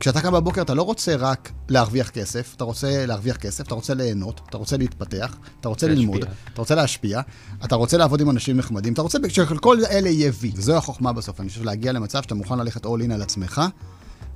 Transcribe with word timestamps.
כשאתה 0.00 0.20
קם 0.20 0.32
בבוקר 0.32 0.62
אתה 0.62 0.74
לא 0.74 0.82
רוצה 0.82 1.16
רק 1.16 1.52
להרוויח 1.68 2.10
כסף, 2.10 2.54
אתה 2.56 2.64
רוצה 2.64 3.06
להרוויח 3.06 3.36
כסף, 3.36 3.66
אתה 3.66 3.74
רוצה 3.74 3.94
ליהנות, 3.94 4.40
אתה 4.48 4.58
רוצה 4.58 4.76
להתפתח, 4.76 5.36
אתה 5.60 5.68
רוצה 5.68 5.86
להשפיע. 5.86 6.00
ללמוד, 6.00 6.24
אתה 6.52 6.60
רוצה 6.60 6.74
להשפיע, 6.74 7.20
אתה 7.64 7.74
רוצה 7.74 7.96
לעבוד 7.96 8.20
עם 8.20 8.30
אנשים 8.30 8.56
נחמדים, 8.56 8.92
אתה 8.92 9.02
רוצה 9.02 9.18
שכל 9.28 9.84
אלה 9.90 10.08
יהיה 10.08 10.32
וי, 10.40 10.52
וזו 10.56 10.76
החוכמה 10.76 11.12
בסוף. 11.12 11.40
אני 11.40 11.48
חושב 11.48 11.64
להגיע 11.64 11.92
למצב 11.92 12.22
שאתה 12.22 12.34
מוכן 12.34 12.58
ללכת 12.58 12.86
all 12.86 12.88
in 13.08 13.12
על 13.14 13.22
עצמך, 13.22 13.62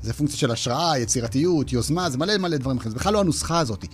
זה 0.02 0.12
פונקציה 0.12 0.38
של 0.38 0.50
השראה, 0.50 0.98
יצירתיות, 0.98 1.72
יוזמה, 1.72 2.10
זה 2.10 2.18
מלא 2.18 2.36
מלא 2.38 2.56
דברים 2.56 2.76
אחרים. 2.76 2.90
זה 2.90 2.98
בכלל 2.98 3.12
לא 3.12 3.20
הנוסחה 3.20 3.58
הזאת. 3.58 3.84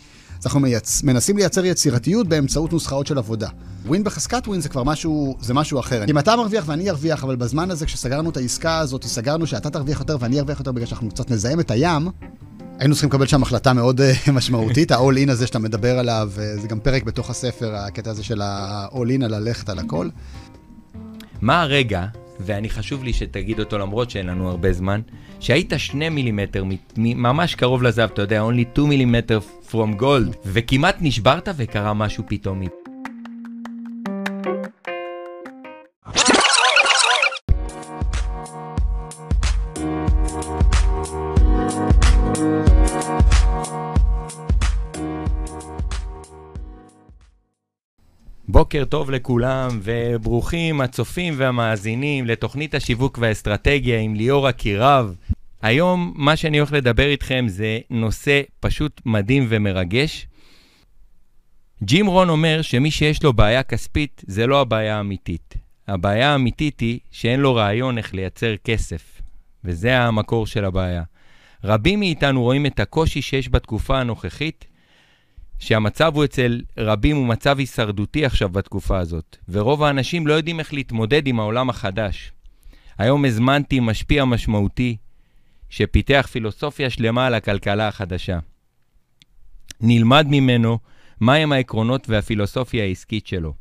אז 0.41 0.47
אנחנו 0.47 0.61
מייצ... 0.61 1.03
מנסים 1.03 1.37
לייצר 1.37 1.65
יצירתיות 1.65 2.29
באמצעות 2.29 2.73
נוסחאות 2.73 3.07
של 3.07 3.19
עבודה. 3.19 3.49
ווין 3.87 4.05
בחזקת 4.05 4.49
ווין 4.49 4.61
זה 4.61 4.69
כבר 4.69 4.83
משהו, 4.83 5.37
זה 5.41 5.55
משהו 5.55 5.81
אחר. 5.81 6.05
אם 6.09 6.19
אתה 6.19 6.37
מרוויח 6.37 6.65
ואני 6.67 6.91
ארוויח, 6.91 7.25
אבל 7.25 7.37
בזמן 7.37 7.71
הזה 7.71 7.87
כשסגרנו 7.87 8.31
את 8.31 8.37
העסקה 8.37 8.79
הזאת, 8.79 9.05
סגרנו 9.05 9.47
שאתה 9.47 9.71
תרוויח 9.71 10.01
יותר 10.01 10.17
ואני 10.21 10.41
ארוויח 10.41 10.59
יותר 10.59 10.73
בגלל 10.73 10.87
שאנחנו 10.87 11.11
קצת 11.11 11.31
נזהם 11.31 11.61
את 11.61 11.71
הים, 11.71 12.09
היינו 12.79 12.95
צריכים 12.95 13.11
לקבל 13.11 13.27
שם 13.27 13.43
החלטה 13.43 13.73
מאוד 13.73 14.01
אה, 14.01 14.13
משמעותית, 14.33 14.93
ה-all 14.93 15.27
in 15.27 15.31
הזה 15.31 15.47
שאתה 15.47 15.59
מדבר 15.59 15.99
עליו, 15.99 16.31
אה, 16.39 16.57
זה 16.57 16.69
גם 16.69 16.81
פרק 16.81 17.03
בתוך 17.03 17.31
הספר, 17.31 17.75
הקטע 17.77 18.11
הזה 18.11 18.25
של 18.25 18.43
ה-all 18.43 19.21
in, 19.21 19.25
על 19.25 19.39
ללכת 19.39 19.69
על 19.69 19.79
הכל. 19.79 20.09
מה 21.41 21.63
הרגע, 21.63 22.07
ואני 22.47 22.71
חשוב 22.71 23.05
לי 23.05 23.13
שתגיד 23.13 23.59
אותו 23.59 23.79
למרות 23.79 24.11
שאין 24.11 24.27
לנו 24.27 24.49
הרבה 24.49 24.73
זמן, 24.73 25.01
שהיית 25.41 25.73
שני 25.77 26.09
מילימטר, 26.09 26.65
ממש 26.97 27.55
קרוב 27.55 27.83
לזהב, 27.83 28.11
אתה 28.11 28.23
יודע, 28.23 28.43
only 28.49 28.73
2 28.73 28.89
מילימטר 28.89 29.39
from 29.71 30.01
gold, 30.01 30.37
וכמעט 30.47 30.97
נשברת 31.01 31.49
וקרה 31.57 31.95
משהו 31.95 32.25
פתאומי. 32.29 32.67
בוקר 48.71 48.85
טוב 48.85 49.11
לכולם, 49.11 49.81
וברוכים 49.83 50.81
הצופים 50.81 51.35
והמאזינים 51.37 52.27
לתוכנית 52.27 52.75
השיווק 52.75 53.19
והאסטרטגיה 53.21 54.01
עם 54.01 54.15
ליאור 54.15 54.49
אקירב. 54.49 55.17
היום 55.63 56.13
מה 56.17 56.37
שאני 56.37 56.59
הולך 56.59 56.73
לדבר 56.73 57.07
איתכם 57.07 57.45
זה 57.49 57.79
נושא 57.91 58.41
פשוט 58.61 59.01
מדהים 59.07 59.47
ומרגש. 59.49 60.27
ג'ים 61.83 62.07
רון 62.07 62.29
אומר 62.29 62.63
שמי 62.63 62.91
שיש 62.91 63.23
לו 63.23 63.33
בעיה 63.33 63.63
כספית 63.63 64.23
זה 64.27 64.47
לא 64.47 64.61
הבעיה 64.61 64.97
האמיתית. 64.97 65.55
הבעיה 65.89 66.33
האמיתית 66.33 66.81
היא 66.81 66.99
שאין 67.11 67.41
לו 67.41 67.55
רעיון 67.55 67.99
איך 67.99 68.15
לייצר 68.15 68.55
כסף, 68.65 69.21
וזה 69.65 69.99
המקור 69.99 70.47
של 70.47 70.65
הבעיה. 70.65 71.03
רבים 71.65 72.01
מאיתנו 72.01 72.43
רואים 72.43 72.67
את 72.67 72.81
הקושי 72.81 73.23
שיש 73.23 73.49
בתקופה 73.49 74.01
הנוכחית, 74.01 74.65
שהמצב 75.61 76.17
הוא 76.17 76.25
אצל 76.25 76.63
רבים 76.79 77.17
הוא 77.17 77.27
מצב 77.27 77.59
הישרדותי 77.59 78.25
עכשיו 78.25 78.49
בתקופה 78.49 78.99
הזאת, 78.99 79.37
ורוב 79.49 79.83
האנשים 79.83 80.27
לא 80.27 80.33
יודעים 80.33 80.59
איך 80.59 80.75
להתמודד 80.75 81.27
עם 81.27 81.41
העולם 81.41 81.71
החדש. 81.71 82.33
היום 82.99 83.25
הזמנתי 83.25 83.81
משפיע 83.81 84.25
משמעותי, 84.25 84.97
שפיתח 85.69 86.29
פילוסופיה 86.33 86.91
שלמה 86.91 87.27
על 87.27 87.35
הכלכלה 87.35 87.89
החדשה. 87.89 88.39
נלמד 89.81 90.27
ממנו 90.29 90.79
מהם 91.21 91.53
העקרונות 91.53 92.09
והפילוסופיה 92.09 92.85
העסקית 92.85 93.27
שלו. 93.27 93.55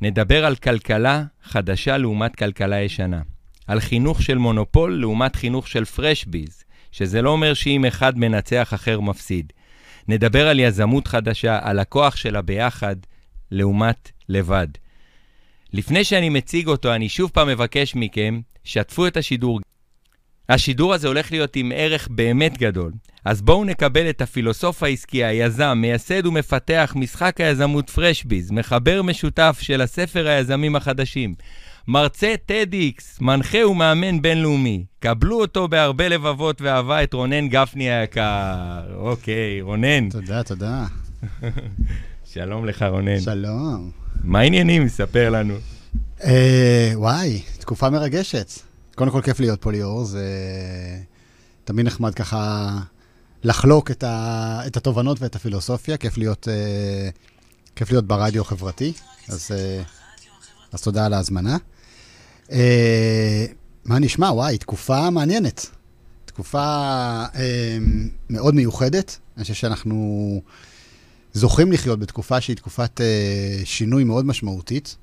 נדבר 0.00 0.44
על 0.44 0.56
כלכלה 0.56 1.24
חדשה 1.42 1.98
לעומת 1.98 2.36
כלכלה 2.36 2.80
ישנה. 2.80 3.22
על 3.66 3.80
חינוך 3.80 4.22
של 4.22 4.38
מונופול 4.38 5.00
לעומת 5.00 5.36
חינוך 5.36 5.68
של 5.68 5.84
פרשביז, 5.84 6.64
שזה 6.92 7.22
לא 7.22 7.30
אומר 7.30 7.54
שאם 7.54 7.84
אחד 7.84 8.18
מנצח 8.18 8.74
אחר 8.74 9.00
מפסיד. 9.00 9.52
נדבר 10.08 10.48
על 10.48 10.60
יזמות 10.60 11.06
חדשה, 11.06 11.58
על 11.62 11.78
הכוח 11.78 12.16
של 12.16 12.36
הביחד 12.36 12.96
לעומת 13.50 14.10
לבד. 14.28 14.68
לפני 15.72 16.04
שאני 16.04 16.28
מציג 16.28 16.68
אותו, 16.68 16.94
אני 16.94 17.08
שוב 17.08 17.30
פעם 17.34 17.48
מבקש 17.48 17.94
מכם, 17.94 18.40
שתפו 18.64 19.06
את 19.06 19.16
השידור. 19.16 19.60
השידור 20.48 20.94
הזה 20.94 21.08
הולך 21.08 21.32
להיות 21.32 21.56
עם 21.56 21.72
ערך 21.74 22.08
באמת 22.10 22.58
גדול. 22.58 22.92
אז 23.24 23.42
בואו 23.42 23.64
נקבל 23.64 24.10
את 24.10 24.20
הפילוסוף 24.20 24.82
העסקי, 24.82 25.24
היזם, 25.24 25.78
מייסד 25.80 26.26
ומפתח 26.26 26.92
משחק 26.96 27.40
היזמות 27.40 27.90
פרשביז, 27.90 28.50
מחבר 28.50 29.02
משותף 29.02 29.58
של 29.60 29.80
הספר 29.80 30.28
היזמים 30.28 30.76
החדשים. 30.76 31.34
מרצה 31.88 32.34
TEDx, 32.48 33.02
מנחה 33.20 33.66
ומאמן 33.66 34.22
בינלאומי. 34.22 34.84
קבלו 34.98 35.40
אותו 35.40 35.68
בהרבה 35.68 36.08
לבבות 36.08 36.60
ואהבה 36.60 37.02
את 37.02 37.14
רונן 37.14 37.48
גפני 37.48 37.90
היקר. 37.90 38.80
אוקיי, 38.96 39.60
רונן. 39.60 40.08
תודה, 40.08 40.42
תודה. 40.42 40.86
שלום 42.32 42.66
לך, 42.66 42.84
רונן. 42.88 43.20
שלום. 43.20 43.90
מה 44.24 44.40
העניינים? 44.40 44.88
ספר 44.88 45.30
לנו. 45.30 45.54
אה, 46.24 46.92
וואי, 46.94 47.42
תקופה 47.58 47.90
מרגשת. 47.90 48.50
קודם 48.94 49.10
כל 49.10 49.22
כיף 49.22 49.40
להיות 49.40 49.62
פה, 49.62 49.72
ליאור, 49.72 50.04
זה 50.04 50.24
תמיד 51.64 51.86
נחמד 51.86 52.14
ככה 52.14 52.70
לחלוק 53.44 53.90
את, 53.90 54.04
ה... 54.04 54.60
את 54.66 54.76
התובנות 54.76 55.22
ואת 55.22 55.36
הפילוסופיה, 55.36 55.96
כיף 55.96 56.18
להיות, 56.18 56.48
אה, 56.48 57.08
כיף 57.76 57.90
להיות 57.90 58.04
ברדיו 58.04 58.44
חברתי, 58.44 58.92
אז, 59.28 59.50
אה, 59.50 59.82
אז 60.72 60.82
תודה 60.82 61.06
על 61.06 61.12
ההזמנה. 61.12 61.56
אה, 62.52 63.46
מה 63.84 63.98
נשמע? 63.98 64.26
וואי, 64.26 64.58
תקופה 64.58 65.10
מעניינת. 65.10 65.66
תקופה 66.24 66.64
אה, 67.34 67.78
מאוד 68.30 68.54
מיוחדת. 68.54 69.18
אני 69.36 69.42
חושב 69.42 69.54
שאנחנו 69.54 70.40
זוכים 71.32 71.72
לחיות 71.72 71.98
בתקופה 71.98 72.40
שהיא 72.40 72.56
תקופת 72.56 73.00
אה, 73.00 73.60
שינוי 73.64 74.04
מאוד 74.04 74.26
משמעותית. 74.26 74.96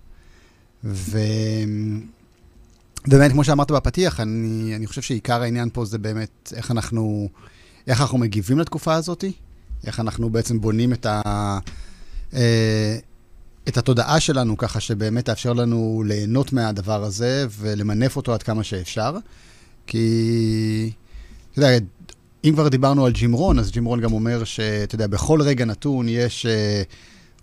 ו... 0.84 1.20
באמת, 3.08 3.32
כמו 3.32 3.44
שאמרת 3.44 3.72
בפתיח, 3.72 4.20
אני, 4.20 4.76
אני 4.76 4.88
חושב 4.88 5.02
שעיקר 5.02 5.42
העניין 5.42 5.70
פה 5.74 5.86
זה 5.86 5.98
באמת 5.98 6.54
איך 6.56 6.72
אנחנו, 6.72 7.30
איך 7.88 8.02
אנחנו 8.02 8.18
מגיבים 8.18 8.60
לתקופה 8.60 8.94
הזאת, 8.94 9.24
איך 9.88 10.00
אנחנו 10.00 10.30
בעצם 10.30 10.62
בונים 10.62 10.94
את, 10.94 11.06
ה, 11.06 11.22
אה, 12.34 12.98
את 13.68 13.78
התודעה 13.78 14.20
שלנו 14.20 14.58
ככה 14.58 14.80
שבאמת 14.80 15.26
תאפשר 15.26 15.54
לנו 15.54 16.04
ליהנות 16.06 16.54
מהדבר 16.54 17.04
הזה 17.04 17.46
ולמנף 17.60 18.16
אותו 18.16 18.34
עד 18.34 18.44
כמה 18.44 18.64
שאפשר. 18.64 19.18
כי, 19.88 20.92
אתה 21.52 21.60
יודע, 21.60 21.78
אם 22.44 22.52
כבר 22.54 22.68
דיברנו 22.68 23.06
על 23.06 23.12
ג'ים 23.12 23.34
רון, 23.34 23.60
אז 23.60 23.72
ג'ים 23.72 23.86
רון 23.86 24.02
גם 24.02 24.14
אומר 24.14 24.44
שאתה 24.44 24.96
יודע, 24.96 25.08
בכל 25.08 25.42
רגע 25.42 25.66
נתון 25.66 26.06
יש... 26.10 26.46
אה, 26.46 26.84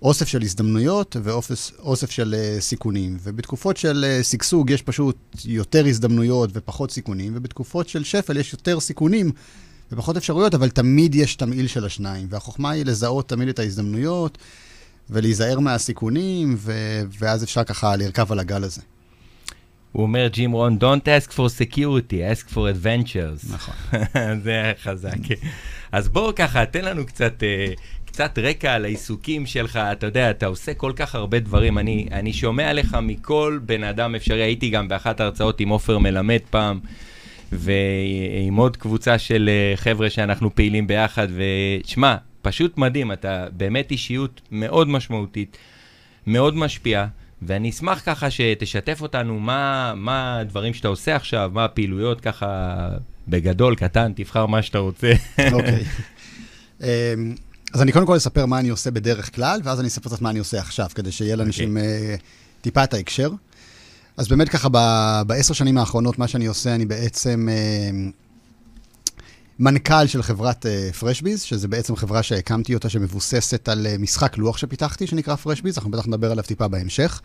אוסף 0.03 0.28
של 0.28 0.42
הזדמנויות 0.42 1.16
ואוסף 1.22 2.10
של 2.10 2.34
uh, 2.34 2.60
סיכונים. 2.60 3.16
ובתקופות 3.22 3.76
של 3.76 4.04
uh, 4.20 4.25
שגשוג 4.25 4.70
יש 4.70 4.82
פשוט 4.82 5.16
יותר 5.44 5.86
הזדמנויות 5.86 6.50
ופחות 6.53 6.91
סיכונים, 6.91 7.32
ובתקופות 7.36 7.88
של 7.88 8.04
שפל 8.04 8.36
יש 8.36 8.53
יותר 8.53 8.80
סיכונים 8.80 9.32
ופחות 9.92 10.16
אפשרויות, 10.16 10.54
אבל 10.54 10.70
תמיד 10.70 11.14
יש 11.14 11.36
תמהיל 11.36 11.66
של 11.66 11.84
השניים. 11.84 12.26
והחוכמה 12.30 12.70
היא 12.70 12.84
לזהות 12.84 13.28
תמיד 13.28 13.48
את 13.48 13.59
ההזדמנויות 13.59 14.38
ולהיזהר 15.10 15.60
מהסיכונים, 15.60 16.54
ו- 16.59 17.03
ואז 17.19 17.44
אפשר 17.44 17.65
ככה 17.65 17.97
לרכב 17.97 18.32
על 18.32 18.38
הגל 18.38 18.65
הזה. 18.65 18.81
הוא 19.93 20.03
אומר, 20.03 20.28
ג'ים 20.28 20.53
רון, 20.53 20.78
Don't 20.81 21.04
ask 21.04 21.31
for 21.31 21.37
security, 21.37 22.15
ask 22.34 22.53
for 22.53 22.54
adventures. 22.54 23.54
נכון. 23.54 23.75
זה 24.44 24.72
חזק. 24.82 25.19
אז 25.93 26.09
בואו 26.09 26.34
ככה, 26.34 26.66
תן 26.66 26.84
לנו 26.84 27.06
קצת... 27.06 27.43
Uh, 27.43 27.81
קצת 28.10 28.38
רקע 28.38 28.72
על 28.72 28.84
העיסוקים 28.84 29.47
שלך, 29.47 29.76
אתה 29.76 30.06
יודע, 30.06 30.31
אתה 30.31 30.47
עושה 30.47 30.75
כל 30.75 30.93
כך 30.97 31.15
הרבה 31.15 31.41
דברים. 31.41 31.78
אני, 31.78 32.09
אני 32.12 32.32
שומע 32.32 32.71
עליך 32.71 32.97
מכל 33.03 33.59
בן 33.62 33.84
אדם 33.84 34.15
אפשרי. 34.15 34.42
הייתי 34.42 34.71
גם 34.71 34.88
באחת 34.88 35.21
ההרצאות 35.21 35.60
עם 35.60 35.69
עופר 35.69 35.98
מלמד 35.98 36.39
פעם, 36.51 36.80
ועם 37.53 38.57
עוד 38.57 38.77
קבוצה 38.77 39.18
של 39.18 39.51
חבר'ה 39.77 40.10
שאנחנו 40.10 40.54
פעילים 40.54 40.86
ביחד, 40.86 41.27
ושמע, 41.84 42.16
פשוט 42.42 42.78
מדהים, 42.78 43.13
אתה 43.13 43.47
באמת 43.57 43.91
אישיות 43.91 44.41
מאוד 44.51 44.89
משמעותית, 44.89 45.57
מאוד 46.27 46.57
משפיעה. 46.57 47.07
ואני 47.42 47.71
אשמח 47.71 48.03
ככה 48.07 48.31
שתשתף 48.31 49.03
אותנו 49.03 49.41
מה, 49.41 49.92
מה 49.97 50.39
הדברים 50.39 50.75
שאתה 50.75 50.89
עושה 50.89 51.16
עכשיו, 51.16 51.51
מה 51.54 51.65
הפעילויות 51.65 52.21
ככה 52.21 52.89
בגדול, 53.28 53.75
קטן, 53.75 54.13
תבחר 54.16 54.47
מה 54.47 54.63
שאתה 54.63 54.78
רוצה. 54.78 55.13
אוקיי. 55.53 55.84
okay. 56.81 56.84
אז 57.75 57.83
אני 57.83 57.92
קודם 57.92 58.07
כל 58.07 58.16
אספר 58.16 58.47
מה 58.47 58.59
אני 58.59 58.69
עושה 58.69 58.91
בדרך 58.91 59.34
כלל, 59.34 59.60
ואז 59.65 59.81
אני 59.81 59.89
אספר 59.89 60.10
קצת 60.10 60.22
מה 60.22 60.31
אני 60.31 60.39
עושה 60.39 60.59
עכשיו, 60.59 60.86
כדי 60.95 61.13
שיהיה 61.13 61.36
לאנשים 61.36 61.77
okay. 61.77 61.81
uh, 62.21 62.60
טיפה 62.60 62.84
את 62.84 62.95
ההקשר. 62.95 63.31
אז 64.16 64.28
באמת 64.28 64.48
ככה, 64.48 64.69
בעשר 65.27 65.54
שנים 65.54 65.78
האחרונות, 65.78 66.19
מה 66.19 66.28
שאני 66.28 66.47
עושה, 66.47 66.75
אני 66.75 66.86
בעצם 66.86 67.48
uh, 67.48 68.13
מנכ"ל 69.60 70.07
של 70.07 70.22
חברת 70.22 70.66
פרשביז, 70.98 71.42
uh, 71.42 71.47
שזה 71.47 71.68
בעצם 71.68 71.97
חברה 71.97 72.22
שהקמתי 72.22 72.74
אותה, 72.74 72.89
שמבוססת 72.89 73.68
על 73.68 73.86
uh, 73.86 73.98
משחק 73.98 74.39
לוח 74.39 74.57
שפיתחתי, 74.57 75.07
שנקרא 75.07 75.36
פרשביז, 75.36 75.77
אנחנו 75.77 75.91
בטח 75.91 76.07
נדבר 76.07 76.30
עליו 76.30 76.45
טיפה 76.45 76.68
בהמשך. 76.68 77.21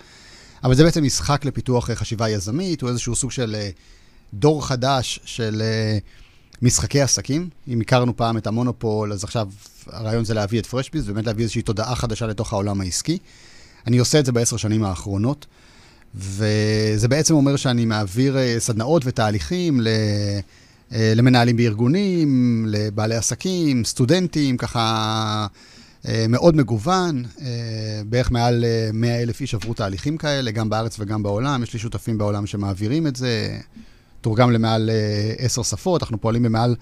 אבל 0.64 0.76
זה 0.76 0.84
בעצם 0.84 1.04
משחק 1.04 1.46
לפיתוח 1.46 1.90
uh, 1.90 1.96
חשיבה 1.96 2.30
יזמית, 2.30 2.82
הוא 2.82 2.90
איזשהו 2.90 3.16
סוג 3.16 3.32
של 3.32 3.56
uh, 3.56 3.80
דור 4.34 4.68
חדש 4.68 5.20
של... 5.26 5.62
Uh, 5.62 6.26
משחקי 6.62 7.02
עסקים. 7.02 7.50
אם 7.68 7.82
הכרנו 7.82 8.18
פעם 8.18 8.38
את 8.38 8.48
המונופול, 8.48 9.14
אז 9.14 9.24
עכשיו 9.24 9.48
הרעיון 9.88 10.26
זה 10.26 10.34
להביא 10.34 10.60
את 10.60 10.66
פרשביז, 10.66 11.08
באמת 11.08 11.26
להביא 11.26 11.44
איזושהי 11.44 11.62
תודעה 11.62 11.96
חדשה 11.96 12.28
לתוך 12.28 12.54
העולם 12.54 12.82
העסקי. 12.82 13.18
אני 13.88 13.98
עושה 13.98 14.20
את 14.20 14.26
זה 14.26 14.32
בעשר 14.32 14.58
שנים 14.58 14.84
האחרונות, 14.84 15.46
וזה 16.16 17.08
בעצם 17.08 17.34
אומר 17.34 17.56
שאני 17.56 17.86
מעביר 17.86 18.38
אה, 18.38 18.56
סדנאות 18.60 19.02
ותהליכים 19.06 19.82
ל... 19.82 19.88
אה, 20.96 21.14
למנהלים 21.16 21.58
בארגונים, 21.58 22.66
לבעלי 22.70 23.16
עסקים, 23.16 23.86
סטודנטים, 23.86 24.58
ככה 24.58 25.48
אה, 26.08 26.26
מאוד 26.30 26.56
מגוון. 26.56 27.24
בערך 28.06 28.32
מעל 28.32 28.66
100 28.94 29.22
אלף 29.22 29.42
איש 29.42 29.54
עברו 29.54 29.74
תהליכים 29.74 30.18
כאלה, 30.18 30.52
גם 30.52 30.70
בארץ 30.70 31.00
וגם 31.00 31.24
בעולם. 31.24 31.64
יש 31.64 31.74
לי 31.74 31.80
שותפים 31.80 32.18
בעולם 32.18 32.48
שמעבירים 32.48 33.08
את 33.08 33.16
זה. 33.16 33.60
תורגם 34.22 34.52
למעל 34.52 34.90
עשר 35.38 35.64
שפות, 35.64 36.04
אנחנו 36.04 36.22
פועלים 36.22 36.44
במעל 36.44 36.76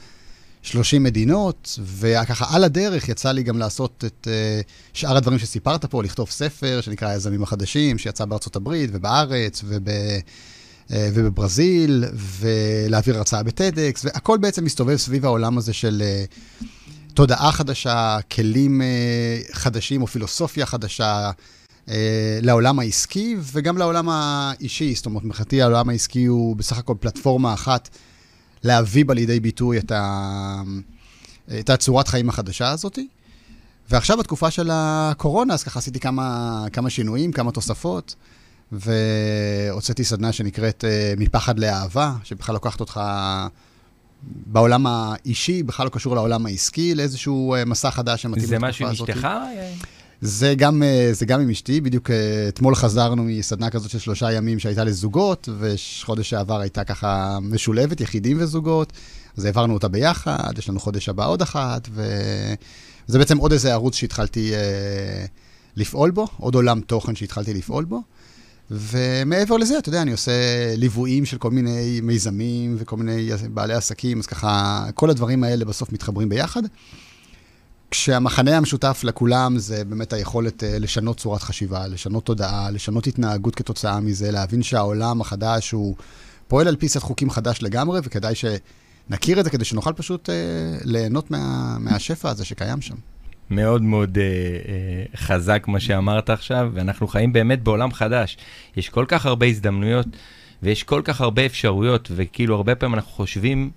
30 0.61 1.03
מדינות, 1.03 1.79
וככה 1.83 2.55
על 2.55 2.63
הדרך 2.63 3.09
יצא 3.09 3.31
לי 3.31 3.43
גם 3.43 3.57
לעשות 3.57 4.03
את 4.07 4.27
שאר 4.93 5.17
הדברים 5.17 5.39
שסיפרת 5.39 5.85
פה, 5.85 6.03
לכתוב 6.03 6.29
ספר 6.29 6.81
שנקרא 6.81 7.07
היזמים 7.07 7.43
החדשים, 7.43 7.97
שיצא 7.97 8.25
בארצות 8.25 8.55
הברית 8.55 8.89
ובארץ 8.93 9.61
וב, 9.65 9.89
ובברזיל, 10.89 12.05
ולהעביר 12.13 13.17
הרצאה 13.17 13.43
בטדקס, 13.43 14.05
והכל 14.05 14.37
בעצם 14.37 14.65
מסתובב 14.65 14.95
סביב 14.95 15.25
העולם 15.25 15.57
הזה 15.57 15.73
של 15.73 16.03
uh, 16.61 16.65
תודעה 17.13 17.51
חדשה, 17.51 18.17
כלים 18.31 18.81
uh, 18.81 19.55
חדשים 19.55 20.01
או 20.01 20.07
פילוסופיה 20.07 20.65
חדשה. 20.65 21.31
לעולם 22.41 22.79
העסקי 22.79 23.35
וגם 23.39 23.77
לעולם 23.77 24.09
האישי. 24.09 24.95
זאת 24.95 25.05
אומרת, 25.05 25.23
מבחינתי 25.23 25.61
העולם 25.61 25.89
העסקי 25.89 26.25
הוא 26.25 26.55
בסך 26.55 26.77
הכל 26.77 26.95
פלטפורמה 26.99 27.53
אחת 27.53 27.89
להביא 28.63 29.05
בה 29.05 29.13
לידי 29.13 29.39
ביטוי 29.39 29.77
את, 29.77 29.91
ה... 29.91 30.61
את 31.59 31.69
הצורת 31.69 32.07
חיים 32.07 32.29
החדשה 32.29 32.69
הזאת. 32.69 32.99
ועכשיו 33.89 34.17
בתקופה 34.17 34.51
של 34.51 34.69
הקורונה, 34.73 35.53
אז 35.53 35.63
ככה 35.63 35.79
עשיתי 35.79 35.99
כמה, 35.99 36.65
כמה 36.73 36.89
שינויים, 36.89 37.31
כמה 37.31 37.51
תוספות, 37.51 38.15
והוצאתי 38.73 40.03
סדנה 40.03 40.31
שנקראת 40.31 40.83
uh, 40.83 41.19
מפחד 41.19 41.59
לאהבה, 41.59 42.13
שבכלל 42.23 42.53
לוקחת 42.53 42.79
אותך 42.79 43.01
בעולם 44.23 44.85
האישי, 44.87 45.63
בכלל 45.63 45.85
לא 45.85 45.89
קשור 45.89 46.15
לעולם 46.15 46.45
העסקי, 46.45 46.95
לאיזשהו 46.95 47.55
uh, 47.55 47.65
מסע 47.65 47.91
חדש 47.91 48.21
שמתאים 48.21 48.43
לתקופה 48.43 48.67
הזאת. 48.67 48.79
זה 48.79 48.83
משהו 48.83 48.85
עם 48.85 48.91
אשתך? 48.91 49.27
זה 50.25 50.53
גם, 50.57 50.83
אה, 50.83 51.09
זה 51.11 51.25
גם 51.25 51.41
עם 51.41 51.49
אשתי, 51.49 51.81
בדיוק 51.81 52.11
אה, 52.11 52.47
אתמול 52.47 52.75
חזרנו 52.75 53.23
מסדנה 53.23 53.69
כזאת 53.69 53.89
של 53.89 53.99
שלושה 53.99 54.31
ימים 54.31 54.59
שהייתה 54.59 54.83
לזוגות, 54.83 55.49
וחודש 55.59 56.29
שעבר 56.29 56.59
הייתה 56.59 56.83
ככה 56.83 57.39
משולבת, 57.41 58.01
יחידים 58.01 58.37
וזוגות, 58.39 58.93
אז 59.37 59.45
העברנו 59.45 59.73
אותה 59.73 59.87
ביחד, 59.87 60.57
יש 60.57 60.69
לנו 60.69 60.79
חודש 60.79 61.09
הבא 61.09 61.27
עוד 61.27 61.41
אחת, 61.41 61.87
וזה 61.91 63.19
בעצם 63.19 63.37
עוד 63.37 63.51
איזה 63.51 63.73
ערוץ 63.73 63.95
שהתחלתי 63.95 64.53
אה, 64.53 65.25
לפעול 65.75 66.11
בו, 66.11 66.27
עוד 66.37 66.55
עולם 66.55 66.81
תוכן 66.81 67.15
שהתחלתי 67.15 67.53
לפעול 67.53 67.85
בו. 67.85 68.01
ומעבר 68.73 69.57
לזה, 69.57 69.77
אתה 69.77 69.89
יודע, 69.89 70.01
אני 70.01 70.11
עושה 70.11 70.31
ליוויים 70.75 71.25
של 71.25 71.37
כל 71.37 71.51
מיני 71.51 71.99
מיזמים 72.03 72.75
וכל 72.79 72.97
מיני 72.97 73.29
בעלי 73.49 73.73
עסקים, 73.73 74.19
אז 74.19 74.25
ככה, 74.25 74.85
כל 74.95 75.09
הדברים 75.09 75.43
האלה 75.43 75.65
בסוף 75.65 75.91
מתחברים 75.91 76.29
ביחד. 76.29 76.61
כשהמחנה 77.91 78.57
המשותף 78.57 79.01
לכולם 79.03 79.59
זה 79.59 79.85
באמת 79.85 80.13
היכולת 80.13 80.63
אה, 80.63 80.79
לשנות 80.79 81.19
צורת 81.19 81.41
חשיבה, 81.41 81.87
לשנות 81.87 82.25
תודעה, 82.25 82.71
לשנות 82.71 83.07
התנהגות 83.07 83.55
כתוצאה 83.55 83.99
מזה, 83.99 84.31
להבין 84.31 84.63
שהעולם 84.63 85.21
החדש 85.21 85.71
הוא 85.71 85.95
פועל 86.47 86.67
על 86.67 86.75
פי 86.75 86.89
סט 86.89 86.97
חוקים 86.97 87.29
חדש 87.29 87.61
לגמרי, 87.61 87.99
וכדאי 88.03 88.33
שנכיר 88.35 89.39
את 89.39 89.43
זה 89.45 89.49
כדי 89.49 89.65
שנוכל 89.65 89.93
פשוט 89.93 90.29
אה, 90.29 90.35
ליהנות 90.83 91.31
מה, 91.31 91.77
מהשפע 91.79 92.29
הזה 92.29 92.45
שקיים 92.45 92.81
שם. 92.81 92.95
מאוד 93.55 93.81
מאוד 93.81 94.17
אה, 94.17 94.23
אה, 94.23 95.03
חזק 95.15 95.67
מה 95.67 95.79
שאמרת 95.79 96.29
עכשיו, 96.29 96.71
ואנחנו 96.73 97.07
חיים 97.07 97.33
באמת 97.33 97.63
בעולם 97.63 97.93
חדש. 97.93 98.37
יש 98.77 98.89
כל 98.89 99.05
כך 99.07 99.25
הרבה 99.25 99.45
הזדמנויות 99.45 100.07
ויש 100.63 100.83
כל 100.83 101.01
כך 101.03 101.21
הרבה 101.21 101.45
אפשרויות, 101.45 102.11
וכאילו 102.15 102.55
הרבה 102.55 102.75
פעמים 102.75 102.95
אנחנו 102.95 103.11
חושבים... 103.11 103.71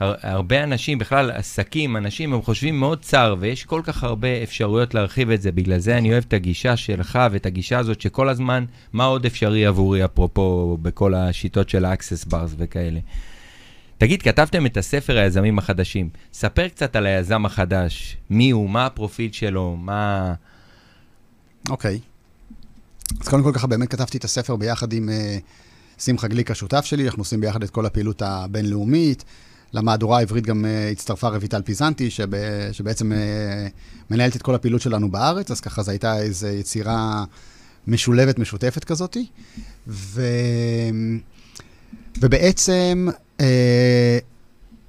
הרבה 0.00 0.64
אנשים, 0.64 0.98
בכלל 0.98 1.30
עסקים, 1.30 1.96
אנשים, 1.96 2.34
הם 2.34 2.42
חושבים 2.42 2.80
מאוד 2.80 3.00
צר, 3.00 3.36
ויש 3.38 3.64
כל 3.64 3.80
כך 3.84 4.04
הרבה 4.04 4.42
אפשרויות 4.42 4.94
להרחיב 4.94 5.30
את 5.30 5.42
זה. 5.42 5.52
בגלל 5.52 5.78
זה 5.78 5.98
אני 5.98 6.12
אוהב 6.12 6.24
את 6.28 6.32
הגישה 6.32 6.76
שלך 6.76 7.18
ואת 7.30 7.46
הגישה 7.46 7.78
הזאת 7.78 8.00
שכל 8.00 8.28
הזמן, 8.28 8.64
מה 8.92 9.04
עוד 9.04 9.26
אפשרי 9.26 9.66
עבורי, 9.66 10.04
אפרופו 10.04 10.78
בכל 10.82 11.14
השיטות 11.14 11.68
של 11.68 11.84
ה-access 11.84 12.30
bars 12.30 12.54
וכאלה. 12.56 13.00
תגיד, 14.04 14.22
כתבתם 14.22 14.66
את 14.66 14.76
הספר 14.76 15.18
היזמים 15.18 15.58
החדשים. 15.58 16.08
ספר 16.32 16.68
קצת 16.68 16.96
על 16.96 17.06
היזם 17.06 17.46
החדש. 17.46 18.16
מי 18.30 18.50
הוא, 18.50 18.70
מה 18.70 18.86
הפרופיל 18.86 19.32
שלו, 19.32 19.76
מה... 19.76 20.34
אוקיי. 21.70 22.00
Okay. 22.02 23.14
אז 23.20 23.28
קודם 23.28 23.42
כל 23.42 23.52
ככה 23.54 23.66
באמת 23.66 23.88
כתבתי 23.88 24.18
את 24.18 24.24
הספר 24.24 24.56
ביחד 24.56 24.92
עם 24.92 25.08
uh, 25.08 26.02
שמחה 26.02 26.28
גליק, 26.28 26.50
השותף 26.50 26.84
שלי, 26.84 27.06
אנחנו 27.06 27.20
עושים 27.20 27.40
ביחד 27.40 27.62
את 27.62 27.70
כל 27.70 27.86
הפעילות 27.86 28.22
הבינלאומית. 28.22 29.24
למהדורה 29.72 30.18
העברית 30.18 30.46
גם 30.46 30.64
uh, 30.64 30.92
הצטרפה 30.92 31.28
רויטל 31.28 31.62
פיזנטי, 31.62 32.10
שב, 32.10 32.28
שבעצם 32.72 33.12
uh, 33.12 33.14
מנהלת 34.10 34.36
את 34.36 34.42
כל 34.42 34.54
הפעילות 34.54 34.80
שלנו 34.80 35.10
בארץ, 35.10 35.50
אז 35.50 35.60
ככה 35.60 35.82
זו 35.82 35.90
הייתה 35.90 36.18
איזו 36.18 36.46
יצירה 36.46 37.24
משולבת, 37.86 38.38
משותפת 38.38 38.84
כזאתי. 38.84 39.26
ו... 39.88 40.22
ובעצם 42.20 43.08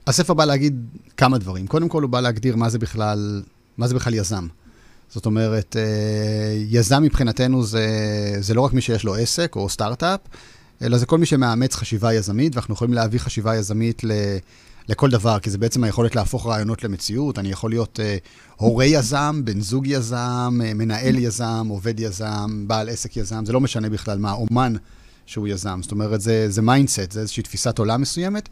הספר 0.07 0.33
בא 0.33 0.45
להגיד 0.45 0.85
כמה 1.17 1.37
דברים. 1.37 1.67
קודם 1.67 1.89
כל 1.89 2.01
הוא 2.01 2.09
בא 2.09 2.21
להגדיר 2.21 2.55
מה 2.55 2.69
זה 2.69 2.79
בכלל, 2.79 3.43
מה 3.77 3.87
זה 3.87 3.95
בכלל 3.95 4.13
יזם. 4.13 4.47
זאת 5.09 5.25
אומרת, 5.25 5.75
יזם 6.67 7.03
מבחינתנו 7.03 7.63
זה, 7.63 7.87
זה 8.39 8.53
לא 8.53 8.61
רק 8.61 8.73
מי 8.73 8.81
שיש 8.81 9.03
לו 9.03 9.15
עסק 9.15 9.55
או 9.55 9.69
סטארט-אפ, 9.69 10.19
אלא 10.81 10.97
זה 10.97 11.05
כל 11.05 11.17
מי 11.17 11.25
שמאמץ 11.25 11.75
חשיבה 11.75 12.13
יזמית, 12.13 12.55
ואנחנו 12.55 12.73
יכולים 12.73 12.93
להביא 12.93 13.19
חשיבה 13.19 13.55
יזמית 13.55 14.03
ל... 14.03 14.11
לכל 14.89 15.09
דבר, 15.09 15.39
כי 15.39 15.49
זה 15.49 15.57
בעצם 15.57 15.83
היכולת 15.83 16.15
להפוך 16.15 16.47
רעיונות 16.47 16.83
למציאות. 16.83 17.39
אני 17.39 17.49
יכול 17.49 17.69
להיות 17.69 17.99
uh, 17.99 18.27
הורה 18.55 18.85
יזם, 18.85 19.41
בן 19.45 19.61
זוג 19.61 19.87
יזם, 19.87 20.59
מנהל 20.75 21.19
יזם, 21.19 21.67
עובד 21.69 21.99
יזם, 21.99 22.63
בעל 22.67 22.89
עסק 22.89 23.17
יזם, 23.17 23.45
זה 23.45 23.53
לא 23.53 23.61
משנה 23.61 23.89
בכלל 23.89 24.17
מה, 24.17 24.31
אומן 24.31 24.73
שהוא 25.25 25.47
יזם. 25.47 25.79
זאת 25.81 25.91
אומרת, 25.91 26.21
זה, 26.21 26.49
זה 26.49 26.61
mindset, 26.61 27.11
זה 27.11 27.19
איזושהי 27.19 27.43
תפיסת 27.43 27.79
עולם 27.79 28.01
מסוימת, 28.01 28.49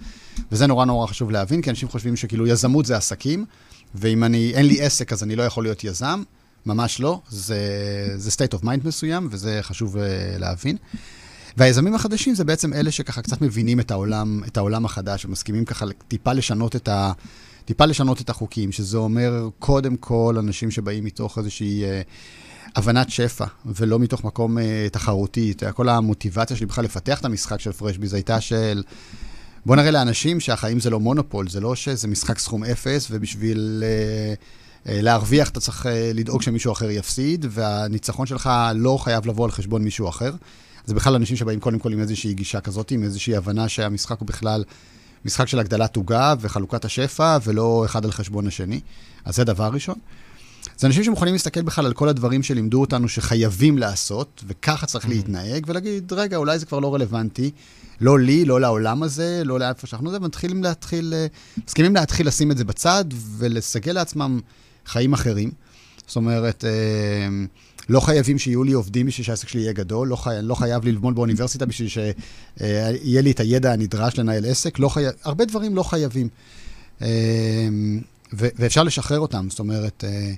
וזה 0.51 0.67
נורא 0.67 0.85
נורא 0.85 1.07
חשוב 1.07 1.31
להבין, 1.31 1.61
כי 1.61 1.69
אנשים 1.69 1.89
חושבים 1.89 2.15
שכאילו 2.15 2.47
יזמות 2.47 2.85
זה 2.85 2.97
עסקים, 2.97 3.45
ואם 3.95 4.23
אני, 4.23 4.51
אין 4.55 4.65
לי 4.65 4.81
עסק 4.81 5.13
אז 5.13 5.23
אני 5.23 5.35
לא 5.35 5.43
יכול 5.43 5.63
להיות 5.63 5.83
יזם. 5.83 6.23
ממש 6.65 6.99
לא, 6.99 7.21
זה, 7.29 7.57
זה 8.15 8.29
state 8.29 8.57
of 8.57 8.63
mind 8.63 8.87
מסוים, 8.87 9.27
וזה 9.31 9.59
חשוב 9.61 9.95
uh, 9.95 9.99
להבין. 10.39 10.77
והיזמים 11.57 11.95
החדשים 11.95 12.35
זה 12.35 12.43
בעצם 12.43 12.73
אלה 12.73 12.91
שככה 12.91 13.21
קצת 13.21 13.41
מבינים 13.41 13.79
את 13.79 13.91
העולם, 13.91 14.41
את 14.47 14.57
העולם 14.57 14.85
החדש, 14.85 15.25
ומסכימים 15.25 15.65
ככה 15.65 15.85
טיפה 16.07 16.33
לשנות 16.33 16.75
את 16.75 16.87
ה... 16.87 17.11
טיפה 17.65 17.85
לשנות 17.85 18.21
את 18.21 18.29
החוקים, 18.29 18.71
שזה 18.71 18.97
אומר 18.97 19.49
קודם 19.59 19.97
כל 19.97 20.35
אנשים 20.39 20.71
שבאים 20.71 21.03
מתוך 21.05 21.37
איזושהי 21.37 21.83
אה, 21.83 22.01
הבנת 22.75 23.09
שפע, 23.09 23.45
ולא 23.65 23.99
מתוך 23.99 24.23
מקום 24.23 24.57
אה, 24.57 24.87
תחרותי. 24.91 25.53
כל 25.73 25.89
המוטיבציה 25.89 26.57
שלי 26.57 26.65
בכלל 26.65 26.83
לפתח 26.83 27.19
את 27.19 27.25
המשחק 27.25 27.59
של 27.59 27.71
פרשביז 27.71 28.13
הייתה 28.13 28.41
של... 28.41 28.83
בוא 29.65 29.75
נראה 29.75 29.91
לאנשים 29.91 30.39
שהחיים 30.39 30.79
זה 30.79 30.89
לא 30.89 30.99
מונופול, 30.99 31.49
זה 31.49 31.59
לא 31.59 31.75
שזה 31.75 32.07
משחק 32.07 32.39
סכום 32.39 32.63
אפס, 32.63 33.07
ובשביל 33.11 33.83
אה, 33.85 34.33
אה, 34.93 35.01
להרוויח 35.01 35.49
אתה 35.49 35.59
צריך 35.59 35.85
אה, 35.85 36.11
לדאוג 36.13 36.41
שמישהו 36.41 36.71
אחר 36.71 36.89
יפסיד, 36.89 37.45
והניצחון 37.49 38.25
שלך 38.25 38.49
לא 38.75 38.97
חייב 38.97 39.25
לבוא 39.27 39.45
על 39.45 39.51
חשבון 39.51 39.83
מישהו 39.83 40.09
אחר. 40.09 40.31
זה 40.85 40.93
בכלל 40.93 41.15
אנשים 41.15 41.37
שבאים 41.37 41.59
קודם 41.59 41.79
כל 41.79 41.93
עם 41.93 41.99
איזושהי 41.99 42.33
גישה 42.33 42.61
כזאת, 42.61 42.91
עם 42.91 43.03
איזושהי 43.03 43.35
הבנה 43.35 43.69
שהמשחק 43.69 44.19
הוא 44.19 44.27
בכלל 44.27 44.63
משחק 45.25 45.47
של 45.47 45.59
הגדלת 45.59 45.95
עוגה 45.95 46.33
וחלוקת 46.39 46.85
השפע, 46.85 47.37
ולא 47.43 47.85
אחד 47.85 48.05
על 48.05 48.11
חשבון 48.11 48.47
השני. 48.47 48.79
אז 49.25 49.35
זה 49.35 49.43
דבר 49.43 49.69
ראשון. 49.73 49.95
זה 50.77 50.87
אנשים 50.87 51.03
שמוכנים 51.03 51.33
להסתכל 51.33 51.61
בכלל 51.61 51.85
על 51.85 51.93
כל 51.93 52.09
הדברים 52.09 52.43
שלימדו 52.43 52.81
אותנו 52.81 53.09
שחייבים 53.09 53.77
לעשות, 53.77 54.43
וככה 54.47 54.85
צריך 54.85 55.05
mm-hmm. 55.05 55.09
להתנהג, 55.09 55.63
ולהגיד, 55.67 56.13
רגע, 56.13 56.37
אולי 56.37 56.59
זה 56.59 56.65
כבר 56.65 56.79
לא 56.79 56.93
רלוונטי, 56.93 57.51
לא 58.01 58.19
לי, 58.19 58.45
לא 58.45 58.61
לעולם 58.61 59.03
הזה, 59.03 59.41
לא 59.45 59.59
לאיפה 59.59 59.87
שאנחנו 59.87 60.11
זה, 60.11 60.17
ומתחילים 60.17 60.63
להתחיל, 60.63 61.13
אה, 61.13 61.27
מסכימים 61.67 61.95
להתחיל 61.95 62.27
לשים 62.27 62.51
את 62.51 62.57
זה 62.57 62.63
בצד, 62.63 63.05
ולסגל 63.37 63.91
לעצמם 63.91 64.39
חיים 64.85 65.13
אחרים. 65.13 65.51
זאת 66.07 66.15
אומרת, 66.15 66.65
אה, 66.65 66.69
לא 67.89 67.99
חייבים 67.99 68.39
שיהיו 68.39 68.63
לי 68.63 68.71
עובדים 68.71 69.05
בשביל 69.05 69.25
שהעסק 69.25 69.47
שלי 69.47 69.61
יהיה 69.61 69.73
גדול, 69.73 70.07
לא, 70.07 70.15
חי... 70.15 70.35
לא 70.41 70.55
חייב 70.55 70.85
ללמוד 70.85 71.15
באוניברסיטה 71.15 71.65
בשביל 71.65 71.87
שיהיה 71.87 73.21
לי 73.21 73.31
את 73.31 73.39
הידע 73.39 73.71
הנדרש 73.71 74.19
לנהל 74.19 74.45
עסק, 74.45 74.79
לא 74.79 74.89
חי... 74.89 75.03
הרבה 75.23 75.45
דברים 75.45 75.75
לא 75.75 75.83
חייבים. 75.83 76.27
אמ, 77.01 77.07
ו... 78.33 78.47
ואפשר 78.55 78.83
לשחרר 78.83 79.19
אותם, 79.19 79.47
זאת 79.49 79.59
אומרת, 79.59 80.03
אה, 80.07 80.33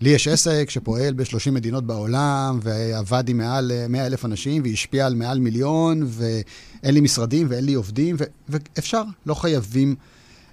לי 0.00 0.10
יש 0.10 0.28
עסק 0.28 0.70
שפועל 0.70 1.14
ב-30 1.14 1.50
מדינות 1.50 1.86
בעולם, 1.86 2.58
ועבד 2.62 3.28
עם 3.28 3.38
מעל 3.38 3.72
100 3.88 4.06
אלף 4.06 4.24
אנשים, 4.24 4.62
והשפיע 4.64 5.06
על 5.06 5.14
מעל 5.14 5.38
מיליון, 5.38 6.06
ואין 6.06 6.94
לי 6.94 7.00
משרדים 7.00 7.46
ואין 7.50 7.64
לי 7.64 7.74
עובדים, 7.74 8.16
ו... 8.18 8.24
ואפשר, 8.48 9.02
לא 9.26 9.34
חייבים 9.34 9.94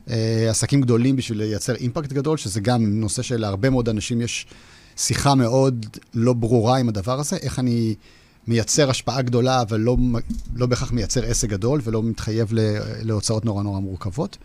אה, 0.10 0.48
עסקים 0.50 0.82
גדולים 0.82 1.16
בשביל 1.16 1.38
לייצר 1.38 1.76
אימפקט 1.76 2.14
גדול, 2.14 2.38
שזה 2.38 2.60
גם 2.60 3.00
נושא 3.00 3.22
שלהרבה 3.22 3.70
מאוד 3.70 3.90
אנשים 3.90 4.22
יש 4.22 4.48
שיחה 4.98 5.36
מאוד 5.36 5.86
לא 6.14 6.34
ברורה 6.34 6.78
עם 6.78 6.90
הדבר 6.90 7.20
הזה, 7.20 7.38
איך 7.38 7.60
אני 7.60 7.96
מייצר 8.48 8.90
השפעה 8.90 9.22
גדולה, 9.22 9.62
אבל 9.62 9.80
לא, 9.80 9.98
לא 10.56 10.66
בהכרח 10.66 10.92
מייצר 10.92 11.26
עסק 11.26 11.50
גדול 11.50 11.82
ולא 11.84 12.04
מתחייב 12.04 12.50
להוצאות 13.02 13.46
נורא 13.46 13.64
נורא 13.64 13.80
מורכבות. 13.80 14.38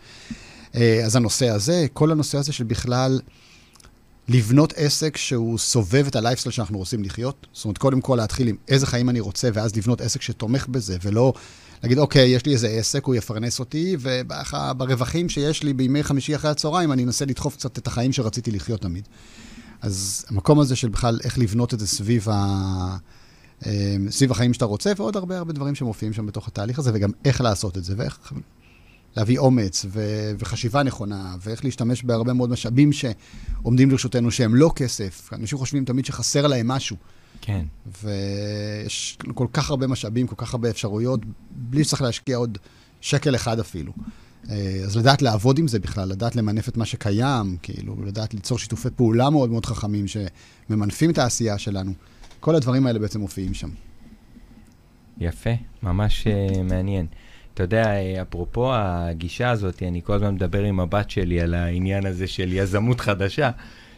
אה, 0.75 1.05
אז 1.05 1.15
הנושא 1.15 1.49
הזה, 1.49 1.85
כל 1.93 2.11
הנושא 2.11 2.37
הזה 2.37 2.53
של 2.53 2.63
בכלל 2.63 3.19
לבנות 4.27 4.73
עסק 4.75 5.17
שהוא 5.17 5.57
סובב 5.57 6.07
את 6.07 6.15
הלייפסטייל 6.15 6.53
שאנחנו 6.53 6.77
רוצים 6.77 7.03
לחיות. 7.03 7.47
זאת 7.53 7.65
אומרת, 7.65 7.77
קודם 7.77 8.01
כל 8.01 8.15
להתחיל 8.15 8.47
עם 8.47 8.55
איזה 8.67 8.85
חיים 8.85 9.09
אני 9.09 9.19
רוצה, 9.19 9.49
ואז 9.53 9.75
לבנות 9.75 10.01
עסק 10.01 10.21
שתומך 10.21 10.67
בזה, 10.67 10.97
ולא 11.03 11.33
להגיד, 11.83 11.97
אוקיי, 11.97 12.29
יש 12.29 12.45
לי 12.45 12.53
איזה 12.53 12.67
עסק, 12.67 13.05
הוא 13.05 13.15
יפרנס 13.15 13.59
אותי, 13.59 13.97
וברווחים 13.99 15.29
שיש 15.29 15.63
לי 15.63 15.73
בימי 15.73 16.03
חמישי 16.03 16.35
אחרי 16.35 16.51
הצהריים, 16.51 16.91
אני 16.91 17.03
אנסה 17.03 17.25
לדחוף 17.25 17.55
קצת 17.55 17.77
את 17.77 17.87
החיים 17.87 18.13
שרציתי 18.13 18.51
לחיות 18.51 18.81
תמיד. 18.81 19.07
אז 19.83 20.25
המקום 20.29 20.59
הזה 20.59 20.75
של 20.75 20.89
בכלל 20.89 21.19
איך 21.23 21.37
לבנות 21.37 21.73
את 21.73 21.79
זה 21.79 21.87
סביב, 21.87 22.29
ה... 22.29 22.97
אה, 23.65 23.95
סביב 24.09 24.31
החיים 24.31 24.53
שאתה 24.53 24.65
רוצה, 24.65 24.91
ועוד 24.97 25.15
הרבה 25.15 25.37
הרבה 25.37 25.53
דברים 25.53 25.75
שמופיעים 25.75 26.13
שם 26.13 26.25
בתוך 26.25 26.47
התהליך 26.47 26.79
הזה, 26.79 26.91
וגם 26.93 27.11
איך 27.25 27.41
לעשות 27.41 27.77
את 27.77 27.83
זה, 27.83 27.93
ואיך 27.97 28.33
להביא 29.17 29.39
אומץ 29.39 29.85
ו- 29.89 30.31
וחשיבה 30.39 30.83
נכונה, 30.83 31.35
ואיך 31.41 31.65
להשתמש 31.65 32.03
בהרבה 32.03 32.33
מאוד 32.33 32.49
משאבים 32.49 32.91
שעומדים 32.93 33.91
לרשותנו 33.91 34.31
שהם 34.31 34.55
לא 34.55 34.71
כסף. 34.75 35.33
אנשים 35.33 35.57
חושבים 35.57 35.85
תמיד 35.85 36.05
שחסר 36.05 36.47
להם 36.47 36.67
משהו. 36.67 36.95
כן. 37.41 37.65
ויש 38.03 39.17
כל 39.33 39.47
כך 39.53 39.69
הרבה 39.69 39.87
משאבים, 39.87 40.27
כל 40.27 40.35
כך 40.37 40.53
הרבה 40.53 40.69
אפשרויות, 40.69 41.19
בלי 41.51 41.83
שצריך 41.83 42.01
להשקיע 42.01 42.37
עוד 42.37 42.57
שקל 43.01 43.35
אחד 43.35 43.59
אפילו. 43.59 43.93
אה, 44.49 44.81
אז 44.85 44.97
לדעת 44.97 45.21
לעבוד 45.21 45.59
עם 45.59 45.67
זה 45.67 45.79
בכלל, 45.79 46.09
לדעת 46.09 46.35
למנף 46.35 46.69
את 46.69 46.77
מה 46.77 46.85
שקיים, 46.85 47.57
כאילו, 47.61 47.95
לדעת 48.05 48.33
ליצור 48.33 48.59
שיתופי 48.59 48.89
פעולה 48.95 49.29
מאוד 49.29 49.49
מאוד 49.49 49.65
חכמים 49.65 50.05
שממנפים 50.07 51.09
את 51.09 51.17
העשייה 51.17 51.57
שלנו. 51.57 51.93
כל 52.39 52.55
הדברים 52.55 52.87
האלה 52.87 52.99
בעצם 52.99 53.19
מופיעים 53.19 53.53
שם. 53.53 53.69
יפה, 55.19 55.49
ממש 55.83 56.27
uh, 56.27 56.61
מעניין. 56.63 57.05
אתה 57.53 57.63
יודע, 57.63 57.85
אה, 57.85 58.21
אפרופו 58.21 58.73
הגישה 58.75 59.49
הזאת, 59.49 59.83
אני 59.83 60.01
כל 60.03 60.13
הזמן 60.13 60.33
מדבר 60.33 60.63
עם 60.63 60.79
הבת 60.79 61.09
שלי 61.09 61.41
על 61.41 61.53
העניין 61.53 62.05
הזה 62.05 62.27
של 62.27 62.53
יזמות 62.53 62.99
חדשה, 62.99 63.51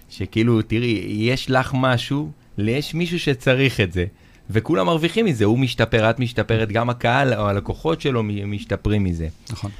שכאילו, 0.09 0.61
תראי, 0.61 1.05
יש 1.09 1.51
לך 1.51 1.71
משהו, 1.73 2.31
יש 2.57 2.93
מישהו 2.93 3.19
שצריך 3.19 3.79
את 3.79 3.93
זה, 3.93 4.05
וכולם 4.49 4.85
מרוויחים 4.85 5.25
מזה, 5.25 5.45
הוא 5.45 5.59
משתפר, 5.59 6.09
את 6.09 6.19
משתפרת, 6.19 6.71
גם 6.71 6.89
הקהל 6.89 7.33
או 7.33 7.49
הלקוחות 7.49 8.01
שלו 8.01 8.23
משתפרים 8.23 9.03
מזה. 9.03 9.27
נכון. 9.49 9.71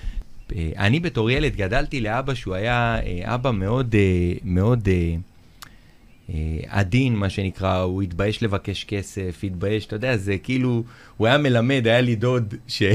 אה, 0.55 0.69
אני 0.77 0.99
בתור 0.99 1.31
ילד 1.31 1.55
גדלתי 1.55 2.01
לאבא 2.01 2.33
שהוא 2.33 2.55
היה 2.55 2.99
אה, 3.05 3.35
אבא 3.35 3.51
מאוד, 3.51 3.95
מאוד 4.43 4.89
עדין, 6.67 7.15
מה 7.15 7.29
שנקרא, 7.29 7.77
הוא 7.77 8.01
התבייש 8.01 8.43
לבקש 8.43 8.83
כסף, 8.83 9.39
התבייש, 9.43 9.85
אתה 9.85 9.95
יודע, 9.95 10.17
זה 10.17 10.37
כאילו, 10.37 10.83
הוא 11.17 11.27
היה 11.27 11.37
מלמד, 11.37 11.87
היה 11.87 12.01
לי 12.01 12.15
דוד 12.15 12.53
ש... 12.67 12.83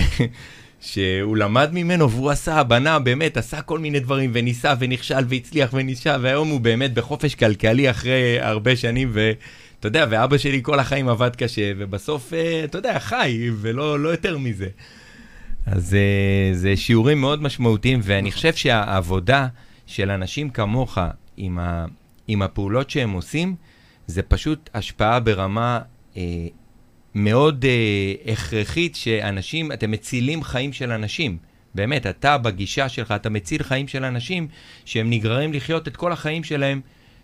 שהוא 0.80 1.36
למד 1.36 1.70
ממנו 1.72 2.10
והוא 2.10 2.30
עשה, 2.30 2.62
בנה, 2.62 2.98
באמת, 2.98 3.36
עשה 3.36 3.62
כל 3.62 3.78
מיני 3.78 4.00
דברים 4.00 4.30
וניסה 4.34 4.74
ונכשל 4.78 5.24
והצליח 5.28 5.70
וניסה, 5.72 6.16
והיום 6.20 6.48
הוא 6.48 6.60
באמת 6.60 6.94
בחופש 6.94 7.34
כלכלי 7.34 7.90
אחרי 7.90 8.40
הרבה 8.40 8.76
שנים, 8.76 9.10
ואתה 9.12 9.88
יודע, 9.88 10.06
ואבא 10.10 10.38
שלי 10.38 10.60
כל 10.62 10.78
החיים 10.78 11.08
עבד 11.08 11.36
קשה, 11.36 11.72
ובסוף, 11.78 12.32
אה, 12.34 12.64
אתה 12.64 12.78
יודע, 12.78 12.98
חי, 12.98 13.50
ולא 13.60 14.00
לא 14.00 14.08
יותר 14.08 14.38
מזה. 14.38 14.68
אז 15.66 15.94
אה, 15.94 16.54
זה 16.54 16.76
שיעורים 16.76 17.20
מאוד 17.20 17.42
משמעותיים, 17.42 18.00
ואני 18.02 18.32
חושב 18.32 18.54
שהעבודה 18.54 19.48
של 19.86 20.10
אנשים 20.10 20.50
כמוך 20.50 20.98
עם, 21.36 21.58
ה, 21.58 21.86
עם 22.28 22.42
הפעולות 22.42 22.90
שהם 22.90 23.10
עושים, 23.10 23.54
זה 24.06 24.22
פשוט 24.22 24.70
השפעה 24.74 25.20
ברמה 25.20 25.80
אה, 26.16 26.22
מאוד 27.14 27.64
uh, 27.64 28.30
הכרחית 28.30 28.96
שאנשים, 28.96 29.72
אתם 29.72 29.90
מצילים 29.90 30.42
חיים 30.42 30.72
של 30.72 30.92
אנשים. 30.92 31.38
באמת, 31.74 32.06
אתה 32.06 32.38
בגישה 32.38 32.88
שלך, 32.88 33.12
אתה 33.16 33.30
מציל 33.30 33.62
חיים 33.62 33.88
של 33.88 34.04
אנשים 34.04 34.48
שהם 34.84 35.10
נגררים 35.10 35.52
לחיות 35.52 35.88
את 35.88 35.96
כל 35.96 36.12
החיים 36.12 36.44
שלהם 36.44 36.80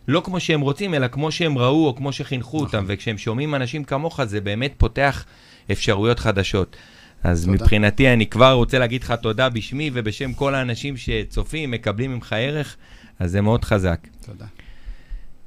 לא 0.09 0.23
כמו 0.25 0.41
שהם 0.41 0.61
רוצים, 0.61 0.95
אלא 0.95 1.09
כמו 1.09 1.33
שהם 1.33 1.59
ראו 1.59 1.87
או 1.87 1.97
כמו 1.97 2.13
שחינכו 2.13 2.57
נכון. 2.57 2.67
אותם. 2.67 2.85
וכשהם 2.89 3.19
שומעים 3.19 3.55
אנשים 3.55 3.85
כמוך, 3.85 4.25
זה 4.25 4.41
באמת 4.41 4.75
פותח 4.79 5.25
אפשרויות 5.73 6.19
חדשות. 6.19 6.77
אז 7.23 7.45
תודה. 7.45 7.53
מבחינתי, 7.53 8.13
אני 8.13 8.27
כבר 8.27 8.53
רוצה 8.53 8.79
להגיד 8.79 9.03
לך 9.03 9.15
תודה 9.23 9.49
בשמי 9.49 9.91
ובשם 9.95 10.33
כל 10.33 10.55
האנשים 10.55 10.97
שצופים, 10.97 11.71
מקבלים 11.71 12.13
ממך 12.13 12.33
ערך, 12.39 12.77
אז 13.19 13.31
זה 13.31 13.41
מאוד 13.41 13.65
חזק. 13.65 14.07
תודה. 14.27 14.47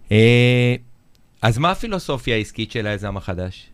Uh, 0.10 0.12
אז 1.42 1.58
מה 1.58 1.72
הפילוסופיה 1.72 2.36
העסקית 2.36 2.72
של 2.72 2.88
היזם 2.88 3.18
החדש? 3.18 3.70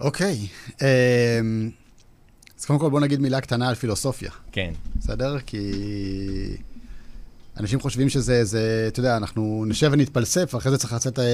אוקיי. 0.00 0.46
אמ, 0.82 1.70
אז 2.58 2.64
קודם 2.64 2.78
כל 2.78 2.90
בוא 2.90 3.00
נגיד 3.00 3.20
מילה 3.20 3.40
קטנה 3.40 3.68
על 3.68 3.74
פילוסופיה. 3.74 4.30
כן. 4.52 4.72
בסדר? 4.96 5.40
כי 5.40 5.72
אנשים 7.60 7.80
חושבים 7.80 8.08
שזה, 8.08 8.44
זה, 8.44 8.84
אתה 8.88 9.00
יודע, 9.00 9.16
אנחנו 9.16 9.64
נשב 9.66 9.90
ונתפלסף, 9.92 10.54
ואחרי 10.54 10.72
זה 10.72 10.78
צריך 10.78 10.92
לצאת 10.92 11.18
אה, 11.18 11.24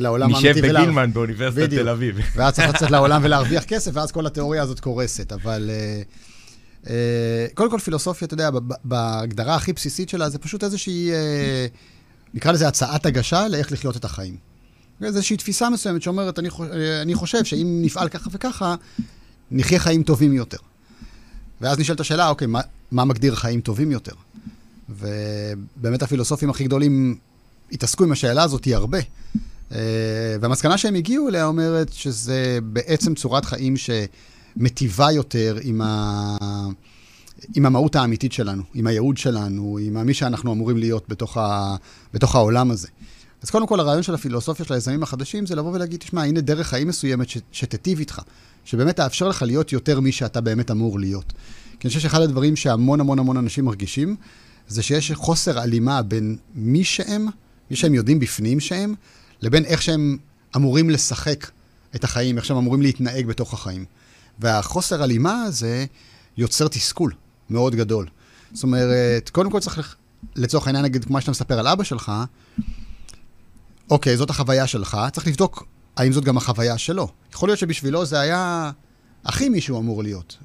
לעולם 0.00 0.34
האמיתי. 0.34 0.50
נשב 0.50 0.66
בגילמן 0.66 1.12
באוניברסיטת 1.12 1.70
תל 1.70 1.88
אביב. 1.88 2.18
ואז 2.36 2.54
צריך 2.54 2.68
לצאת 2.68 2.90
לעולם 2.90 3.20
ולהרוויח 3.24 3.64
כסף, 3.64 3.90
ואז 3.94 4.12
כל 4.12 4.26
התיאוריה 4.26 4.62
הזאת 4.62 4.80
קורסת. 4.80 5.32
אבל 5.32 5.70
אה, 5.72 6.02
אה, 6.90 7.46
קודם 7.54 7.70
כל 7.70 7.78
פילוסופיה, 7.78 8.26
אתה 8.26 8.34
יודע, 8.34 8.50
בהגדרה 8.84 9.54
הכי 9.54 9.72
בסיסית 9.72 10.08
שלה, 10.08 10.28
זה 10.28 10.38
פשוט 10.38 10.64
איזושהי, 10.64 11.10
נקרא 12.34 12.52
לזה 12.52 12.68
הצעת 12.68 13.06
הגשה 13.06 13.48
לאיך 13.48 13.72
לחיות 13.72 13.96
את 13.96 14.04
החיים. 14.04 14.36
איזושהי 15.02 15.36
תפיסה 15.36 15.70
מסוימת 15.70 16.02
שאומרת, 16.02 16.38
אני, 16.38 16.48
אני 17.02 17.14
חושב 17.14 17.44
שאם 17.44 17.78
נפעל 17.82 18.08
ככה 18.08 18.30
וככה, 18.32 18.74
נחיה 19.50 19.78
חיים 19.78 20.02
טובים 20.02 20.32
יותר. 20.32 20.58
ואז 21.60 21.78
נשאלת 21.78 22.00
השאלה, 22.00 22.28
אוקיי, 22.28 22.46
מה, 22.46 22.60
מה 22.90 23.04
מגדיר 23.04 23.34
חיים 23.34 23.60
טובים 23.60 23.90
יותר? 23.90 24.12
ובאמת 24.88 26.02
הפילוסופים 26.02 26.50
הכי 26.50 26.64
גדולים 26.64 27.18
התעסקו 27.72 28.04
עם 28.04 28.12
השאלה 28.12 28.42
הזאת 28.42 28.66
הרבה. 28.72 28.98
אה, 29.72 29.78
והמסקנה 30.40 30.78
שהם 30.78 30.94
הגיעו 30.94 31.28
אליה 31.28 31.46
אומרת 31.46 31.92
שזה 31.92 32.58
בעצם 32.62 33.14
צורת 33.14 33.44
חיים 33.44 33.74
שמטיבה 33.76 35.12
יותר 35.12 35.58
עם, 35.62 35.80
ה... 35.80 36.36
עם 37.54 37.66
המהות 37.66 37.96
האמיתית 37.96 38.32
שלנו, 38.32 38.62
עם 38.74 38.86
הייעוד 38.86 39.16
שלנו, 39.16 39.78
עם 39.82 40.06
מי 40.06 40.14
שאנחנו 40.14 40.52
אמורים 40.52 40.76
להיות 40.76 41.04
בתוך, 41.08 41.36
ה... 41.36 41.76
בתוך 42.14 42.34
העולם 42.34 42.70
הזה. 42.70 42.88
אז 43.42 43.50
קודם 43.50 43.66
כל, 43.66 43.80
הרעיון 43.80 44.02
של 44.02 44.14
הפילוסופיה 44.14 44.66
של 44.66 44.74
היזמים 44.74 45.02
החדשים 45.02 45.46
זה 45.46 45.54
לבוא 45.54 45.72
ולהגיד, 45.72 46.00
תשמע, 46.00 46.24
הנה 46.24 46.40
דרך 46.40 46.66
חיים 46.66 46.88
מסוימת 46.88 47.28
ש- 47.28 47.38
שתיטיב 47.52 47.98
איתך, 47.98 48.20
שבאמת 48.64 48.96
תאפשר 48.96 49.28
לך 49.28 49.42
להיות 49.42 49.72
יותר 49.72 50.00
מי 50.00 50.12
שאתה 50.12 50.40
באמת 50.40 50.70
אמור 50.70 50.98
להיות. 50.98 51.32
כי 51.80 51.86
אני 51.86 51.88
חושב 51.88 52.00
שאחד 52.00 52.20
הדברים 52.20 52.56
שהמון 52.56 53.00
המון 53.00 53.18
המון 53.18 53.36
אנשים 53.36 53.64
מרגישים, 53.64 54.16
זה 54.68 54.82
שיש 54.82 55.12
חוסר 55.12 55.58
הלימה 55.58 56.02
בין 56.02 56.36
מי 56.54 56.84
שהם, 56.84 57.26
מי 57.70 57.76
שהם 57.76 57.94
יודעים 57.94 58.18
בפנים 58.18 58.60
שהם, 58.60 58.94
לבין 59.40 59.64
איך 59.64 59.82
שהם 59.82 60.18
אמורים 60.56 60.90
לשחק 60.90 61.50
את 61.94 62.04
החיים, 62.04 62.36
איך 62.36 62.44
שהם 62.44 62.56
אמורים 62.56 62.82
להתנהג 62.82 63.26
בתוך 63.26 63.54
החיים. 63.54 63.84
והחוסר 64.38 65.02
הלימה 65.02 65.42
הזה 65.42 65.84
יוצר 66.36 66.68
תסכול 66.68 67.12
מאוד 67.50 67.74
גדול. 67.74 68.06
זאת 68.52 68.62
אומרת, 68.62 69.30
קודם 69.30 69.50
כל 69.50 69.60
צריך, 69.60 69.96
לצורך 70.36 70.66
העניין, 70.66 70.84
נגיד, 70.84 71.04
כמו 71.04 71.20
שאתה 71.20 71.30
מספר 71.30 71.58
על 71.58 71.66
אבא 71.66 71.84
שלך, 71.84 72.12
אוקיי, 73.90 74.16
זאת 74.16 74.30
החוויה 74.30 74.66
שלך, 74.66 74.98
צריך 75.12 75.26
לבדוק 75.26 75.64
האם 75.96 76.12
זאת 76.12 76.24
גם 76.24 76.36
החוויה 76.36 76.78
שלו. 76.78 77.08
יכול 77.32 77.48
להיות 77.48 77.58
שבשבילו 77.58 78.04
זה 78.04 78.20
היה 78.20 78.70
הכי 79.24 79.48
מי 79.48 79.60
שהוא 79.60 79.78
אמור 79.78 80.02
להיות, 80.02 80.36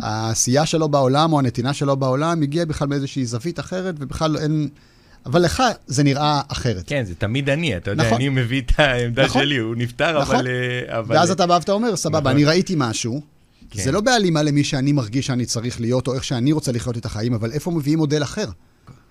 והעשייה 0.00 0.60
וה, 0.60 0.66
שלו 0.66 0.88
בעולם 0.88 1.32
או 1.32 1.38
הנתינה 1.38 1.72
שלו 1.72 1.96
בעולם 1.96 2.42
הגיעה 2.42 2.66
בכלל 2.66 2.88
מאיזושהי 2.88 3.26
זווית 3.26 3.60
אחרת, 3.60 3.94
ובכלל 3.98 4.36
אין... 4.36 4.68
אבל 5.26 5.42
לך 5.42 5.62
זה 5.86 6.02
נראה 6.02 6.40
אחרת. 6.48 6.84
כן, 6.86 7.04
זה 7.04 7.14
תמיד 7.14 7.50
אני, 7.50 7.76
אתה 7.76 7.90
יודע, 7.90 8.04
נכון. 8.04 8.16
אני 8.16 8.28
מביא 8.28 8.60
את 8.60 8.72
העמדה 8.78 9.24
נכון. 9.24 9.42
שלי, 9.42 9.56
הוא 9.56 9.76
נפטר, 9.76 10.20
נכון. 10.20 10.36
אבל, 10.36 10.46
אה, 10.46 10.98
אבל... 10.98 11.16
ואז 11.16 11.30
אתה 11.30 11.46
בא 11.46 11.52
ואתה 11.52 11.72
אומר, 11.72 11.96
סבבה, 11.96 12.20
נכון. 12.20 12.32
אני 12.32 12.44
ראיתי 12.44 12.74
משהו, 12.76 13.20
כן. 13.70 13.82
זה 13.82 13.92
לא 13.92 14.00
בהלימה 14.00 14.42
למי 14.42 14.64
שאני 14.64 14.92
מרגיש 14.92 15.26
שאני 15.26 15.46
צריך 15.46 15.80
להיות, 15.80 16.08
או 16.08 16.14
איך 16.14 16.24
שאני 16.24 16.52
רוצה 16.52 16.72
לחיות 16.72 16.96
את 16.96 17.06
החיים, 17.06 17.34
אבל 17.34 17.52
איפה 17.52 17.70
מביאים 17.70 17.98
מודל 17.98 18.22
אחר? 18.22 18.46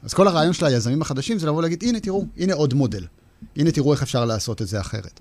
אז 0.03 0.13
כל 0.13 0.27
הרעיון 0.27 0.53
של 0.53 0.65
היזמים 0.65 1.01
החדשים 1.01 1.39
זה 1.39 1.47
לבוא 1.47 1.57
ולהגיד, 1.57 1.83
הנה 1.83 1.99
תראו, 1.99 2.25
הנה 2.37 2.53
עוד 2.53 2.73
מודל. 2.73 3.05
הנה 3.55 3.71
תראו 3.71 3.93
איך 3.93 4.01
אפשר 4.01 4.25
לעשות 4.25 4.61
את 4.61 4.67
זה 4.67 4.81
אחרת. 4.81 5.19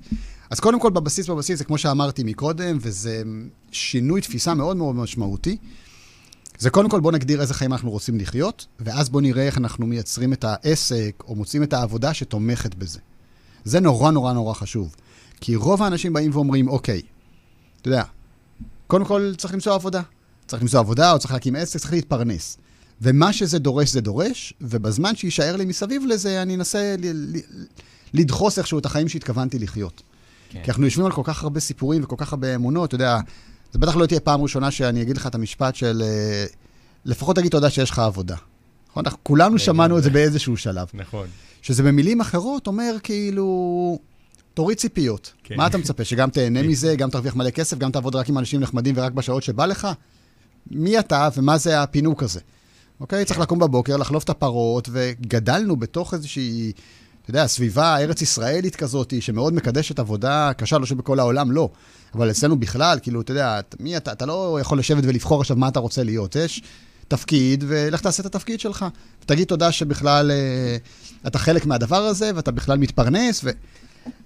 אז 0.51 0.61
קודם 0.61 0.81
כל, 0.81 0.91
בבסיס, 0.91 1.29
בבסיס, 1.29 1.59
זה 1.59 1.65
כמו 1.65 1.79
שאמרתי 1.79 2.25
מקודם, 2.25 2.79
וזה 2.81 3.23
שינוי 3.71 4.21
תפיסה 4.21 4.55
מאוד 4.55 4.77
מאוד 4.77 4.97
משמעותי. 4.97 5.57
זה 6.59 6.71
קודם 6.71 6.89
כל, 6.89 7.01
בואו 7.01 7.15
נגדיר 7.15 7.41
איזה 7.41 7.55
חיים 7.55 7.73
אנחנו 7.73 7.91
רוצים 7.91 8.19
לחיות, 8.19 8.67
ואז 8.81 9.09
בואו 9.09 9.23
נראה 9.23 9.43
איך 9.43 9.59
אנחנו 9.59 9.87
מייצרים 9.87 10.33
את 10.33 10.45
העסק, 10.45 11.23
או 11.29 11.35
מוצאים 11.35 11.63
את 11.63 11.73
העבודה 11.73 12.15
שתומכת 12.15 12.75
בזה. 12.75 12.99
זה 13.65 13.81
נורא 13.81 14.11
נורא 14.11 14.33
נורא 14.33 14.55
חשוב. 14.55 14.95
כי 15.41 15.57
רוב 15.57 15.83
האנשים 15.83 16.13
באים 16.13 16.31
ואומרים, 16.35 16.69
אוקיי, 16.69 17.03
אתה 17.81 17.89
יודע, 17.89 18.03
קודם 18.87 19.05
כל 19.05 19.33
צריך 19.37 19.55
למצוא 19.55 19.75
עבודה. 19.75 20.03
צריך 20.47 20.63
למצוא 20.63 20.81
עבודה, 20.81 21.13
או 21.13 21.19
צריך 21.19 21.33
להקים 21.33 21.57
עסק, 21.57 21.81
צריך 21.81 21.93
להתפרנס. 21.93 22.57
ומה 23.01 23.33
שזה 23.33 23.59
דורש, 23.59 23.91
זה 23.91 24.01
דורש, 24.01 24.55
ובזמן 24.61 25.17
שיישאר 25.17 25.57
לי 25.57 25.65
מסביב 25.65 26.03
לזה, 26.07 26.43
אני 26.43 26.55
אנסה 26.55 26.95
ל- 26.99 27.37
ל- 27.37 27.41
לדחוס 28.15 28.59
איכשהו 28.59 28.79
את 28.79 28.87
החיים 28.87 29.09
שהתכוונתי 29.09 29.59
לחיות. 29.59 30.03
כן. 30.51 30.63
כי 30.65 30.71
אנחנו 30.71 30.85
יושבים 30.85 31.07
על 31.07 31.13
כל 31.13 31.23
כך 31.25 31.43
הרבה 31.43 31.61
סיפורים 31.61 32.05
וכל 32.05 32.17
כך 32.19 32.33
הרבה 32.33 32.55
אמונות, 32.55 32.89
אתה 32.89 32.95
יודע, 32.95 33.19
זה 33.73 33.79
בטח 33.79 33.97
לא 33.97 34.07
תהיה 34.07 34.21
פעם 34.21 34.43
ראשונה 34.43 34.71
שאני 34.71 35.03
אגיד 35.03 35.17
לך 35.17 35.27
את 35.27 35.35
המשפט 35.35 35.75
של 35.75 36.03
אה, 36.05 36.45
לפחות 37.05 37.37
תגיד 37.37 37.51
תודה 37.51 37.71
שיש 37.71 37.91
לך 37.91 37.99
עבודה. 37.99 38.37
נכון? 38.91 39.05
אנחנו 39.05 39.19
כולנו 39.23 39.59
שמענו 39.59 39.99
את 39.99 40.03
זה 40.03 40.11
באיזשהו 40.11 40.57
שלב. 40.57 40.87
נכון. 40.95 41.27
שזה 41.63 41.83
במילים 41.83 42.21
אחרות 42.21 42.67
אומר 42.67 42.97
כאילו, 43.03 43.99
תוריד 44.55 44.79
ציפיות. 44.79 45.33
כן. 45.45 45.57
מה 45.57 45.67
אתה 45.67 45.79
מצפה? 45.79 46.05
שגם 46.05 46.31
תהנה 46.31 46.63
מזה, 46.69 46.97
גם 46.97 47.11
תרוויח 47.11 47.37
מלא 47.37 47.51
כסף, 47.51 47.79
גם 47.79 47.91
תעבוד 47.91 48.15
רק 48.15 48.29
עם 48.29 48.39
אנשים 48.39 48.61
נחמדים 48.61 48.95
ורק 48.99 49.13
בשעות 49.13 49.43
שבא 49.43 49.67
לך? 49.67 49.89
מי 50.71 50.99
אתה 50.99 51.29
ומה 51.37 51.59
זה 51.59 51.83
הפינוק 51.83 52.23
הזה? 52.23 52.41
אוקיי? 53.01 53.25
צריך 53.25 53.41
לקום 53.41 53.59
בבוקר, 53.59 53.97
לחלוף 53.97 54.25
את 54.25 54.31
הפרות, 54.31 54.89
וגדלנו 54.93 55.77
בתוך 55.77 56.15
איזושהי, 56.15 56.73
אתה 57.23 57.31
יודע, 57.31 57.47
סביבה 57.47 57.97
ארץ 57.99 58.23
ישראלית 58.23 58.77
כזאת, 58.77 59.15
שמאוד 59.21 59.55
מקדשת 59.55 59.99
עבודה 59.99 60.53
קשה, 60.57 60.79
לא 60.79 60.87
שבכל 60.87 61.19
העולם 61.19 61.53
לא. 61.53 61.69
אבל 62.15 62.31
אצלנו 62.31 62.61
בכלל, 62.61 62.99
כאילו, 63.03 63.21
אתה 63.21 63.33
יודע, 63.33 63.61
מי 63.81 63.97
אתה? 63.97 64.13
אתה 64.13 64.27
לא 64.27 64.59
יכול 64.61 64.79
לשבת 64.79 65.05
ולבחור 65.07 65.41
עכשיו 65.41 65.57
מה 65.57 65.69
אתה 65.69 65.81
רוצה 65.81 66.03
להיות. 66.03 66.37
יש 66.37 66.63
תפקיד, 67.09 67.65
ולך 67.69 68.01
תעשה 68.01 68.21
את 68.21 68.27
התפקיד 68.27 68.61
שלך. 68.61 68.87
ותגיד 69.23 69.49
תודה 69.49 69.73
שבכלל 69.73 70.31
אה, 70.31 70.77
אתה 71.27 71.39
חלק 71.39 71.67
מהדבר 71.67 72.03
הזה, 72.03 72.31
ואתה 72.35 72.51
בכלל 72.51 72.79
מתפרנס, 72.79 73.41
ו... 73.45 73.51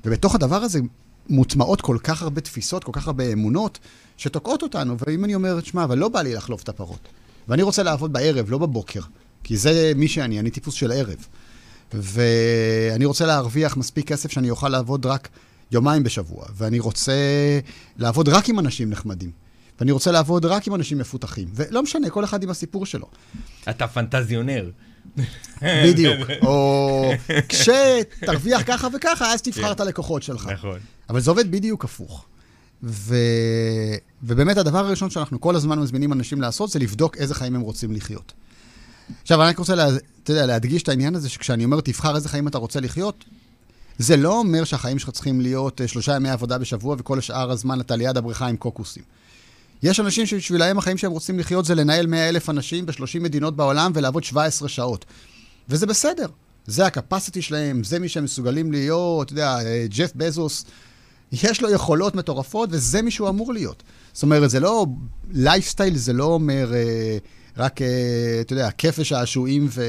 ובתוך 0.04 0.34
הדבר 0.34 0.62
הזה 0.62 0.80
מוטמעות 1.28 1.80
כל 1.80 1.98
כך 2.02 2.22
הרבה 2.22 2.40
תפיסות, 2.40 2.84
כל 2.84 2.92
כך 2.94 3.06
הרבה 3.06 3.32
אמונות, 3.32 3.78
שתוקעות 4.16 4.62
אותנו. 4.62 4.96
ואם 5.06 5.24
אני 5.24 5.34
אומר, 5.34 5.60
שמע, 5.60 5.84
אבל 5.84 5.98
לא 5.98 6.08
בא 6.08 6.22
לי 6.22 6.34
לחלוף 6.34 6.62
את 6.62 6.68
הפרות. 6.68 7.08
ואני 7.48 7.62
רוצה 7.62 7.82
לעבוד 7.82 8.12
בערב, 8.12 8.50
לא 8.50 8.58
בבוקר. 8.58 9.00
כי 9.44 9.56
זה 9.56 9.92
מי 9.96 10.08
שאני, 10.08 10.40
אני 10.40 10.50
טיפוס 10.50 10.74
של 10.74 10.92
ערב. 10.92 11.26
ואני 11.92 13.04
רוצה 13.04 13.26
להרוויח 13.26 13.76
מספיק 13.76 14.08
כסף 14.08 14.32
שאני 14.32 14.50
אוכל 14.50 14.68
לעבוד 14.68 15.06
רק 15.06 15.28
יומיים 15.72 16.02
בשבוע. 16.02 16.44
ואני 16.56 16.78
רוצה 16.78 17.12
לעבוד 17.96 18.28
רק 18.28 18.48
עם 18.48 18.58
אנשים 18.58 18.90
נחמדים. 18.90 19.30
ואני 19.80 19.92
רוצה 19.92 20.12
לעבוד 20.12 20.44
רק 20.44 20.66
עם 20.66 20.74
אנשים 20.74 20.98
מפותחים. 20.98 21.48
ולא 21.54 21.82
משנה, 21.82 22.10
כל 22.10 22.24
אחד 22.24 22.42
עם 22.42 22.50
הסיפור 22.50 22.86
שלו. 22.86 23.06
אתה 23.70 23.88
פנטזיונר. 23.88 24.70
בדיוק. 25.62 26.30
או 26.46 27.12
כשתרוויח 27.48 28.62
ככה 28.66 28.88
וככה, 28.94 29.32
אז 29.32 29.42
תבחר 29.42 29.62
כן. 29.62 29.70
את 29.70 29.80
הלקוחות 29.80 30.22
שלך. 30.22 30.48
נכון. 30.52 30.78
אבל 31.10 31.20
זה 31.20 31.30
עובד 31.30 31.50
בדיוק 31.50 31.84
הפוך. 31.84 32.26
ו... 32.82 33.16
ובאמת 34.22 34.56
הדבר 34.56 34.78
הראשון 34.78 35.10
שאנחנו 35.10 35.40
כל 35.40 35.56
הזמן 35.56 35.78
מזמינים 35.78 36.12
אנשים 36.12 36.40
לעשות, 36.40 36.70
זה 36.70 36.78
לבדוק 36.78 37.16
איזה 37.16 37.34
חיים 37.34 37.54
הם 37.54 37.60
רוצים 37.60 37.92
לחיות. 37.92 38.32
עכשיו, 39.22 39.42
אני 39.42 39.48
רק 39.48 39.58
רוצה, 39.58 39.74
לה... 39.74 39.86
אתה 40.26 40.32
יודע, 40.34 40.46
להדגיש 40.46 40.82
את 40.82 40.88
העניין 40.88 41.14
הזה, 41.14 41.28
שכשאני 41.28 41.64
אומר 41.64 41.80
תבחר 41.80 42.16
איזה 42.16 42.28
חיים 42.28 42.48
אתה 42.48 42.58
רוצה 42.58 42.80
לחיות, 42.80 43.24
זה 43.98 44.16
לא 44.16 44.38
אומר 44.38 44.64
שהחיים 44.64 44.98
שלך 44.98 45.10
צריכים 45.10 45.40
להיות 45.40 45.80
אה, 45.80 45.88
שלושה 45.88 46.16
ימי 46.16 46.30
עבודה 46.30 46.58
בשבוע 46.58 46.96
וכל 46.98 47.18
השאר 47.18 47.50
הזמן 47.50 47.80
אתה 47.80 47.96
ליד 47.96 48.16
הבריכה 48.16 48.46
עם 48.46 48.56
קוקוסים. 48.56 49.02
יש 49.82 50.00
אנשים 50.00 50.26
שבשבילם 50.26 50.78
החיים 50.78 50.98
שהם 50.98 51.12
רוצים 51.12 51.38
לחיות 51.38 51.64
זה 51.64 51.74
לנהל 51.74 52.06
100 52.06 52.28
אלף 52.28 52.50
אנשים 52.50 52.86
ב-30 52.86 53.20
מדינות 53.20 53.56
בעולם 53.56 53.92
ולעבוד 53.94 54.24
17 54.24 54.68
שעות. 54.68 55.04
וזה 55.68 55.86
בסדר. 55.86 56.26
זה 56.66 56.86
הקפסיטי 56.86 57.42
שלהם, 57.42 57.84
זה 57.84 57.98
מי 57.98 58.08
שהם 58.08 58.24
מסוגלים 58.24 58.72
להיות, 58.72 59.26
אתה 59.26 59.32
יודע, 59.32 59.58
אה, 59.58 59.86
ג'ף 59.88 60.12
בזוס, 60.16 60.64
יש 61.32 61.62
לו 61.62 61.70
יכולות 61.70 62.14
מטורפות, 62.14 62.68
וזה 62.72 63.02
מי 63.02 63.10
שהוא 63.10 63.28
אמור 63.28 63.52
להיות. 63.52 63.82
זאת 64.12 64.22
אומרת, 64.22 64.50
זה 64.50 64.60
לא, 64.60 64.86
לייפסטייל 65.30 65.96
זה 65.96 66.12
לא 66.12 66.24
אומר 66.24 66.74
אה, 66.74 67.18
רק, 67.58 67.82
אה, 67.82 68.38
אתה 68.40 68.52
יודע, 68.52 68.70
כיף 68.70 68.98
ושעשועים 68.98 69.66
ו, 69.70 69.84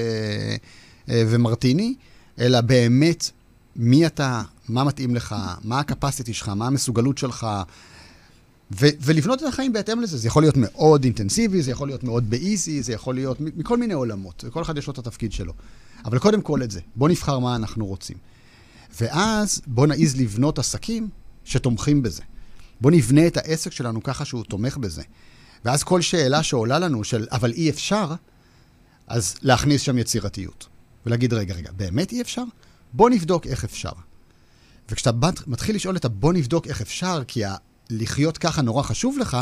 אה, 1.10 1.24
ומרטיני, 1.28 1.96
אלא 2.40 2.62
באמת, 2.62 3.32
מי 3.76 4.06
אתה, 4.06 4.42
מה 4.70 4.84
מתאים 4.84 5.16
לך, 5.16 5.36
מה 5.64 5.80
הקפסיטי 5.80 6.34
שלך, 6.34 6.50
מה 6.50 6.68
המסוגלות 6.68 7.18
שלך, 7.18 7.48
ו- 8.72 8.88
ולבנות 9.02 9.44
את 9.44 9.48
החיים 9.48 9.74
בהתאם 9.74 10.02
לזה. 10.02 10.18
זה 10.18 10.28
יכול 10.28 10.44
להיות 10.44 10.58
מאוד 10.58 11.04
אינטנסיבי, 11.04 11.62
זה 11.62 11.72
יכול 11.72 11.88
להיות 11.88 12.04
מאוד 12.04 12.30
באיזי, 12.30 12.84
זה 12.84 12.94
יכול 12.94 13.16
להיות 13.16 13.38
מכל 13.40 13.78
מיני 13.78 13.94
עולמות, 13.94 14.44
וכל 14.48 14.62
אחד 14.62 14.78
יש 14.78 14.88
לו 14.88 14.94
את 14.94 14.98
התפקיד 14.98 15.32
שלו. 15.32 15.54
אבל 16.06 16.20
קודם 16.20 16.42
כל 16.42 16.64
את 16.64 16.72
זה, 16.72 16.80
בוא 16.96 17.10
נבחר 17.10 17.40
מה 17.40 17.56
אנחנו 17.56 17.86
רוצים. 17.86 18.18
ואז 19.02 19.62
בוא 19.68 19.88
נעז 19.88 20.18
לבנות 20.18 20.60
עסקים 20.60 21.10
שתומכים 21.44 22.02
בזה. 22.02 22.22
בוא 22.82 22.92
נבנה 22.92 23.28
את 23.28 23.38
העסק 23.38 23.72
שלנו 23.72 24.04
ככה 24.04 24.26
שהוא 24.26 24.44
תומך 24.44 24.78
בזה. 24.78 25.04
ואז 25.68 25.84
כל 25.84 26.02
שאלה 26.02 26.44
שעולה 26.44 26.80
לנו 26.80 27.04
של, 27.04 27.28
אבל 27.32 27.52
אי 27.52 27.70
אפשר, 27.70 28.12
אז 29.08 29.36
להכניס 29.42 29.82
שם 29.82 29.98
יצירתיות. 29.98 30.68
ולהגיד, 31.06 31.34
רגע, 31.34 31.56
רגע, 31.56 31.72
באמת 31.72 32.12
אי 32.12 32.22
אפשר? 32.22 32.44
בוא 32.94 33.10
נבדוק 33.10 33.48
איך 33.48 33.64
אפשר. 33.64 33.90
וכשאתה 34.90 35.12
מתחיל 35.48 35.76
לשאול 35.76 35.96
את 35.96 36.06
הבוא 36.06 36.34
נבדוק 36.34 36.68
איך 36.68 36.82
אפשר, 36.82 37.24
כי 37.28 37.46
ה- 37.46 37.56
לחיות 37.90 38.38
ככה 38.38 38.62
נורא 38.62 38.84
חשוב 38.84 39.18
לך, 39.20 39.38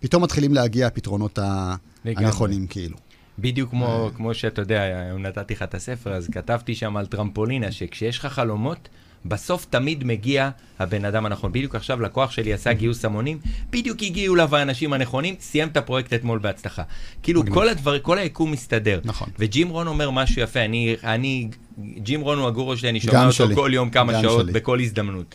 פתאום 0.00 0.22
מתחילים 0.22 0.54
להגיע 0.54 0.86
הפתרונות 0.86 1.38
ה-. 1.38 1.74
הנכונים, 2.04 2.66
כאילו. 2.66 2.96
בדיוק 3.38 3.70
כמו, 3.70 4.10
כמו 4.16 4.34
שאתה 4.34 4.62
יודע, 4.62 4.82
היום 4.82 5.22
נתתי 5.22 5.54
לך 5.54 5.62
את 5.62 5.74
הספר, 5.74 6.12
אז 6.14 6.28
כתבתי 6.32 6.74
שם 6.74 6.96
על 6.96 7.06
טרמפולינה, 7.06 7.72
שכשיש 7.72 8.18
לך 8.18 8.26
חלומות, 8.26 8.88
בסוף 9.24 9.66
תמיד 9.70 10.04
מגיע 10.04 10.50
הבן 10.78 11.04
אדם 11.04 11.26
הנכון. 11.26 11.52
בדיוק 11.52 11.74
עכשיו 11.74 12.00
לקוח 12.00 12.30
שלי 12.30 12.52
עשה 12.52 12.72
גיוס 12.72 13.04
המונים, 13.04 13.38
בדיוק 13.70 14.02
הגיעו 14.02 14.34
אליו 14.34 14.56
האנשים 14.56 14.92
הנכונים, 14.92 15.34
סיים 15.40 15.68
את 15.68 15.76
הפרויקט 15.76 16.12
אתמול 16.12 16.38
בהצלחה. 16.38 16.82
כאילו. 17.22 17.42
כל 17.50 17.68
הדבר, 17.68 17.98
כל 17.98 18.18
היקום 18.18 18.52
מסתדר. 18.52 19.00
נכון. 19.04 19.28
וג'ים 19.38 19.68
רון 19.68 19.86
אומר 19.86 20.10
משהו 20.10 20.42
יפה, 20.42 20.60
אני, 20.60 20.96
אני, 21.04 21.48
ג'ים 21.96 22.20
רון 22.20 22.38
הוא 22.38 22.46
הגורו 22.46 22.76
שלי, 22.76 22.88
אני 22.88 23.00
שומע 23.00 23.20
אותו 23.20 23.32
שלי. 23.32 23.54
כל 23.54 23.70
יום 23.74 23.90
כמה 23.90 24.20
שעות, 24.22 24.42
שלי. 24.42 24.52
בכל 24.52 24.80
הזדמנות. 24.80 25.34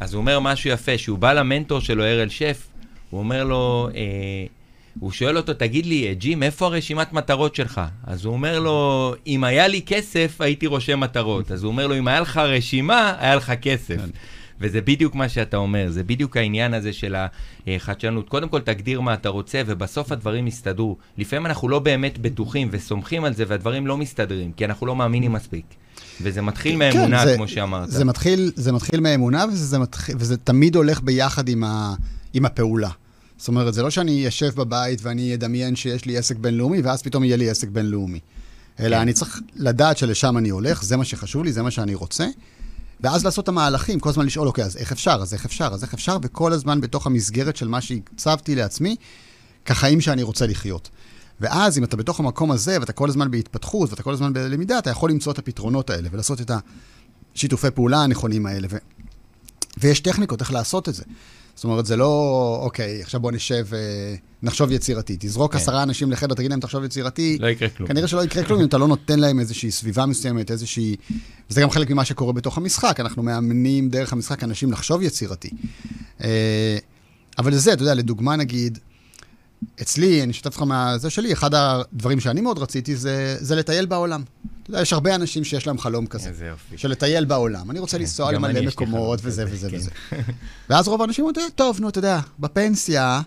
אז 0.00 0.14
הוא 0.14 0.20
אומר 0.20 0.40
משהו 0.40 0.70
יפה, 0.70 0.98
שהוא 0.98 1.18
בא 1.18 1.32
למנטור 1.32 1.80
שלו, 1.80 2.04
ארל 2.04 2.28
שף, 2.28 2.66
הוא 3.10 3.18
אומר 3.18 3.44
לו, 3.44 3.88
אה, 3.94 4.00
הוא 5.00 5.12
שואל 5.12 5.36
אותו, 5.36 5.54
תגיד 5.54 5.86
לי, 5.86 6.14
ג'ים, 6.14 6.42
איפה 6.42 6.66
הרשימת 6.66 7.12
מטרות 7.12 7.54
שלך? 7.54 7.80
אז 8.04 8.24
הוא 8.24 8.32
אומר 8.32 8.60
לו, 8.60 9.14
אם 9.26 9.44
היה 9.44 9.68
לי 9.68 9.82
כסף, 9.86 10.40
הייתי 10.40 10.66
רושם 10.66 11.00
מטרות. 11.00 11.50
אז 11.52 11.62
הוא 11.62 11.72
אומר 11.72 11.86
לו, 11.86 11.98
אם 11.98 12.08
היה 12.08 12.20
לך 12.20 12.36
רשימה, 12.36 13.14
היה 13.18 13.34
לך 13.36 13.52
כסף. 13.62 13.96
כן. 13.96 14.08
וזה 14.60 14.80
בדיוק 14.80 15.14
מה 15.14 15.28
שאתה 15.28 15.56
אומר, 15.56 15.86
זה 15.90 16.02
בדיוק 16.02 16.36
העניין 16.36 16.74
הזה 16.74 16.92
של 16.92 17.14
החדשנות. 17.66 18.28
קודם 18.28 18.48
כל 18.48 18.60
תגדיר 18.60 19.00
מה 19.00 19.14
אתה 19.14 19.28
רוצה, 19.28 19.62
ובסוף 19.66 20.12
הדברים 20.12 20.46
יסתדרו. 20.46 20.96
לפעמים 21.18 21.46
אנחנו 21.46 21.68
לא 21.68 21.78
באמת 21.78 22.18
בטוחים 22.18 22.68
וסומכים 22.70 23.24
על 23.24 23.34
זה, 23.34 23.44
והדברים 23.48 23.86
לא 23.86 23.96
מסתדרים, 23.96 24.52
כי 24.52 24.64
אנחנו 24.64 24.86
לא 24.86 24.96
מאמינים 24.96 25.32
מספיק. 25.32 25.64
וזה 26.20 26.42
מתחיל 26.42 26.76
מאמונה, 26.76 27.18
כן, 27.18 27.26
זה- 27.28 27.36
כמו 27.36 27.48
שאמרת. 27.48 27.90
זה 27.90 28.04
מתחיל, 28.04 28.52
זה 28.56 28.72
מתחיל 28.72 29.00
מאמונה, 29.00 29.44
וזה, 29.48 29.64
זה 29.66 29.78
מתחיל, 29.78 30.14
וזה 30.18 30.36
תמיד 30.36 30.76
הולך 30.76 31.00
ביחד 31.02 31.48
עם, 31.48 31.64
ה, 31.64 31.94
עם 32.34 32.44
הפעולה. 32.46 32.90
זאת 33.38 33.48
אומרת, 33.48 33.74
זה 33.74 33.82
לא 33.82 33.90
שאני 33.90 34.28
אשב 34.28 34.50
בבית 34.54 34.98
ואני 35.02 35.34
אדמיין 35.34 35.76
שיש 35.76 36.04
לי 36.04 36.18
עסק 36.18 36.36
בינלאומי, 36.36 36.80
ואז 36.80 37.02
פתאום 37.02 37.24
יהיה 37.24 37.36
לי 37.36 37.50
עסק 37.50 37.68
בינלאומי. 37.68 38.20
אלא 38.80 38.96
כן. 38.96 39.02
אני 39.02 39.12
צריך 39.12 39.40
לדעת 39.56 39.98
שלשם 39.98 40.38
אני 40.38 40.48
הולך, 40.48 40.82
זה 40.82 40.96
מה 40.96 41.04
שחשוב 41.04 41.44
לי, 41.44 41.52
זה 41.52 41.62
מה 41.62 41.70
שאני 41.70 41.94
רוצה, 41.94 42.26
ואז 43.00 43.24
לעשות 43.24 43.42
את 43.44 43.48
המהלכים, 43.48 44.00
כל 44.00 44.08
הזמן 44.08 44.26
לשאול, 44.26 44.48
אוקיי, 44.48 44.64
אז 44.64 44.76
איך 44.76 44.92
אפשר, 44.92 45.18
אז 45.22 45.34
איך 45.34 45.44
אפשר, 45.44 45.68
אז 45.72 45.82
איך 45.82 45.94
אפשר, 45.94 46.18
וכל 46.22 46.52
הזמן 46.52 46.80
בתוך 46.80 47.06
המסגרת 47.06 47.56
של 47.56 47.68
מה 47.68 47.80
שהצבתי 47.80 48.54
לעצמי, 48.54 48.96
כחיים 49.64 50.00
שאני 50.00 50.22
רוצה 50.22 50.46
לחיות. 50.46 50.90
ואז 51.40 51.78
אם 51.78 51.84
אתה 51.84 51.96
בתוך 51.96 52.20
המקום 52.20 52.50
הזה, 52.50 52.76
ואתה 52.80 52.92
כל 52.92 53.08
הזמן 53.08 53.30
בהתפתחות, 53.30 53.90
ואתה 53.90 54.02
כל 54.02 54.12
הזמן 54.12 54.32
בלמידה, 54.32 54.78
אתה 54.78 54.90
יכול 54.90 55.10
למצוא 55.10 55.32
את 55.32 55.38
הפתרונות 55.38 55.90
האלה, 55.90 56.08
ולעשות 56.12 56.40
את 56.40 56.50
השיתופי 57.34 57.70
פעולה 57.70 58.02
הנכונים 58.02 58.46
האלה. 58.46 58.68
ו... 58.70 58.76
ויש 59.78 60.00
טכניקות 60.00 60.40
איך 60.40 60.52
לעשות 60.52 60.88
את 60.88 60.94
זה. 60.94 61.04
זאת 61.56 61.64
אומרת, 61.64 61.86
זה 61.86 61.96
לא, 61.96 62.58
אוקיי, 62.62 63.02
עכשיו 63.02 63.20
בוא 63.20 63.32
נשב, 63.32 63.66
אה, 63.74 64.14
נחשוב 64.42 64.72
יצירתי. 64.72 65.16
תזרוק 65.20 65.52
כן. 65.52 65.58
עשרה 65.58 65.82
אנשים 65.82 66.12
לחדר, 66.12 66.34
תגיד 66.34 66.50
להם, 66.50 66.60
תחשוב 66.60 66.84
יצירתי. 66.84 67.38
לא 67.40 67.46
יקרה 67.46 67.68
כלום. 67.68 67.88
כנראה 67.88 68.08
שלא 68.08 68.24
יקרה 68.24 68.44
כלום 68.44 68.60
אם 68.60 68.66
אתה 68.66 68.78
לא 68.78 68.88
נותן 68.88 69.18
להם 69.18 69.40
איזושהי 69.40 69.70
סביבה 69.70 70.06
מסוימת, 70.06 70.50
איזושהי... 70.50 70.96
וזה 71.50 71.60
גם 71.60 71.70
חלק 71.70 71.90
ממה 71.90 72.04
שקורה 72.04 72.32
בתוך 72.32 72.58
המשחק, 72.58 73.00
אנחנו 73.00 73.22
מאמנים 73.22 73.88
דרך 73.88 74.12
המשחק 74.12 74.44
אנשים 74.44 74.72
לחשוב 74.72 75.02
יצירתי. 75.02 75.50
אה, 76.24 76.78
אבל 77.38 77.54
זה, 77.54 77.72
אתה 77.72 77.82
יודע, 77.82 77.94
לדוגמה 77.94 78.36
נגיד, 78.36 78.78
אצלי, 79.82 80.22
אני 80.22 80.32
אשתף 80.32 80.56
לך 80.56 80.62
מהזה 80.62 81.10
שלי, 81.10 81.32
אחד 81.32 81.54
הדברים 81.54 82.20
שאני 82.20 82.40
מאוד 82.40 82.58
רציתי 82.58 82.96
זה, 82.96 83.36
זה 83.40 83.56
לטייל 83.56 83.86
בעולם. 83.86 84.22
אתה 84.62 84.70
יודע, 84.70 84.82
יש 84.82 84.92
הרבה 84.92 85.14
אנשים 85.14 85.44
שיש 85.44 85.66
להם 85.66 85.78
חלום 85.78 86.06
כזה. 86.06 86.28
איזה 86.28 86.46
יופי. 86.46 86.78
של 86.78 86.88
לטייל 86.88 87.24
בעולם. 87.24 87.70
אני 87.70 87.78
רוצה 87.78 87.96
כן, 87.96 88.00
לנסוע 88.00 88.32
למלא 88.32 88.60
מקומות 88.60 89.20
וזה 89.22 89.44
וזה 89.48 89.70
כן. 89.70 89.76
וזה. 89.76 89.90
ואז 90.70 90.88
רוב 90.88 91.00
האנשים 91.00 91.24
אומרים, 91.24 91.50
טוב, 91.54 91.80
נו, 91.80 91.88
אתה 91.88 91.98
יודע, 91.98 92.20
בפנסיה, 92.38 93.20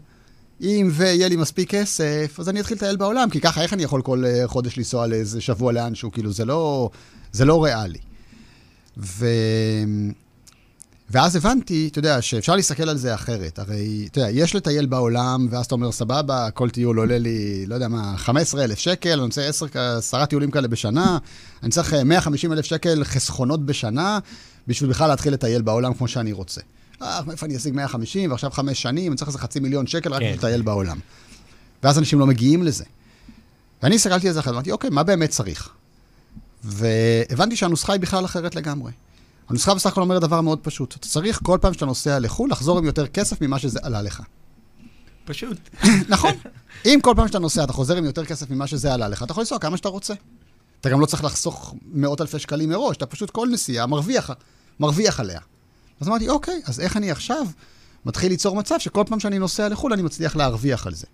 אם 0.61 0.89
ויהיה 0.91 1.27
לי 1.27 1.35
מספיק 1.35 1.69
כסף, 1.69 2.35
אז 2.39 2.49
אני 2.49 2.59
אתחיל 2.59 2.77
לטייל 2.77 2.95
בעולם, 2.95 3.29
כי 3.29 3.41
ככה, 3.41 3.61
איך 3.61 3.73
אני 3.73 3.83
יכול 3.83 4.01
כל 4.01 4.23
אה, 4.25 4.47
חודש 4.47 4.77
לנסוע 4.77 5.07
לאיזה 5.07 5.41
שבוע 5.41 5.71
לאנשהו? 5.71 6.11
כאילו, 6.11 6.31
זה 6.31 6.45
לא, 6.45 6.89
זה 7.31 7.45
לא 7.45 7.63
ריאלי. 7.63 7.99
ואז 11.11 11.35
הבנתי, 11.35 11.87
אתה 11.91 11.99
יודע, 11.99 12.21
שאפשר 12.21 12.55
להסתכל 12.55 12.89
על 12.89 12.97
זה 12.97 13.15
אחרת. 13.15 13.59
הרי, 13.59 14.07
אתה 14.11 14.19
יודע, 14.19 14.31
יש 14.31 14.55
לטייל 14.55 14.85
בעולם, 14.85 15.47
ואז 15.51 15.65
אתה 15.65 15.75
אומר, 15.75 15.91
סבבה, 15.91 16.51
כל 16.51 16.69
טיול 16.69 16.97
עולה 16.97 17.17
לי, 17.17 17.65
לא 17.65 17.75
יודע 17.75 17.87
מה, 17.87 18.17
15,000 18.17 18.79
שקל, 18.79 19.11
אני 19.11 19.21
רוצה 19.21 19.45
10, 19.45 19.65
10 19.97 20.25
טיולים 20.25 20.51
כאלה 20.51 20.67
בשנה, 20.67 21.17
אני 21.63 21.71
צריך 21.71 21.93
150,000 21.93 22.65
שקל 22.65 23.03
חסכונות 23.03 23.65
בשנה, 23.65 24.19
בשביל 24.67 24.89
בכלל 24.89 25.07
להתחיל 25.07 25.33
לטייל 25.33 25.61
בעולם 25.61 25.93
כמו 25.93 26.07
שאני 26.07 26.31
רוצה. 26.31 26.61
אה, 27.01 27.21
מאיפה 27.27 27.45
אני 27.45 27.57
אשיג 27.57 27.73
150, 27.73 28.31
ועכשיו 28.31 28.51
חמש 28.51 28.81
שנים, 28.81 29.11
אני 29.11 29.17
צריך 29.17 29.27
איזה 29.27 29.39
חצי 29.39 29.59
מיליון 29.59 29.87
שקל 29.87 30.13
רק 30.13 30.21
בשביל 30.21 30.31
כן. 30.31 30.37
לטייל 30.37 30.61
בעולם. 30.61 30.99
ואז 31.83 31.99
אנשים 31.99 32.19
לא 32.19 32.27
מגיעים 32.27 32.63
לזה. 32.63 32.83
ואני 33.83 33.95
הסתכלתי 33.95 34.27
על 34.27 34.33
זה 34.33 34.39
אחרת, 34.39 34.53
אמרתי, 34.53 34.71
אוקיי, 34.71 34.89
מה 34.89 35.03
באמת 35.03 35.29
צריך? 35.29 35.69
והבנתי 36.63 37.55
שהנוסחה 37.55 37.93
היא 37.93 38.01
בכלל 38.01 38.25
אחרת 38.25 38.55
לגמרי. 38.55 38.91
הנוסחה 39.49 39.75
בסך 39.75 39.91
הכל 39.91 40.01
אומרת 40.01 40.21
דבר 40.21 40.41
מאוד 40.41 40.59
פשוט. 40.61 40.95
אתה 40.95 41.07
צריך 41.07 41.39
כל 41.43 41.57
פעם 41.61 41.73
שאתה 41.73 41.85
נוסע 41.85 42.19
לחו"ל, 42.19 42.51
לחזור 42.51 42.77
עם 42.77 42.85
יותר 42.85 43.07
כסף 43.07 43.41
ממה 43.41 43.59
שזה 43.59 43.79
עלה 43.83 44.01
לך. 44.01 44.21
פשוט. 45.25 45.57
נכון. 46.09 46.31
אם 46.85 46.99
כל 47.03 47.13
פעם 47.15 47.27
שאתה 47.27 47.39
נוסע, 47.39 47.63
אתה 47.63 47.73
חוזר 47.73 47.97
עם 47.97 48.05
יותר 48.05 48.25
כסף 48.25 48.49
ממה 48.49 48.67
שזה 48.67 48.93
עלה 48.93 49.07
לך, 49.07 49.23
אתה 49.23 49.31
יכול 49.31 49.41
לנסוע 49.41 49.59
כמה 49.59 49.77
שאתה 49.77 49.89
רוצה. 49.89 50.13
אתה 50.81 50.89
גם 50.89 51.01
לא 51.01 51.05
צריך 51.05 51.23
לחסוך 51.23 51.75
מאות 51.91 52.21
אלפי 52.21 52.39
שקלים 52.39 52.69
מראש, 52.69 52.97
אתה 52.97 53.05
פשוט 53.05 53.29
כל 53.29 53.47
נסיעה 53.51 53.85
מרוויח, 53.85 54.29
מרוויח 54.79 55.19
עליה. 55.19 55.39
אז 55.99 56.07
אמרתי, 56.07 56.29
אוקיי, 56.29 56.61
אז 56.65 56.79
איך 56.79 56.97
אני 56.97 57.11
עכשיו 57.11 57.47
מתחיל 58.05 58.31
ליצור 58.31 58.55
מצב 58.55 58.75
שכל 58.79 59.03
פעם 59.07 59.19
שאני 59.19 59.39
נוסע 59.39 59.69
לחו"ל 59.69 59.93
אני 59.93 60.01
מצליח 60.01 60.35
להרוויח 60.35 60.87
על 60.87 60.93
זה. 60.93 61.07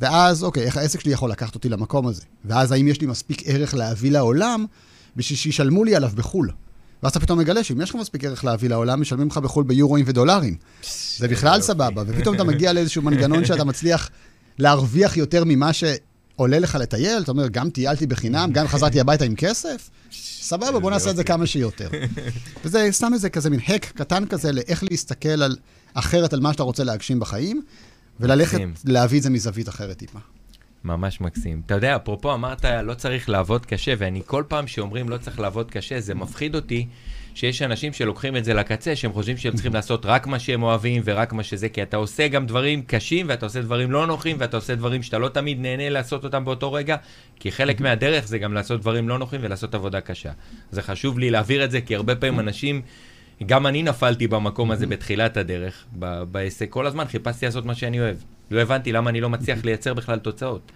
ואז, 0.00 0.44
אוקיי, 0.44 0.64
איך 0.64 0.76
העסק 0.76 1.00
שלי 1.00 1.12
יכול 1.12 1.30
לקחת 1.30 1.54
אותי 1.54 1.68
למקום 1.68 2.06
הזה? 2.06 2.22
ואז 2.44 2.72
האם 2.72 2.88
יש 2.88 3.00
לי 3.00 3.06
מספיק 3.06 3.42
ערך 3.44 3.74
להביא 3.74 4.10
לעולם 4.10 4.66
בשביל 5.16 5.38
שישלמו 5.38 5.84
לי 5.84 5.96
עליו 5.96 6.10
בחו"ל? 6.14 6.50
ואז 7.02 7.10
אתה 7.10 7.20
פתאום 7.20 7.38
מגלה 7.38 7.64
שאם 7.64 7.80
יש 7.80 7.90
לך 7.90 7.96
מספיק 7.96 8.24
ערך 8.24 8.44
להביא 8.44 8.68
לעולם, 8.68 9.00
משלמים 9.00 9.28
לך 9.28 9.38
בחו"ל 9.38 9.64
ביורואים 9.64 10.04
ודולרים. 10.08 10.56
זה 11.16 11.28
בכלל 11.28 11.60
סבבה, 11.60 12.02
ופתאום 12.06 12.34
אתה 12.34 12.44
מגיע 12.44 12.72
לאיזשהו 12.72 13.02
מנגנון 13.02 13.44
שאתה 13.44 13.64
מצליח 13.64 14.10
להרוויח 14.58 15.16
יותר 15.16 15.42
ממה 15.46 15.70
שעולה 15.72 16.58
לך 16.58 16.74
לטייל, 16.80 17.22
אתה 17.22 17.30
אומר, 17.30 17.48
גם 17.48 17.70
טיילתי 17.70 18.06
בחינם, 18.06 18.50
גם 18.52 18.68
חזרתי 18.68 19.00
הביתה 19.00 19.24
עם 19.24 19.34
כסף, 19.34 19.90
סבבה, 20.40 20.78
בוא 20.78 20.90
נעשה 20.90 21.10
את 21.10 21.16
זה 21.16 21.24
כמה 21.24 21.46
שיותר. 21.46 21.88
וזה 22.64 22.88
סתם 22.90 23.14
איזה 23.14 23.30
כזה 23.30 23.50
מין 23.50 23.60
הק 23.68 23.84
קטן 23.84 24.26
כזה 24.26 24.52
לאיך 24.52 24.84
להסתכל 24.90 25.42
על 25.42 25.56
אחרת 25.94 26.32
על 26.32 26.40
מה 26.40 26.52
שאתה 26.52 26.62
רוצה 26.62 26.84
להגשים 26.84 27.20
בחיים, 27.20 27.62
וללכת 28.20 28.58
להביא 28.84 29.18
את 29.18 29.22
זה 29.22 29.30
מזווית 29.30 29.68
אחרת 29.68 29.96
טיפה. 29.96 30.18
ממש 30.88 31.20
מקסים. 31.20 31.62
אתה 31.66 31.74
יודע, 31.74 31.96
אפרופו 31.96 32.34
אמרת, 32.34 32.64
לא 32.64 32.94
צריך 32.94 33.28
לעבוד 33.28 33.66
קשה, 33.66 33.94
ואני 33.98 34.22
כל 34.26 34.42
פעם 34.48 34.66
שאומרים 34.66 35.08
לא 35.08 35.16
צריך 35.16 35.40
לעבוד 35.40 35.70
קשה, 35.70 36.00
זה 36.00 36.14
מפחיד 36.14 36.54
אותי 36.54 36.86
שיש 37.34 37.62
אנשים 37.62 37.92
שלוקחים 37.92 38.36
את 38.36 38.44
זה 38.44 38.54
לקצה, 38.54 38.96
שהם 38.96 39.12
חושבים 39.12 39.36
שהם 39.36 39.54
צריכים 39.54 39.74
לעשות 39.74 40.06
רק 40.06 40.26
מה 40.26 40.38
שהם 40.38 40.62
אוהבים 40.62 41.02
ורק 41.04 41.32
מה 41.32 41.42
שזה, 41.42 41.68
כי 41.68 41.82
אתה 41.82 41.96
עושה 41.96 42.28
גם 42.28 42.46
דברים 42.46 42.82
קשים, 42.82 43.26
ואתה 43.28 43.46
עושה 43.46 43.62
דברים 43.62 43.90
לא 43.90 44.06
נוחים, 44.06 44.36
ואתה 44.38 44.56
עושה 44.56 44.74
דברים 44.74 45.02
שאתה 45.02 45.18
לא 45.18 45.28
תמיד 45.28 45.60
נהנה 45.60 45.88
לעשות 45.88 46.24
אותם 46.24 46.44
באותו 46.44 46.72
רגע, 46.72 46.96
כי 47.40 47.52
חלק 47.52 47.80
מהדרך 47.80 48.26
זה 48.26 48.38
גם 48.38 48.54
לעשות 48.54 48.80
דברים 48.80 49.08
לא 49.08 49.18
נוחים 49.18 49.40
ולעשות 49.44 49.74
עבודה 49.74 50.00
קשה. 50.00 50.30
זה 50.70 50.82
חשוב 50.82 51.18
לי 51.18 51.30
להעביר 51.30 51.64
את 51.64 51.70
זה, 51.70 51.80
כי 51.80 51.94
הרבה 51.96 52.16
פעמים 52.16 52.40
אנשים... 52.40 52.82
גם 53.46 53.66
אני 53.66 53.82
נפלתי 53.82 54.28
במקום 54.28 54.70
הזה 54.70 54.86
בתחילת 54.86 55.36
הדרך, 55.36 55.84
בעסק. 56.32 56.70
כל 56.70 56.86
הזמן 56.86 57.04
חיפשתי 57.04 57.46
לעשות 57.46 57.64
מה 57.64 57.74
שאני 57.74 58.00
אוהב. 58.00 58.16
לא 58.50 58.60
הבנתי 58.60 58.92
למה 58.92 59.10
אני 59.10 59.20
לא 59.20 59.30
מצליח 59.30 59.64
לייצר 59.64 59.94
בכלל 59.94 60.18
תוצאות. 60.18 60.72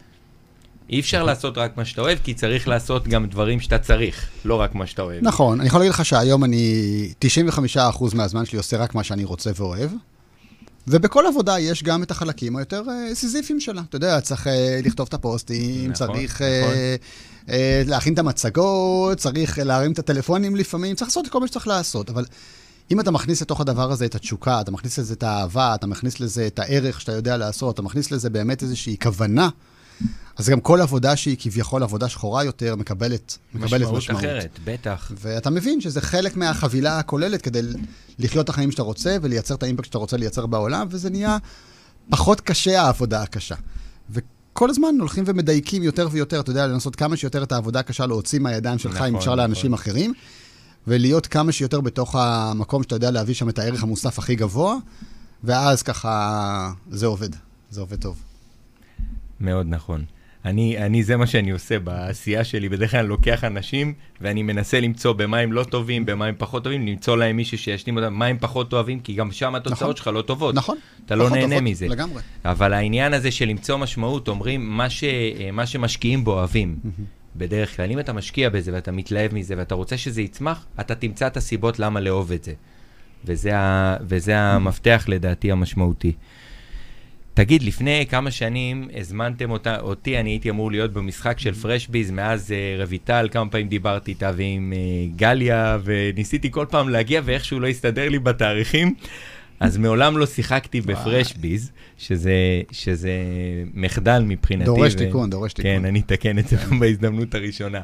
אי 0.91 1.01
אפשר 1.01 1.23
לעשות 1.23 1.59
רק 1.59 1.77
מה 1.77 1.85
שאתה 1.85 2.01
אוהב, 2.01 2.19
כי 2.25 2.35
צריך 2.35 2.69
לעשות 2.69 3.09
גם 3.09 3.27
דברים 3.27 3.61
שאתה 3.61 3.79
צריך, 3.79 4.29
לא 4.45 4.55
רק 4.55 4.75
מה 4.75 4.87
שאתה 4.87 5.03
אוהב. 5.03 5.23
נכון, 5.23 5.61
אני 5.61 5.69
יכול 5.69 5.81
להגיד 5.81 5.93
לך 5.93 6.05
שהיום 6.05 6.45
אני 6.45 7.13
95% 7.77 8.15
מהזמן 8.15 8.45
שלי 8.45 8.59
עושה 8.59 8.77
רק 8.77 8.95
מה 8.95 9.05
שאני 9.05 9.25
רוצה 9.25 9.51
ואוהב, 9.57 9.91
ובכל 10.89 11.27
עבודה 11.27 11.59
יש 11.59 11.83
גם 11.83 12.03
את 12.03 12.11
החלקים 12.11 12.57
היותר 12.57 12.83
uh, 12.83 13.15
סיזיפיים 13.15 13.61
שלה. 13.61 13.83
אתה 13.89 13.97
יודע, 13.97 14.21
צריך 14.21 14.47
uh, 14.47 14.51
לכתוב 14.85 15.07
את 15.09 15.15
הפוסטים, 15.15 15.91
נכון, 15.91 15.93
צריך 15.93 16.43
נכון. 16.43 16.75
Uh, 17.47 17.49
uh, 17.49 17.53
להכין 17.87 18.15
את 18.15 18.19
המצגות, 18.19 19.19
צריך 19.19 19.59
uh, 19.59 19.63
להרים 19.63 19.93
את 19.93 19.99
הטלפונים 19.99 20.57
לפעמים, 20.57 20.97
צריך 20.97 21.09
לעשות 21.09 21.27
את 21.27 21.31
כל 21.31 21.41
מה 21.41 21.47
שצריך 21.47 21.69
לעשות, 21.69 22.11
אבל... 22.11 22.25
אם 22.93 23.01
אתה 23.01 23.11
מכניס 23.11 23.43
לתוך 23.43 23.61
הדבר 23.61 23.93
הזה 23.93 24.05
את 24.05 24.15
התשוקה, 24.15 24.61
אתה 24.61 24.71
מכניס 24.71 24.99
לזה 24.99 25.15
את 25.15 25.23
האהבה, 25.23 25.75
אתה 25.75 25.87
מכניס 25.87 26.21
לזה 26.21 26.47
את 26.47 26.59
הערך 26.59 27.01
שאתה 27.01 27.13
יודע 27.13 27.37
לעשות, 27.37 27.75
אתה 27.75 27.83
מכניס 27.83 28.11
לזה 28.11 28.31
באמת 28.31 28.63
איזושהי 28.63 28.97
כוונה, 29.03 29.49
אז 30.37 30.49
גם 30.49 30.61
כל 30.61 30.81
עבודה 30.81 31.17
שהיא 31.17 31.37
כביכול 31.39 31.83
עבודה 31.83 32.09
שחורה 32.09 32.45
יותר, 32.45 32.77
מקבלת, 32.77 33.39
מקבלת 33.55 33.73
משמעות. 33.73 33.99
משמעות 33.99 34.21
אחרת, 34.21 34.59
בטח. 34.65 35.13
ואתה 35.21 35.51
מבין 35.51 35.81
שזה 35.81 36.01
חלק 36.01 36.37
מהחבילה 36.37 36.99
הכוללת 36.99 37.43
כדי 37.43 37.61
לחיות 38.19 38.45
את 38.45 38.49
החיים 38.49 38.71
שאתה 38.71 38.83
רוצה 38.83 39.17
ולייצר 39.23 39.55
את 39.55 39.63
האימפקט 39.63 39.85
שאתה 39.85 39.99
רוצה 39.99 40.17
לייצר 40.17 40.47
בעולם, 40.47 40.87
וזה 40.91 41.11
נהיה 41.11 41.39
פחות 42.11 42.41
קשה 42.41 42.83
העבודה 42.83 43.23
הקשה. 43.23 43.55
וכל 44.11 44.71
הזמן 44.71 44.95
הולכים 45.01 45.25
ומדייקים 45.27 45.83
יותר 45.83 46.09
ויותר, 46.11 46.41
אתה 46.41 46.51
יודע, 46.51 46.67
לנסות 46.67 46.97
כמה 46.97 47.17
שיותר 47.17 47.43
את 47.43 47.53
העבודה 47.53 47.81
הקשה 47.81 48.07
להוציא 48.07 48.39
מהידיים 48.39 48.79
שלך, 48.79 48.95
נכון, 48.95 49.07
אם 49.07 49.17
אפשר 49.17 49.31
נכון. 49.31 49.39
לאנשים 49.39 49.73
אחרים, 49.73 50.13
ולהיות 50.87 51.27
כמה 51.27 51.53
שיותר 51.53 51.81
בתוך 51.81 52.17
המקום 52.19 52.83
שאתה 52.83 52.95
יודע 52.95 53.11
להביא 53.11 53.35
שם 53.35 53.49
את 53.49 53.59
הערך 53.59 53.83
המוסף 53.83 54.19
הכי 54.19 54.35
גבוה, 54.35 54.77
ואז 55.45 55.83
ככה 55.83 56.73
זה 56.91 57.07
עובד, 57.07 57.31
זה 57.71 57.81
עובד 57.81 58.01
טוב. 58.01 58.23
מאוד 59.41 59.67
נכון. 59.69 60.05
אני, 60.45 60.79
אני, 60.79 61.05
זה 61.05 61.17
מה 61.17 61.27
שאני 61.27 61.51
עושה 61.51 61.79
בעשייה 61.79 62.45
שלי. 62.45 62.69
בדרך 62.69 62.91
כלל 62.91 63.01
אני 63.01 63.09
לוקח 63.09 63.45
אנשים 63.45 63.95
ואני 64.21 64.43
מנסה 64.43 64.81
למצוא 64.81 65.13
במה 65.13 65.39
הם 65.39 65.53
לא 65.53 65.65
טובים, 65.65 66.07
במה 66.07 66.27
הם 66.27 66.35
פחות 66.39 66.65
טובים, 66.65 66.87
למצוא 66.87 67.17
להם 67.17 67.37
מישהו 67.37 67.59
שישלים 67.59 67.97
אותם, 67.97 68.15
מה 68.15 68.27
הם 68.27 68.37
פחות 68.41 68.73
אוהבים, 68.73 69.01
כי 69.01 69.15
גם 69.15 69.33
שם 69.33 69.55
התוצאות 69.55 69.83
נכון, 69.83 69.97
שלך 69.97 70.07
לא 70.07 70.23
טובות. 70.23 70.55
נכון. 70.55 70.77
אתה 71.07 71.15
לא 71.15 71.31
נהנה 71.31 71.43
טובות, 71.43 71.63
מזה. 71.63 71.89
לגמרי. 71.89 72.23
אבל 72.45 72.73
העניין 72.73 73.15
הזה 73.15 73.31
של 73.31 73.45
למצוא 73.45 73.77
משמעות, 73.77 74.29
אומרים, 74.29 74.77
מה, 74.77 74.91
ש, 74.91 75.05
מה 75.53 75.67
שמשקיעים 75.67 76.25
בו 76.25 76.33
אוהבים. 76.33 76.77
בדרך 77.37 77.77
כלל, 77.77 77.91
אם 77.91 77.99
אתה 77.99 78.13
משקיע 78.13 78.49
בזה 78.51 78.73
ואתה 78.73 78.93
מתלהב 78.93 79.35
מזה 79.35 79.55
ואתה 79.59 79.75
רוצה 79.75 79.97
שזה 79.97 80.23
יצמח, 80.23 80.67
אתה 80.81 80.95
תמצא 80.95 81.27
את 81.27 81.37
הסיבות 81.37 81.79
למה 81.79 82.01
לאהוב 82.01 82.33
את 82.33 82.45
זה. 82.45 82.53
וזה, 83.25 83.57
ה, 83.57 83.97
וזה 84.01 84.39
המפתח 84.39 85.05
לדעתי 85.09 85.53
המשמעותי. 85.53 86.13
תגיד, 87.35 87.63
לפני 87.63 88.07
כמה 88.11 88.31
שנים 88.31 88.89
הזמנתם 88.95 89.51
אותה, 89.51 89.81
אותי, 89.81 90.21
אני 90.21 90.31
הייתי 90.31 90.51
אמור 90.51 90.71
להיות 90.71 90.93
במשחק 90.93 91.39
של 91.39 91.55
פרשביז, 91.55 92.11
מאז 92.11 92.51
uh, 92.51 92.87
רויטל, 92.87 93.29
כמה 93.31 93.51
פעמים 93.51 93.69
דיברתי 93.69 94.11
איתה 94.11 94.31
ועם 94.37 94.73
uh, 94.73 95.17
גליה, 95.19 95.79
וניסיתי 95.85 96.51
כל 96.51 96.67
פעם 96.71 96.89
להגיע 96.89 97.21
ואיכשהו 97.25 97.61
לא 97.61 97.67
הסתדר 97.67 98.09
לי 98.09 98.19
בתאריכים. 98.19 98.95
אז 99.63 99.77
מעולם 99.77 100.19
לא 100.19 100.27
שיחקתי 100.27 100.81
בפרשביז, 100.81 101.71
שזה, 101.99 102.33
שזה 102.71 103.13
מחדל 103.75 104.23
מבחינתי. 104.27 104.65
דורש 104.65 104.95
ו... 104.95 104.99
תיקון, 104.99 105.31
דורש 105.31 105.53
תיקון. 105.53 105.71
כן, 105.71 105.85
אני 105.85 106.01
אתקן 106.01 106.39
את 106.39 106.49
זה 106.49 106.57
כן. 106.57 106.79
בהזדמנות 106.79 107.35
הראשונה. 107.35 107.81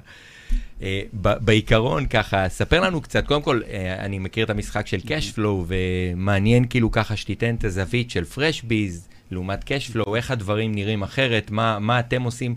Uh, 0.80 0.82
בעיקרון, 1.22 2.06
ככה, 2.06 2.48
ספר 2.48 2.80
לנו 2.80 3.00
קצת, 3.00 3.26
קודם 3.26 3.42
כל, 3.42 3.60
uh, 3.64 3.70
אני 3.98 4.18
מכיר 4.18 4.44
את 4.44 4.50
המשחק 4.50 4.86
של 4.86 5.00
קשפלואו, 5.06 5.64
ומעניין 5.68 6.64
כאילו 6.70 6.90
ככה 6.90 7.16
שתיתן 7.16 7.54
את 7.54 7.64
הזווית 7.64 8.10
של 8.10 8.24
פרשביז. 8.24 9.08
לעומת 9.30 9.70
cashflow, 9.70 10.16
איך 10.16 10.30
הדברים 10.30 10.74
נראים 10.74 11.02
אחרת, 11.02 11.50
מה, 11.50 11.78
מה 11.78 12.00
אתם 12.00 12.22
עושים, 12.22 12.54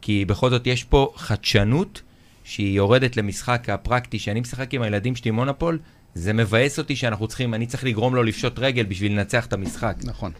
כי 0.00 0.24
בכל 0.24 0.50
זאת 0.50 0.66
יש 0.66 0.84
פה 0.84 1.12
חדשנות 1.16 2.02
שהיא 2.44 2.76
יורדת 2.76 3.16
למשחק 3.16 3.70
הפרקטי, 3.70 4.18
שאני 4.18 4.40
משחק 4.40 4.74
עם 4.74 4.82
הילדים 4.82 5.16
שלי 5.16 5.30
מונופול, 5.30 5.78
זה 6.14 6.32
מבאס 6.32 6.78
אותי 6.78 6.96
שאנחנו 6.96 7.28
צריכים, 7.28 7.54
אני 7.54 7.66
צריך 7.66 7.84
לגרום 7.84 8.14
לו 8.14 8.22
לפשוט 8.22 8.58
רגל 8.58 8.82
בשביל 8.82 9.12
לנצח 9.12 9.46
את 9.46 9.52
המשחק. 9.52 9.96
נכון. 10.04 10.32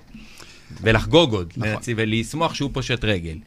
ולחגוג 0.81 1.33
עוד, 1.33 1.53
נכון. 1.57 1.83
ולשמוח 1.97 2.55
שהוא 2.55 2.71
פושט 2.73 3.05
רגל. 3.05 3.39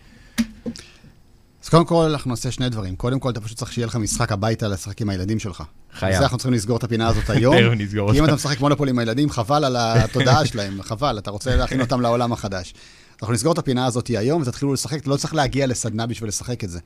אז 1.64 1.70
קודם 1.70 1.86
כל, 1.86 2.04
אנחנו 2.04 2.30
נעשה 2.30 2.52
שני 2.52 2.70
דברים. 2.70 2.96
קודם 2.96 3.20
כל, 3.20 3.30
אתה 3.30 3.42
פשוט 3.42 3.58
צריך 3.58 3.74
שיהיה 3.74 3.88
לך 3.88 3.96
משחק 3.96 4.32
הביתה 4.32 4.68
לשחק 4.68 5.02
עם 5.02 5.10
הילדים 5.10 5.40
שלך. 5.40 5.64
חייב. 5.94 6.16
אז 6.16 6.22
אנחנו 6.22 6.38
צריכים 6.38 6.54
לסגור 6.54 6.78
את 6.78 6.84
הפינה 6.84 7.08
הזאת 7.08 7.30
היום. 7.30 7.56
תכף 7.56 7.82
נסגור 7.82 8.02
אותה. 8.02 8.14
כי 8.14 8.20
אם 8.20 8.26
אתה 8.26 8.36
משחק 8.36 8.60
מונופול 8.60 8.90
עם 8.90 9.00
הילדים, 9.00 9.30
חבל 9.30 9.66
על 9.66 9.76
התודעה 9.78 10.46
שלהם, 10.50 10.82
חבל, 10.82 11.18
אתה 11.18 11.32
רוצה 11.32 11.56
להכין 11.56 11.82
אותם 11.82 12.02
לעולם 12.02 12.34
החדש. 12.34 12.74
אנחנו 13.22 13.34
נסגור 13.34 13.54
את 13.54 13.58
הפינה 13.58 13.86
הזאת 13.86 14.08
היום 14.08 14.42
ותתחילו 14.42 14.74
לשחק, 14.74 15.02
אתה 15.02 15.10
לא 15.10 15.18
צריך 15.18 15.36
להגיע 15.36 15.68
לסדנה 15.68 16.08
בשביל 16.08 16.28
לשחק 16.28 16.64
את 16.64 16.70
זה. 16.70 16.80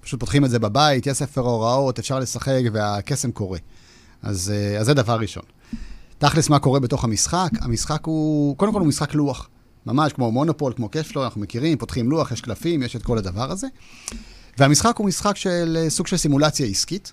פשוט 0.00 0.20
פותחים 0.20 0.44
את 0.44 0.50
זה 0.50 0.58
בבית, 0.58 1.06
יש 1.06 1.16
ספר 1.16 1.40
הוראות, 1.40 1.98
אפשר 1.98 2.18
לשחק 2.18 2.60
והקסם 2.72 3.32
קורה. 3.32 3.58
אז, 4.22 4.52
אה, 4.54 4.80
אז 4.80 4.86
זה 4.86 4.94
דבר 4.94 5.16
ראשון. 5.20 5.42
תכלס, 6.18 6.48
מה 6.48 6.58
קורה 6.58 6.80
בתוך 6.80 7.04
המשחק? 7.04 7.50
המשחק 7.60 8.04
הוא, 8.04 8.56
קודם 8.56 8.72
כל 8.72 8.80
הוא 8.80 8.88
משחק 8.88 9.14
לוח. 9.14 9.48
ממש 9.86 10.12
כמו 10.12 10.32
מונופול, 10.32 10.72
כמו 10.76 10.88
קשפלו, 10.92 11.24
אנחנו 11.24 11.40
מכירים, 11.40 11.78
פותחים 11.78 12.10
לוח, 12.10 12.32
יש 12.32 12.40
קלפים, 12.40 12.82
יש 12.82 12.96
את 12.96 13.02
כל 13.02 13.18
הדבר 13.18 13.50
הזה. 13.50 13.66
והמשחק 14.58 14.96
הוא 14.96 15.06
משחק 15.06 15.36
של 15.36 15.78
אה, 15.80 15.90
סוג 15.90 16.06
של 16.06 16.16
סימולציה 16.16 16.66
עסקית. 16.66 17.12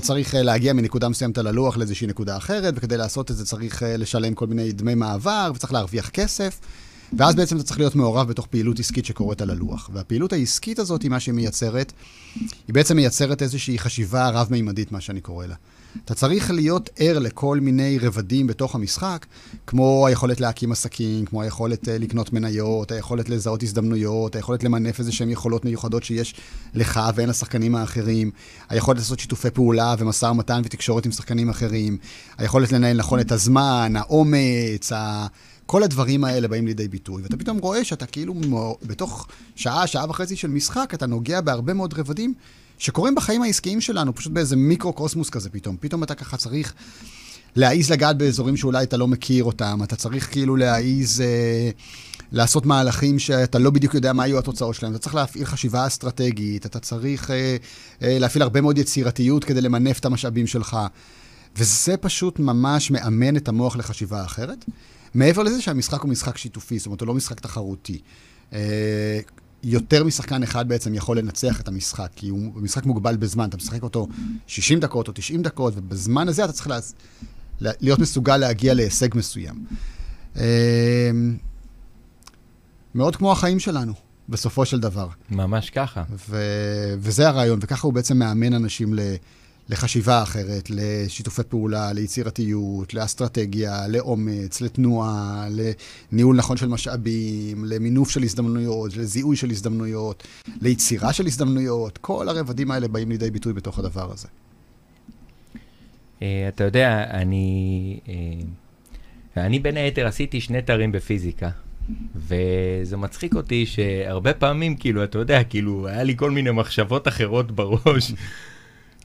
צריך 0.00 0.34
אה, 0.34 0.42
להגיע 0.42 0.72
מנקודה 0.72 1.08
מסוימת 1.08 1.38
על 1.38 1.46
הלוח 1.46 1.76
לאיזושהי 1.76 2.06
נקודה 2.06 2.36
אחרת, 2.36 2.74
וכדי 2.76 2.96
לעשות 2.96 3.30
את 3.30 3.36
זה 3.36 3.46
צריך 3.46 3.82
לשלם 3.86 4.34
כל 4.34 4.46
מיני 4.46 4.72
דמי 4.72 4.94
מעבר, 4.94 5.52
וצריך 5.54 5.72
להרוויח 5.72 6.08
כסף. 6.08 6.60
ואז 7.18 7.34
בעצם 7.34 7.56
אתה 7.56 7.64
צריך 7.64 7.78
להיות 7.78 7.94
מעורב 7.94 8.28
בתוך 8.28 8.46
פעילות 8.46 8.78
עסקית 8.78 9.04
שקורית 9.04 9.42
על 9.42 9.50
הלוח. 9.50 9.90
והפעילות 9.92 10.32
העסקית 10.32 10.78
הזאת, 10.78 11.04
מה 11.04 11.20
שהיא 11.20 11.34
מייצרת, 11.34 11.92
היא 12.40 12.74
בעצם 12.74 12.96
מייצרת 12.96 13.42
איזושהי 13.42 13.78
חשיבה 13.78 14.28
רב-מימדית, 14.28 14.92
מה 14.92 15.00
שאני 15.00 15.20
קורא 15.20 15.46
לה. 15.46 15.54
אתה 16.04 16.14
צריך 16.14 16.50
להיות 16.50 16.90
ער 16.96 17.18
לכל 17.18 17.60
מיני 17.60 17.98
רבדים 17.98 18.46
בתוך 18.46 18.74
המשחק, 18.74 19.26
כמו 19.66 20.06
היכולת 20.06 20.40
להקים 20.40 20.72
עסקים, 20.72 21.24
כמו 21.24 21.42
היכולת 21.42 21.84
uh, 21.84 21.90
לקנות 21.90 22.32
מניות, 22.32 22.92
היכולת 22.92 23.28
לזהות 23.28 23.62
הזדמנויות, 23.62 24.36
היכולת 24.36 24.64
למנף 24.64 24.98
איזה 24.98 25.12
שהן 25.12 25.30
יכולות 25.30 25.64
מיוחדות 25.64 26.04
שיש 26.04 26.34
לך 26.74 27.00
ואין 27.14 27.28
לשחקנים 27.28 27.74
האחרים, 27.74 28.30
היכולת 28.68 28.98
לעשות 28.98 29.20
שיתופי 29.20 29.50
פעולה 29.50 29.94
ומשא 29.98 30.26
ומתן 30.26 30.62
ותקשורת 30.64 31.06
עם 31.06 31.12
שחקנים 31.12 31.48
אחרים, 31.48 31.98
היכולת 32.38 32.72
לנהל 32.72 32.96
נכון 32.96 33.20
את 33.20 33.32
הזמן, 33.32 33.92
האומץ, 33.96 34.92
ה... 34.92 35.26
כל 35.66 35.82
הדברים 35.82 36.24
האלה 36.24 36.48
באים 36.48 36.66
לידי 36.66 36.88
ביטוי, 36.88 37.22
ואתה 37.22 37.36
פתאום 37.36 37.58
רואה 37.58 37.84
שאתה 37.84 38.06
כאילו 38.06 38.34
בתוך 38.82 39.28
שעה, 39.56 39.86
שעה 39.86 40.10
וחצי 40.10 40.36
של 40.36 40.48
משחק, 40.48 40.92
אתה 40.94 41.06
נוגע 41.06 41.40
בהרבה 41.40 41.74
מאוד 41.74 41.94
רבדים 41.94 42.34
שקורים 42.82 43.14
בחיים 43.14 43.42
העסקיים 43.42 43.80
שלנו, 43.80 44.14
פשוט 44.14 44.32
באיזה 44.32 44.56
מיקרו-קוסמוס 44.56 45.30
כזה 45.30 45.50
פתאום. 45.50 45.76
פתאום 45.80 46.02
אתה 46.02 46.14
ככה 46.14 46.36
צריך 46.36 46.74
להעיז 47.56 47.90
לגעת 47.90 48.18
באזורים 48.18 48.56
שאולי 48.56 48.84
אתה 48.84 48.96
לא 48.96 49.08
מכיר 49.08 49.44
אותם, 49.44 49.80
אתה 49.84 49.96
צריך 49.96 50.32
כאילו 50.32 50.56
להעיז 50.56 51.20
אה, 51.20 51.70
לעשות 52.32 52.66
מהלכים 52.66 53.18
שאתה 53.18 53.58
לא 53.58 53.70
בדיוק 53.70 53.94
יודע 53.94 54.12
מה 54.12 54.26
יהיו 54.26 54.38
התוצאות 54.38 54.74
שלהם, 54.74 54.92
אתה 54.92 54.98
צריך 54.98 55.14
להפעיל 55.14 55.44
חשיבה 55.44 55.86
אסטרטגית, 55.86 56.66
אתה 56.66 56.78
צריך 56.78 57.30
אה, 57.30 57.56
אה, 58.02 58.18
להפעיל 58.18 58.42
הרבה 58.42 58.60
מאוד 58.60 58.78
יצירתיות 58.78 59.44
כדי 59.44 59.60
למנף 59.60 59.98
את 59.98 60.04
המשאבים 60.04 60.46
שלך. 60.46 60.76
וזה 61.56 61.96
פשוט 61.96 62.38
ממש 62.38 62.90
מאמן 62.90 63.36
את 63.36 63.48
המוח 63.48 63.76
לחשיבה 63.76 64.24
אחרת. 64.24 64.64
מעבר 65.14 65.42
לזה 65.42 65.62
שהמשחק 65.62 66.00
הוא 66.00 66.10
משחק 66.10 66.38
שיתופי, 66.38 66.78
זאת 66.78 66.86
אומרת, 66.86 67.00
הוא 67.00 67.08
לא 67.08 67.14
משחק 67.14 67.40
תחרותי. 67.40 67.98
אה, 68.52 69.20
יותר 69.62 70.04
משחקן 70.04 70.42
אחד 70.42 70.68
בעצם 70.68 70.94
יכול 70.94 71.18
לנצח 71.18 71.60
את 71.60 71.68
המשחק, 71.68 72.10
כי 72.16 72.28
הוא 72.28 72.52
משחק 72.54 72.86
מוגבל 72.86 73.16
בזמן, 73.16 73.48
אתה 73.48 73.56
משחק 73.56 73.82
אותו 73.82 74.08
60 74.46 74.80
דקות 74.80 75.08
או 75.08 75.12
90 75.12 75.42
דקות, 75.42 75.72
ובזמן 75.76 76.28
הזה 76.28 76.44
אתה 76.44 76.52
צריך 76.52 76.68
לה, 77.60 77.70
להיות 77.80 77.98
מסוגל 77.98 78.36
להגיע 78.36 78.74
להישג 78.74 79.08
מסוים. 79.14 79.64
אה, 80.36 81.10
מאוד 82.94 83.16
כמו 83.16 83.32
החיים 83.32 83.58
שלנו, 83.58 83.92
בסופו 84.28 84.66
של 84.66 84.80
דבר. 84.80 85.08
ממש 85.30 85.70
ככה. 85.70 86.02
ו- 86.28 86.94
וזה 86.98 87.28
הרעיון, 87.28 87.58
וככה 87.62 87.86
הוא 87.86 87.92
בעצם 87.92 88.18
מאמן 88.18 88.54
אנשים 88.54 88.94
ל... 88.94 89.00
לחשיבה 89.72 90.22
אחרת, 90.22 90.70
לשיתופי 90.70 91.42
פעולה, 91.42 91.92
ליצירתיות, 91.92 92.94
לאסטרטגיה, 92.94 93.88
לאומץ, 93.88 94.60
לתנועה, 94.60 95.46
לניהול 96.12 96.36
נכון 96.36 96.56
של 96.56 96.68
משאבים, 96.68 97.64
למינוף 97.64 98.10
של 98.10 98.22
הזדמנויות, 98.22 98.96
לזיהוי 98.96 99.36
של 99.36 99.50
הזדמנויות, 99.50 100.28
ליצירה 100.60 101.12
של 101.12 101.26
הזדמנויות, 101.26 101.98
כל 101.98 102.28
הרבדים 102.28 102.70
האלה 102.70 102.88
באים 102.88 103.10
לידי 103.10 103.30
ביטוי 103.30 103.52
בתוך 103.52 103.78
הדבר 103.78 104.12
הזה. 104.12 104.28
אה, 106.22 106.48
אתה 106.48 106.64
יודע, 106.64 107.04
אני, 107.10 107.98
אה, 108.08 109.44
אני 109.44 109.58
בין 109.58 109.76
היתר 109.76 110.06
עשיתי 110.06 110.40
שני 110.40 110.62
תארים 110.62 110.92
בפיזיקה. 110.92 111.50
וזה 112.16 112.96
מצחיק 112.96 113.34
אותי 113.34 113.66
שהרבה 113.66 114.34
פעמים, 114.34 114.76
כאילו, 114.76 115.04
אתה 115.04 115.18
יודע, 115.18 115.44
כאילו, 115.44 115.88
היה 115.88 116.02
לי 116.02 116.16
כל 116.16 116.30
מיני 116.30 116.50
מחשבות 116.50 117.08
אחרות 117.08 117.52
בראש. 117.52 118.12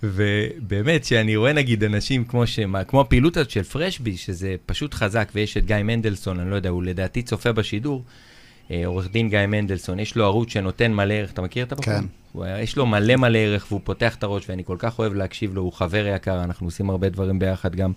ובאמת, 0.03 1.03
שאני 1.03 1.35
רואה 1.35 1.53
נגיד 1.53 1.83
אנשים 1.83 2.25
כמו, 2.25 2.47
שמה, 2.47 2.83
כמו 2.83 3.01
הפעילות 3.01 3.37
הזאת 3.37 3.49
של 3.49 3.63
פרשבי, 3.63 4.17
שזה 4.17 4.55
פשוט 4.65 4.93
חזק, 4.93 5.31
ויש 5.35 5.57
את 5.57 5.65
גיא 5.65 5.75
מנדלסון, 5.83 6.39
אני 6.39 6.51
לא 6.51 6.55
יודע, 6.55 6.69
הוא 6.69 6.83
לדעתי 6.83 7.21
צופה 7.21 7.51
בשידור, 7.51 8.03
אה, 8.71 8.81
עורך 8.85 9.11
דין 9.11 9.29
גיא 9.29 9.45
מנדלסון, 9.47 9.99
יש 9.99 10.15
לו 10.15 10.25
ערוץ 10.25 10.49
שנותן 10.49 10.93
מלא 10.93 11.13
ערך, 11.13 11.31
אתה 11.31 11.41
מכיר 11.41 11.65
את 11.65 11.71
הבחור? 11.71 11.93
כן. 11.93 12.05
הוא, 12.31 12.45
יש 12.59 12.77
לו 12.77 12.85
מלא 12.85 13.15
מלא 13.15 13.37
ערך, 13.37 13.65
והוא 13.69 13.81
פותח 13.83 14.15
את 14.15 14.23
הראש, 14.23 14.49
ואני 14.49 14.63
כל 14.65 14.75
כך 14.79 14.99
אוהב 14.99 15.13
להקשיב 15.13 15.55
לו, 15.55 15.61
הוא 15.61 15.73
חבר 15.73 16.07
יקר, 16.15 16.43
אנחנו 16.43 16.67
עושים 16.67 16.89
הרבה 16.89 17.09
דברים 17.09 17.39
ביחד 17.39 17.75
גם, 17.75 17.91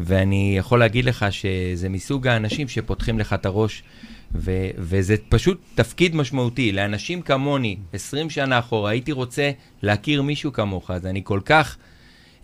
ואני 0.00 0.54
יכול 0.58 0.78
להגיד 0.78 1.04
לך 1.04 1.26
שזה 1.30 1.88
מסוג 1.88 2.26
האנשים 2.26 2.68
שפותחים 2.68 3.18
לך 3.18 3.32
את 3.32 3.46
הראש. 3.46 3.82
ו- 4.34 4.70
וזה 4.78 5.16
פשוט 5.28 5.60
תפקיד 5.74 6.16
משמעותי. 6.16 6.72
לאנשים 6.72 7.22
כמוני, 7.22 7.76
20 7.92 8.30
שנה 8.30 8.58
אחורה, 8.58 8.90
הייתי 8.90 9.12
רוצה 9.12 9.50
להכיר 9.82 10.22
מישהו 10.22 10.52
כמוך, 10.52 10.90
אז 10.90 11.06
אני 11.06 11.20
כל 11.24 11.40
כך... 11.44 11.76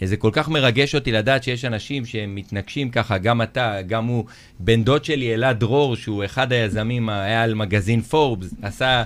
זה 0.05 0.17
כל 0.17 0.31
כך 0.33 0.49
מרגש 0.49 0.95
אותי 0.95 1.13
לדעת 1.13 1.43
שיש 1.43 1.65
אנשים 1.65 2.05
שהם 2.05 2.35
מתנגשים 2.35 2.91
ככה, 2.91 3.19
גם 3.19 3.43
אתה, 3.43 3.83
גם 3.87 4.07
הוא. 4.07 4.25
בן 4.61 4.85
דוד 4.85 5.05
שלי, 5.05 5.35
אלעד 5.35 5.61
דרור, 5.61 5.97
שהוא 5.97 6.25
אחד 6.25 6.53
היזמים, 6.53 7.09
היה 7.09 7.43
על 7.43 7.55
מגזין 7.55 8.01
פורבס, 8.01 8.55
עשה 8.63 9.03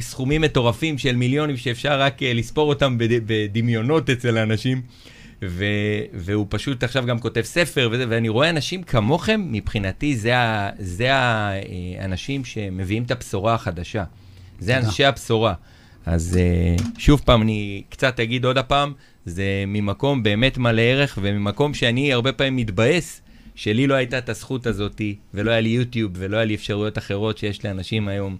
סכומים 0.00 0.40
מטורפים 0.40 0.98
של 0.98 1.16
מיליונים 1.16 1.56
שאפשר 1.56 2.00
רק 2.00 2.22
אה, 2.22 2.32
לספור 2.32 2.68
אותם 2.68 2.96
בדמיונות 2.98 4.10
אצל 4.10 4.36
האנשים. 4.36 4.82
ו, 5.42 5.64
והוא 6.14 6.46
פשוט 6.48 6.84
עכשיו 6.84 7.06
גם 7.06 7.18
כותב 7.18 7.42
ספר, 7.42 7.88
וזה, 7.92 8.04
ואני 8.08 8.28
רואה 8.28 8.50
אנשים 8.50 8.82
כמוכם, 8.82 9.46
מבחינתי 9.50 10.16
זה, 10.16 10.38
ה, 10.38 10.70
זה 10.78 11.08
האנשים 11.12 12.44
שמביאים 12.44 13.02
את 13.02 13.10
הבשורה 13.10 13.54
החדשה. 13.54 14.04
זה 14.60 14.78
אנשי 14.78 15.04
הבשורה. 15.04 15.54
אז 16.06 16.38
uh, 16.78 16.82
שוב 16.98 17.22
פעם, 17.24 17.42
אני 17.42 17.82
קצת 17.88 18.20
אגיד 18.20 18.44
עוד 18.44 18.58
הפעם, 18.58 18.92
זה 19.26 19.64
ממקום 19.66 20.22
באמת 20.22 20.58
מלא 20.58 20.82
ערך, 20.82 21.18
וממקום 21.22 21.74
שאני 21.74 22.12
הרבה 22.12 22.32
פעמים 22.32 22.56
מתבאס 22.56 23.20
שלי 23.54 23.86
לא 23.86 23.94
הייתה 23.94 24.18
את 24.18 24.28
הזכות 24.28 24.66
הזאתי, 24.66 25.16
ולא 25.34 25.50
היה 25.50 25.60
לי 25.60 25.68
יוטיוב, 25.68 26.12
ולא 26.14 26.36
היה 26.36 26.44
לי 26.44 26.54
אפשרויות 26.54 26.98
אחרות 26.98 27.38
שיש 27.38 27.64
לאנשים 27.64 28.08
היום. 28.08 28.36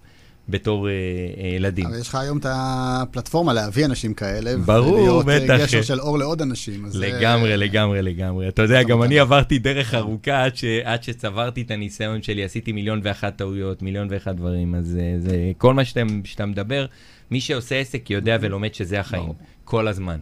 בתור 0.49 0.89
אה, 0.89 0.93
אה, 0.93 1.47
ילדים. 1.47 1.85
אבל 1.85 1.99
יש 1.99 2.07
לך 2.07 2.15
היום 2.15 2.37
את 2.37 2.45
הפלטפורמה 2.49 3.53
להביא 3.53 3.85
אנשים 3.85 4.13
כאלה. 4.13 4.57
ברור, 4.57 5.23
בטח. 5.23 5.27
ולהיות 5.27 5.61
גשר 5.61 5.81
של 5.81 5.99
אור 5.99 6.17
לעוד 6.17 6.41
אנשים. 6.41 6.85
לגמרי, 6.93 7.57
לגמרי, 7.57 8.01
לגמרי. 8.01 8.47
אתה 8.47 8.61
יודע, 8.61 8.83
גם 8.83 9.03
אני 9.03 9.19
עברתי 9.19 9.59
דרך 9.59 9.93
ארוכה 9.93 10.43
עד, 10.43 10.55
ש, 10.55 10.63
עד 10.83 11.03
שצברתי 11.03 11.61
את 11.61 11.71
הניסיון 11.71 12.21
שלי, 12.21 12.43
עשיתי 12.43 12.71
מיליון 12.71 12.99
ואחת 13.03 13.35
טעויות, 13.35 13.81
מיליון 13.81 14.07
ואחת 14.11 14.35
דברים. 14.35 14.75
אז 14.75 14.97
זה, 15.19 15.51
כל 15.57 15.73
מה 15.73 15.85
שאתה, 15.85 16.01
שאתה 16.23 16.45
מדבר, 16.45 16.85
מי 17.31 17.41
שעושה 17.41 17.79
עסק 17.79 18.09
יודע 18.09 18.37
ולומד 18.41 18.73
שזה 18.73 18.99
החיים, 18.99 19.23
ברור. 19.23 19.35
כל 19.63 19.87
הזמן. 19.87 20.19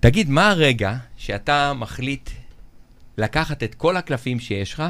תגיד, 0.00 0.30
מה 0.30 0.50
הרגע 0.50 0.96
שאתה 1.16 1.72
מחליט 1.72 2.30
לקחת 3.18 3.62
את 3.62 3.74
כל 3.74 3.96
הקלפים 3.96 4.40
שיש 4.40 4.72
לך, 4.72 4.82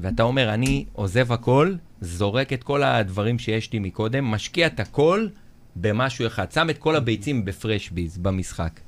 ואתה 0.00 0.22
אומר, 0.22 0.54
אני 0.54 0.84
עוזב 0.92 1.32
הכל, 1.32 1.74
זורק 2.00 2.52
את 2.52 2.62
כל 2.62 2.82
הדברים 2.82 3.38
שיש 3.38 3.72
לי 3.72 3.78
מקודם, 3.78 4.24
משקיע 4.24 4.66
את 4.66 4.80
הכל 4.80 5.28
במשהו 5.76 6.26
אחד, 6.26 6.52
שם 6.52 6.70
את 6.70 6.78
כל 6.78 6.96
הביצים 6.96 7.44
בפרשביז 7.44 8.18
במשחק. 8.18 8.80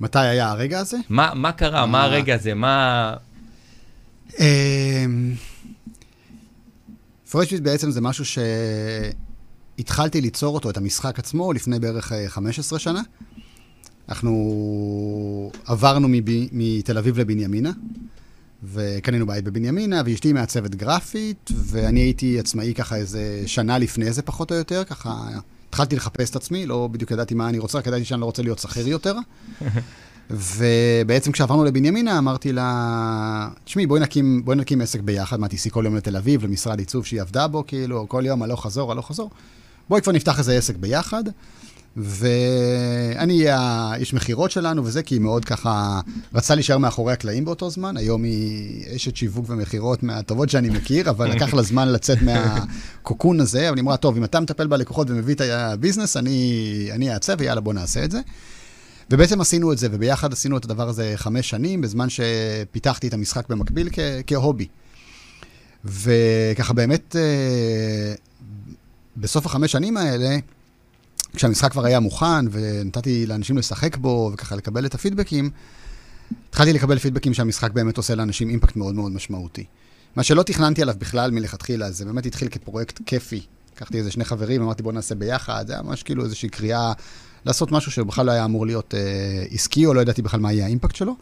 מתי 0.00 0.18
היה 0.18 0.50
הרגע 0.50 0.78
הזה? 0.78 0.96
מה, 1.08 1.32
מה 1.34 1.52
קרה? 1.52 1.86
מה 1.86 2.04
הרגע 2.04 2.34
הזה? 2.34 2.54
מה... 2.54 3.14
אמ, 4.38 5.34
פרשביז 7.30 7.60
בעצם 7.60 7.90
זה 7.90 8.00
משהו 8.00 8.24
שהתחלתי 9.78 10.20
ליצור 10.20 10.54
אותו, 10.54 10.70
את 10.70 10.76
המשחק 10.76 11.18
עצמו, 11.18 11.52
לפני 11.52 11.78
בערך 11.78 12.12
15 12.28 12.76
אה, 12.76 12.82
שנה. 12.82 13.00
אנחנו 14.08 15.52
עברנו 15.64 16.08
מתל 16.52 16.98
אביב 16.98 17.18
לבנימינה. 17.18 17.70
וקנינו 18.64 19.26
בית 19.26 19.44
בבנימינה, 19.44 20.02
ואשתי 20.04 20.32
מעצבת 20.32 20.74
גרפית, 20.74 21.50
ואני 21.66 22.00
הייתי 22.00 22.38
עצמאי 22.38 22.74
ככה 22.74 22.96
איזה 22.96 23.42
שנה 23.46 23.78
לפני 23.78 24.12
זה, 24.12 24.22
פחות 24.22 24.52
או 24.52 24.56
יותר, 24.56 24.84
ככה 24.84 25.28
התחלתי 25.68 25.96
לחפש 25.96 26.30
את 26.30 26.36
עצמי, 26.36 26.66
לא 26.66 26.88
בדיוק 26.92 27.10
ידעתי 27.10 27.34
מה 27.34 27.48
אני 27.48 27.58
רוצה, 27.58 27.78
רק 27.78 27.86
ידעתי 27.86 28.04
שאני 28.04 28.20
לא 28.20 28.26
רוצה 28.26 28.42
להיות 28.42 28.58
שכיר 28.58 28.88
יותר. 28.88 29.14
ובעצם 30.30 31.32
כשעברנו 31.32 31.64
לבנימינה, 31.64 32.18
אמרתי 32.18 32.52
לה, 32.52 33.48
תשמעי, 33.64 33.86
בואי 33.86 34.00
נקים, 34.00 34.44
בואי 34.44 34.56
נקים 34.56 34.80
עסק 34.80 35.00
ביחד, 35.00 35.40
מה, 35.40 35.48
תיסעי 35.48 35.70
כל 35.70 35.82
יום 35.84 35.96
לתל 35.96 36.16
אביב, 36.16 36.44
למשרד 36.44 36.78
עיצוב 36.78 37.06
שהיא 37.06 37.20
עבדה 37.20 37.48
בו, 37.48 37.64
כאילו, 37.66 38.08
כל 38.08 38.22
יום, 38.26 38.42
הלוך 38.42 38.62
חזור, 38.62 38.92
הלוך 38.92 39.08
חזור. 39.08 39.30
בואי 39.88 40.02
כבר 40.02 40.12
נפתח 40.12 40.38
איזה 40.38 40.56
עסק 40.56 40.76
ביחד. 40.76 41.24
ואני 41.96 43.38
אהיה 43.38 43.58
האיש 43.60 44.14
מכירות 44.14 44.50
שלנו 44.50 44.84
וזה, 44.84 45.02
כי 45.02 45.14
היא 45.14 45.20
מאוד 45.20 45.44
ככה, 45.44 46.00
רצה 46.34 46.54
להישאר 46.54 46.78
מאחורי 46.78 47.12
הקלעים 47.12 47.44
באותו 47.44 47.70
זמן. 47.70 47.96
היום 47.96 48.22
היא 48.22 48.96
אשת 48.96 49.16
שיווק 49.16 49.44
ומכירות 49.48 50.02
מהטובות 50.02 50.50
שאני 50.50 50.68
מכיר, 50.70 51.10
אבל 51.10 51.30
לקח 51.30 51.54
לה 51.54 51.62
זמן 51.62 51.88
לצאת 51.88 52.18
מהקוקון 52.22 53.40
הזה. 53.40 53.68
אבל 53.68 53.76
היא 53.76 53.82
אמרה, 53.82 53.96
טוב, 53.96 54.16
אם 54.16 54.24
אתה 54.24 54.40
מטפל 54.40 54.66
בלקוחות 54.66 55.10
ומביא 55.10 55.34
את 55.34 55.40
הביזנס, 55.40 56.16
אני 56.16 57.12
אעצב, 57.12 57.34
ויאללה, 57.38 57.60
בוא 57.60 57.74
נעשה 57.74 58.04
את 58.04 58.10
זה. 58.10 58.20
ובעצם 59.10 59.40
עשינו 59.40 59.72
את 59.72 59.78
זה, 59.78 59.88
וביחד 59.90 60.32
עשינו 60.32 60.56
את 60.56 60.64
הדבר 60.64 60.88
הזה 60.88 61.12
חמש 61.16 61.50
שנים, 61.50 61.80
בזמן 61.80 62.06
שפיתחתי 62.08 63.08
את 63.08 63.14
המשחק 63.14 63.48
במקביל 63.48 63.88
כ- 63.92 63.98
כהובי. 64.26 64.66
וככה 65.84 66.72
באמת, 66.72 67.16
אה, 67.16 68.14
בסוף 69.16 69.46
החמש 69.46 69.72
שנים 69.72 69.96
האלה, 69.96 70.36
כשהמשחק 71.34 71.72
כבר 71.72 71.84
היה 71.84 72.00
מוכן, 72.00 72.46
ונתתי 72.50 73.26
לאנשים 73.26 73.58
לשחק 73.58 73.96
בו, 73.96 74.30
וככה 74.34 74.56
לקבל 74.56 74.86
את 74.86 74.94
הפידבקים, 74.94 75.50
התחלתי 76.48 76.72
לקבל 76.72 76.98
פידבקים 76.98 77.34
שהמשחק 77.34 77.70
באמת 77.70 77.96
עושה 77.96 78.14
לאנשים 78.14 78.48
אימפקט 78.48 78.76
מאוד 78.76 78.94
מאוד 78.94 79.12
משמעותי. 79.12 79.64
מה 80.16 80.22
שלא 80.22 80.42
תכננתי 80.42 80.82
עליו 80.82 80.94
בכלל 80.98 81.30
מלכתחילה, 81.30 81.90
זה 81.90 82.04
באמת 82.04 82.26
התחיל 82.26 82.48
כפרויקט 82.48 83.00
כיפי. 83.06 83.40
לקחתי 83.76 83.98
איזה 83.98 84.10
שני 84.10 84.24
חברים, 84.24 84.62
אמרתי 84.62 84.82
בוא 84.82 84.92
נעשה 84.92 85.14
ביחד, 85.14 85.64
זה 85.66 85.72
היה 85.72 85.82
ממש 85.82 86.02
כאילו 86.02 86.24
איזושהי 86.24 86.48
קריאה 86.48 86.92
לעשות 87.44 87.72
משהו 87.72 87.92
שבכלל 87.92 88.26
לא 88.26 88.32
היה 88.32 88.44
אמור 88.44 88.66
להיות 88.66 88.94
אה, 88.94 89.44
עסקי, 89.50 89.86
או 89.86 89.94
לא 89.94 90.00
ידעתי 90.00 90.22
בכלל 90.22 90.40
מה 90.40 90.52
יהיה 90.52 90.64
האימפקט 90.64 90.96
שלו, 90.96 91.16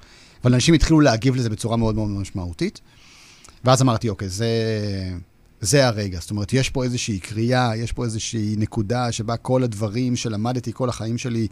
אבל 0.44 0.54
אנשים 0.54 0.74
התחילו 0.74 1.00
להגיב 1.00 1.36
לזה 1.36 1.50
בצורה 1.50 1.76
מאוד 1.76 1.94
מאוד 1.94 2.08
משמעותית. 2.08 2.80
ואז 3.64 3.82
אמרתי, 3.82 4.08
אוקיי, 4.08 4.28
זה, 4.28 4.46
זה 5.60 5.86
הרגע. 5.86 6.18
זאת 6.20 6.30
אומרת, 6.30 6.52
יש 6.52 6.70
פה 6.70 6.84
איזושהי 6.84 7.18
קריאה, 7.18 7.76
יש 7.76 7.92
פה 7.92 8.04
איזושהי 8.04 8.54
נקודה 8.58 9.12
שבה 9.12 9.36
כל 9.36 9.62
הדברים 9.62 10.16
שלמדתי 10.16 10.72
כל 10.74 10.88
החיים 10.88 11.18
שלי 11.18 11.46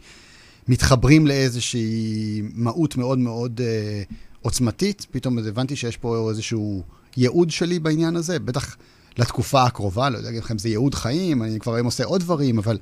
מתחברים 0.67 1.27
לאיזושהי 1.27 2.41
מהות 2.53 2.97
מאוד 2.97 3.19
מאוד 3.19 3.61
אה, 3.63 4.03
עוצמתית. 4.41 5.07
פתאום 5.11 5.37
הבנתי 5.39 5.75
שיש 5.75 5.97
פה 5.97 6.29
איזשהו 6.29 6.83
ייעוד 7.17 7.51
שלי 7.51 7.79
בעניין 7.79 8.15
הזה, 8.15 8.39
בטח 8.39 8.77
לתקופה 9.17 9.63
הקרובה, 9.63 10.09
לא 10.09 10.17
יודע 10.17 10.27
להגיד 10.27 10.43
לכם, 10.43 10.57
זה 10.57 10.69
ייעוד 10.69 10.95
חיים, 10.95 11.43
אני 11.43 11.59
כבר 11.59 11.75
היום 11.75 11.85
עושה 11.85 12.05
עוד 12.05 12.21
דברים, 12.21 12.57
אבל 12.57 12.77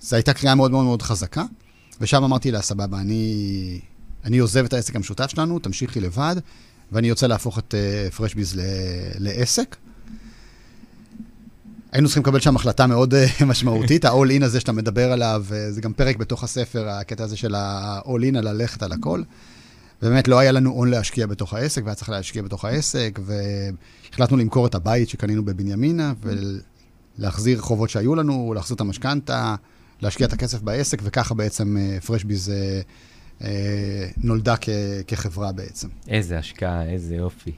זו 0.00 0.16
הייתה 0.16 0.32
קריאה 0.32 0.54
מאוד 0.54 0.70
מאוד 0.70 0.84
מאוד 0.84 1.02
חזקה. 1.02 1.44
ושם 2.00 2.24
אמרתי 2.24 2.50
לה, 2.50 2.62
סבבה, 2.62 3.00
אני, 3.00 3.80
אני 4.24 4.38
עוזב 4.38 4.64
את 4.64 4.72
העסק 4.72 4.96
המשותף 4.96 5.30
שלנו, 5.30 5.58
תמשיכי 5.58 6.00
לבד, 6.00 6.36
ואני 6.92 7.08
יוצא 7.08 7.26
להפוך 7.26 7.58
את 7.58 7.74
uh, 7.74 8.14
פרשביז 8.14 8.60
לעסק. 9.18 9.76
היינו 11.92 12.08
צריכים 12.08 12.22
לקבל 12.22 12.40
שם 12.40 12.56
החלטה 12.56 12.86
מאוד 12.86 13.14
uh, 13.14 13.44
משמעותית, 13.50 14.04
ה-all 14.04 14.40
in 14.40 14.44
הזה 14.44 14.60
שאתה 14.60 14.72
מדבר 14.72 15.12
עליו, 15.12 15.44
uh, 15.48 15.54
זה 15.70 15.80
גם 15.80 15.92
פרק 15.92 16.16
בתוך 16.16 16.44
הספר, 16.44 16.88
הקטע 16.88 17.24
הזה 17.24 17.36
של 17.36 17.54
ה-all 17.54 18.32
in, 18.32 18.38
על 18.38 18.52
ללכת 18.52 18.82
על 18.82 18.92
הכל. 18.92 19.22
באמת 20.02 20.28
לא 20.28 20.38
היה 20.38 20.52
לנו 20.52 20.70
הון 20.70 20.90
להשקיע 20.90 21.26
בתוך 21.26 21.54
העסק, 21.54 21.82
והיה 21.84 21.94
צריך 21.94 22.08
להשקיע 22.10 22.42
בתוך 22.42 22.64
העסק, 22.64 23.18
והחלטנו 23.22 24.36
למכור 24.36 24.66
את 24.66 24.74
הבית 24.74 25.08
שקנינו 25.08 25.44
בבנימינה, 25.44 26.12
ולהחזיר 27.18 27.60
חובות 27.60 27.90
שהיו 27.90 28.14
לנו, 28.14 28.52
להחזיר 28.54 28.74
את 28.74 28.80
המשכנתה, 28.80 29.54
להשקיע 30.02 30.26
את 30.26 30.32
הכסף 30.32 30.60
בעסק, 30.60 31.00
וככה 31.02 31.34
בעצם 31.34 31.76
פרשביז 32.06 32.48
uh, 32.48 33.42
uh, 33.42 33.44
נולדה 34.16 34.54
כ- 34.60 34.68
כחברה 35.06 35.52
בעצם. 35.52 35.88
איזה 36.08 36.38
השקעה, 36.38 36.84
איזה 36.84 37.16
יופי. 37.16 37.52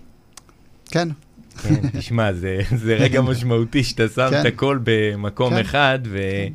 כן. 0.91 1.09
כן, 1.53 1.89
תשמע, 1.99 2.33
זה, 2.33 2.61
זה 2.77 2.95
רגע 2.95 3.21
משמעותי 3.31 3.85
שאתה 3.85 4.09
שם 4.09 4.29
כן. 4.31 4.41
את 4.41 4.47
הכל 4.47 4.79
במקום 4.83 5.55
כן. 5.55 5.61
אחד, 5.61 5.99
ו... 6.05 6.19
כן. 6.19 6.53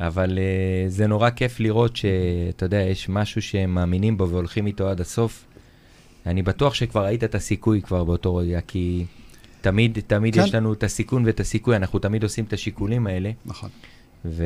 אבל 0.00 0.38
uh, 0.38 0.90
זה 0.90 1.06
נורא 1.06 1.30
כיף 1.30 1.60
לראות 1.60 1.96
שאתה 1.96 2.64
יודע, 2.64 2.76
יש 2.76 3.08
משהו 3.08 3.42
שהם 3.42 3.74
מאמינים 3.74 4.16
בו 4.16 4.28
והולכים 4.28 4.66
איתו 4.66 4.88
עד 4.88 5.00
הסוף. 5.00 5.44
אני 6.26 6.42
בטוח 6.42 6.74
שכבר 6.74 7.04
ראית 7.04 7.24
את 7.24 7.34
הסיכוי 7.34 7.82
כבר 7.82 8.04
באותו 8.04 8.36
רגע, 8.36 8.60
כי 8.60 9.04
תמיד, 9.60 9.98
תמיד 10.06 10.34
כן. 10.34 10.44
יש 10.44 10.54
לנו 10.54 10.72
את 10.72 10.82
הסיכון 10.82 11.24
ואת 11.26 11.40
הסיכוי, 11.40 11.76
אנחנו 11.76 11.98
תמיד 11.98 12.22
עושים 12.22 12.44
את 12.44 12.52
השיקולים 12.52 13.06
האלה. 13.06 13.30
נכון. 13.46 13.70
ו... 14.24 14.44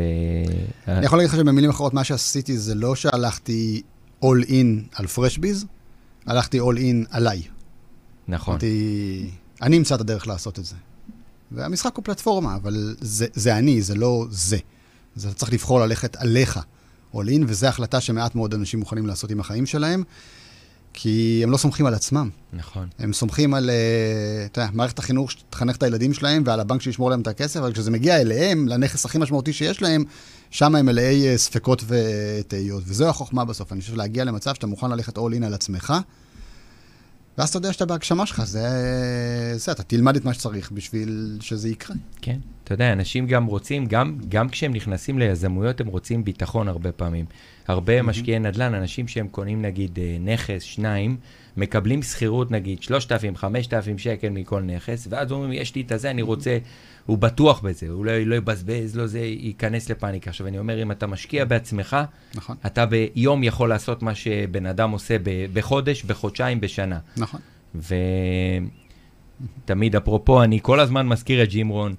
אני 0.89 1.07
יכול 1.07 1.19
להגיד 1.19 1.31
לך 1.31 1.37
שבמילים 1.37 1.71
אחרות, 1.71 1.95
מה 1.95 2.05
שעשיתי 2.05 2.59
זה 2.59 2.75
לא 2.75 2.95
שהלכתי 2.95 3.83
all 4.25 4.49
in 4.49 4.97
על 4.97 5.07
פרשביז, 5.07 5.67
הלכתי 6.27 6.61
all 6.61 6.77
in 6.77 7.07
עליי. 7.11 7.43
נכון. 8.29 8.53
אמרתי, 8.53 9.31
אני 9.62 9.79
אמצא 9.79 9.94
את 9.94 10.01
הדרך 10.01 10.29
לעשות 10.29 10.59
את 10.59 10.64
זה. 10.64 10.75
והמשחק 11.53 11.96
הוא 11.96 12.05
פלטפורמה, 12.05 12.57
אבל 12.57 12.96
זה, 13.01 13.27
זה 13.35 13.57
אני, 13.57 13.83
זה 13.83 13.94
לא 13.94 14.27
זה. 14.31 14.59
אז 15.16 15.27
אתה 15.27 15.35
צריך 15.35 15.53
לבחור 15.53 15.81
ללכת 15.81 16.16
עליך, 16.16 16.61
all 17.14 17.16
in, 17.16 17.44
וזו 17.46 17.66
החלטה 17.66 18.01
שמעט 18.01 18.35
מאוד 18.35 18.55
אנשים 18.55 18.81
מוכנים 18.81 19.07
לעשות 19.07 19.31
עם 19.31 19.40
החיים 19.40 19.66
שלהם, 19.66 20.03
כי 20.92 21.40
הם 21.42 21.51
לא 21.51 21.57
סומכים 21.57 21.87
על 21.87 21.94
עצמם. 21.94 22.31
נכון. 22.53 22.88
הם 22.98 23.12
סומכים 23.12 23.55
על, 23.55 23.70
אה, 23.70 24.46
אתה 24.46 24.61
יודע, 24.61 24.70
מערכת 24.75 24.98
החינוך 24.98 25.31
שתחנך 25.31 25.77
את 25.77 25.83
הילדים 25.83 26.14
שלהם 26.14 26.42
ועל 26.46 26.61
הבנק 26.61 26.83
שישמור 26.83 27.11
להם 27.11 27.20
את 27.20 27.27
הכסף, 27.27 27.61
אבל 27.61 27.72
כשזה 27.72 27.90
מגיע 27.90 28.20
אליהם, 28.20 28.68
לנכס 28.68 29.05
הכי 29.05 29.18
משמעותי 29.18 29.53
שיש 29.53 29.83
להם, 29.83 30.05
שם 30.51 30.75
הם 30.75 30.87
מלאי 30.87 31.29
אה, 31.29 31.38
ספקות 31.38 31.85
ותהיות. 31.87 32.83
וזו 32.87 33.09
החוכמה 33.09 33.44
בסוף. 33.44 33.72
אני 33.72 33.81
חושב 33.81 33.94
להגיע 33.94 34.25
למצב 34.25 34.55
שאתה 34.55 34.66
מוכן 34.66 34.90
ללכת 34.90 35.18
all 35.18 35.33
in 35.40 35.44
על 35.46 35.55
עצמך, 35.55 35.94
ואז 37.38 37.49
אתה 37.49 37.59
יודע 37.59 37.73
שאתה 37.73 37.87
בהגשמה 37.87 38.27
שלך, 38.27 38.45
זה, 38.45 38.68
זה, 39.57 39.73
אתה 39.73 39.83
תלמד 39.83 40.16
את 40.16 40.25
מה 40.25 40.35
שצריך 40.35 40.73
בשביל 40.73 41.38
שזה 41.40 41.68
יקרה. 41.68 41.97
כן, 42.23 42.38
אתה 42.64 42.75
יודע, 42.75 42.92
אנשים 42.92 43.27
גם 43.27 43.45
רוצים, 43.45 43.87
גם, 43.87 44.18
גם 44.29 44.49
כשהם 44.49 44.73
נכנסים 44.73 45.18
ליזמויות, 45.18 45.81
הם 45.81 45.87
רוצים 45.87 46.25
ביטחון 46.25 46.68
הרבה 46.68 46.92
פעמים. 46.92 47.25
הרבה 47.68 48.01
mm-hmm. 48.01 48.03
משקיעי 48.03 48.38
נדל"ן, 48.38 48.75
אנשים 48.75 49.09
שהם 49.09 49.29
קונים 49.29 49.62
נגיד 49.62 49.99
אה, 49.99 50.16
נכס, 50.21 50.62
שניים, 50.62 51.16
מקבלים 51.57 52.03
שכירות 52.03 52.51
נגיד 52.51 52.83
3,000, 52.83 53.37
5,000 53.37 53.99
שקל 53.99 54.29
מכל 54.29 54.62
נכס, 54.62 55.07
ואז 55.11 55.33
אומרים, 55.33 55.53
יש 55.53 55.75
לי 55.75 55.81
את 55.81 55.93
הזה, 55.93 56.11
אני 56.11 56.23
רוצה, 56.23 56.59
הוא 57.07 57.19
בטוח 57.19 57.61
בזה, 57.61 57.88
הוא 57.88 58.05
לא, 58.05 58.19
לא 58.19 58.35
יבזבז, 58.35 58.97
לא 58.97 59.07
זה, 59.07 59.19
ייכנס 59.21 59.91
לפאניקה. 59.91 60.31
עכשיו, 60.31 60.47
אני 60.47 60.59
אומר, 60.59 60.83
אם 60.83 60.91
אתה 60.91 61.07
משקיע 61.07 61.45
בעצמך, 61.45 61.97
נכון. 62.35 62.57
אתה 62.67 62.87
ביום 62.87 63.45
יכול 63.45 63.69
לעשות 63.69 64.03
מה 64.03 64.15
שבן 64.15 64.67
אדם 64.67 64.91
עושה 64.91 65.17
בחודש, 65.53 66.03
בחודשיים, 66.03 66.61
בשנה. 66.61 66.99
נכון. 67.17 67.41
ותמיד, 69.65 69.97
אפרופו, 69.97 70.43
אני 70.43 70.59
כל 70.62 70.81
הזמן 70.81 71.07
מזכיר 71.07 71.43
את 71.43 71.49
ג'ים 71.49 71.69
רון. 71.69 71.95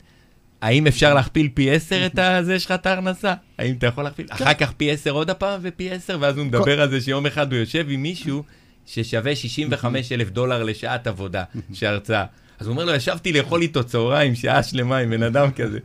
האם 0.61 0.87
אפשר 0.87 1.13
להכפיל 1.13 1.49
פי 1.53 1.71
עשר 1.71 2.05
את 2.05 2.19
הזה 2.19 2.59
שלך, 2.59 2.71
את 2.71 2.85
ההכנסה? 2.85 3.33
האם 3.59 3.75
אתה 3.75 3.87
יכול 3.87 4.03
להכפיל? 4.03 4.25
אחר 4.29 4.53
כך 4.53 4.71
פי 4.71 4.91
עשר 4.91 5.11
עוד 5.11 5.29
הפעם 5.29 5.59
ופי 5.63 5.91
עשר, 5.91 6.17
ואז 6.21 6.37
הוא 6.37 6.45
מדבר 6.45 6.81
על 6.81 6.89
זה 6.89 7.01
שיום 7.01 7.25
אחד 7.25 7.53
הוא 7.53 7.59
יושב 7.59 7.85
עם 7.89 8.03
מישהו 8.03 8.43
ששווה 8.85 9.35
65 9.45 10.11
אלף 10.11 10.29
דולר 10.29 10.63
לשעת 10.63 11.07
עבודה, 11.07 11.43
שהרצאה. 11.73 12.25
אז 12.59 12.67
הוא 12.67 12.73
אומר 12.73 12.85
לו, 12.85 12.95
ישבתי 12.95 13.33
לאכול 13.33 13.61
איתו 13.61 13.83
צהריים, 13.83 14.35
שעה 14.35 14.63
שלמה 14.63 14.97
עם 14.97 15.09
בן 15.09 15.23
אדם 15.23 15.51
כזה. 15.51 15.79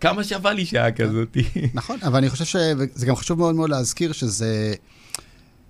כמה 0.00 0.24
שווה 0.24 0.52
לי 0.52 0.66
שעה 0.66 0.92
כזאת? 0.92 1.36
נכון, 1.74 1.98
אבל 2.02 2.16
אני 2.16 2.30
חושב 2.30 2.44
שזה 2.44 3.06
גם 3.06 3.16
חשוב 3.16 3.38
מאוד 3.38 3.54
מאוד 3.54 3.70
להזכיר 3.70 4.12
שזה 4.12 4.74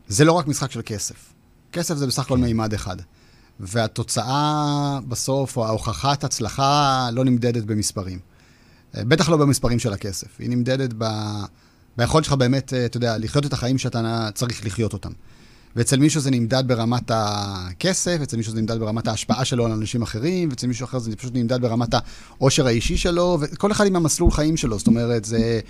זה 0.08 0.24
לא 0.24 0.32
רק 0.32 0.46
משחק 0.46 0.70
של 0.70 0.80
כסף. 0.86 1.32
כסף 1.72 1.96
זה 1.96 2.06
בסך 2.06 2.22
הכל 2.22 2.34
כן. 2.34 2.40
מימד 2.40 2.74
אחד. 2.74 2.96
והתוצאה 3.60 4.98
בסוף, 5.08 5.56
או 5.56 5.66
ההוכחת 5.66 6.24
הצלחה, 6.24 7.08
לא 7.12 7.24
נמדדת 7.24 7.64
במספרים. 7.64 8.18
בטח 8.94 9.28
לא 9.28 9.36
במספרים 9.36 9.78
של 9.78 9.92
הכסף. 9.92 10.26
היא 10.38 10.50
נמדדת 10.50 10.90
ב... 10.98 11.04
ביכולת 11.96 12.24
שלך 12.24 12.32
באמת, 12.34 12.72
אתה 12.74 12.96
יודע, 12.96 13.18
לחיות 13.18 13.46
את 13.46 13.52
החיים 13.52 13.78
שאתה 13.78 14.28
צריך 14.34 14.66
לחיות 14.66 14.92
אותם. 14.92 15.10
ואצל 15.76 15.98
מישהו 15.98 16.20
זה 16.20 16.30
נמדד 16.30 16.62
ברמת 16.66 17.10
הכסף, 17.14 18.18
אצל 18.22 18.36
מישהו 18.36 18.52
זה 18.52 18.60
נמדד 18.60 18.78
ברמת 18.78 19.08
ההשפעה 19.08 19.44
שלו 19.44 19.66
על 19.66 19.72
אנשים 19.72 20.02
אחרים, 20.02 20.48
ואצל 20.48 20.66
מישהו 20.66 20.84
אחר 20.84 20.98
זה 20.98 21.16
פשוט 21.16 21.34
נמדד 21.34 21.60
ברמת 21.60 21.94
העושר 22.38 22.66
האישי 22.66 22.96
שלו, 22.96 23.38
וכל 23.40 23.72
אחד 23.72 23.86
עם 23.86 23.96
המסלול 23.96 24.30
חיים 24.30 24.56
שלו. 24.56 24.78
זאת 24.78 24.86
אומרת, 24.86 25.24
זה... 25.24 25.60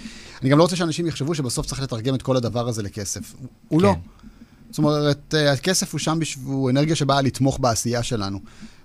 אני 0.43 0.51
גם 0.51 0.59
לא 0.59 0.63
רוצה 0.63 0.77
שאנשים 0.77 1.07
יחשבו 1.07 1.35
שבסוף 1.35 1.67
צריך 1.67 1.83
לתרגם 1.83 2.15
את 2.15 2.23
כל 2.23 2.37
הדבר 2.37 2.69
הזה 2.69 2.83
לכסף. 2.83 3.35
הוא 3.69 3.83
לא. 3.83 3.93
כן. 3.93 4.01
לא. 4.01 4.30
זאת 4.71 4.79
אומרת, 4.79 5.35
הכסף 5.53 5.93
הוא 5.93 5.99
שם, 5.99 6.19
הוא 6.45 6.71
אנרגיה 6.71 6.97
שבאה 6.97 7.23
לתמוך 7.23 7.59
בעשייה 7.61 8.03
שלנו. 8.03 8.39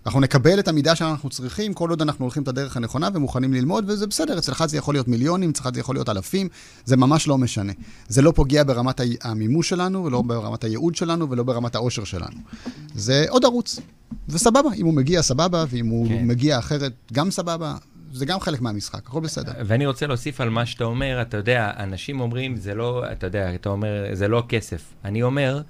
אנחנו 0.06 0.19
נקבל 0.19 0.60
את 0.60 0.67
המידה 0.67 0.95
שאנחנו 0.95 1.30
צריכים, 1.30 1.74
כל 1.74 1.89
עוד 1.89 2.02
אנחנו 2.02 2.26
הולכים 2.26 2.43
את 2.43 2.48
הדרך 2.48 2.78
הנכונה 2.78 3.10
ומוכנים 3.13 3.54
ללמוד, 3.54 3.89
וזה 3.89 4.08
בסדר, 4.08 4.38
אצלך 4.38 4.65
זה 4.65 4.78
יכול 4.78 4.95
להיות 4.95 5.08
מיליונים, 5.08 5.50
אצלך 5.50 5.69
זה 5.74 5.80
יכול 5.80 5.95
להיות 5.95 6.10
אלפים, 6.10 6.50
זה 6.86 6.98
ממש 6.98 7.28
לא 7.28 7.38
משנה. 7.38 7.74
זה 8.08 8.21
לא 8.21 8.32
פוגע 8.36 8.63
ברמת 8.63 9.02
המימוש 9.21 9.69
שלנו, 9.69 10.06
ולא 10.06 10.21
ברמת 10.21 10.63
הייעוד 10.63 10.95
שלנו, 10.95 11.30
ולא 11.30 11.43
ברמת 11.43 11.76
העושר 11.76 12.04
שלנו. 12.04 12.38
זה 12.95 13.26
עוד 13.30 13.45
ערוץ, 13.45 13.80
וסבבה, 14.30 14.69
אם 14.76 14.86
הוא 14.86 14.93
מגיע, 14.93 15.21
סבבה, 15.21 15.65
ואם 15.69 15.88
הוא 15.88 16.08
כן. 16.08 16.28
מגיע 16.28 16.60
אחרת, 16.60 16.91
גם 17.13 17.32
סבבה. 17.32 17.76
זה 18.15 18.25
גם 18.25 18.39
חלק 18.39 18.62
מהמשחק, 18.62 19.08
הכל 19.08 19.19
בסדר. 19.19 19.51
ואני 19.65 19.86
רוצה 19.86 20.08
להוסיף 20.08 20.41
על 20.41 20.49
מה 20.49 20.65
שאתה 20.65 20.84
אומר, 20.84 21.21
אתה 21.21 21.38
יודע, 21.38 21.71
אנשים 21.78 22.19
אומרים, 22.19 22.58
זה 22.58 22.75
לא, 22.75 23.04
אתה 23.12 23.28
יודע, 23.28 23.56
אתה 23.56 23.69
אומר, 23.69 24.06
זה 24.13 24.28
לא 24.28 24.43
כסף. 24.49 24.93
אני 25.06 25.23
אומר, 25.23 25.62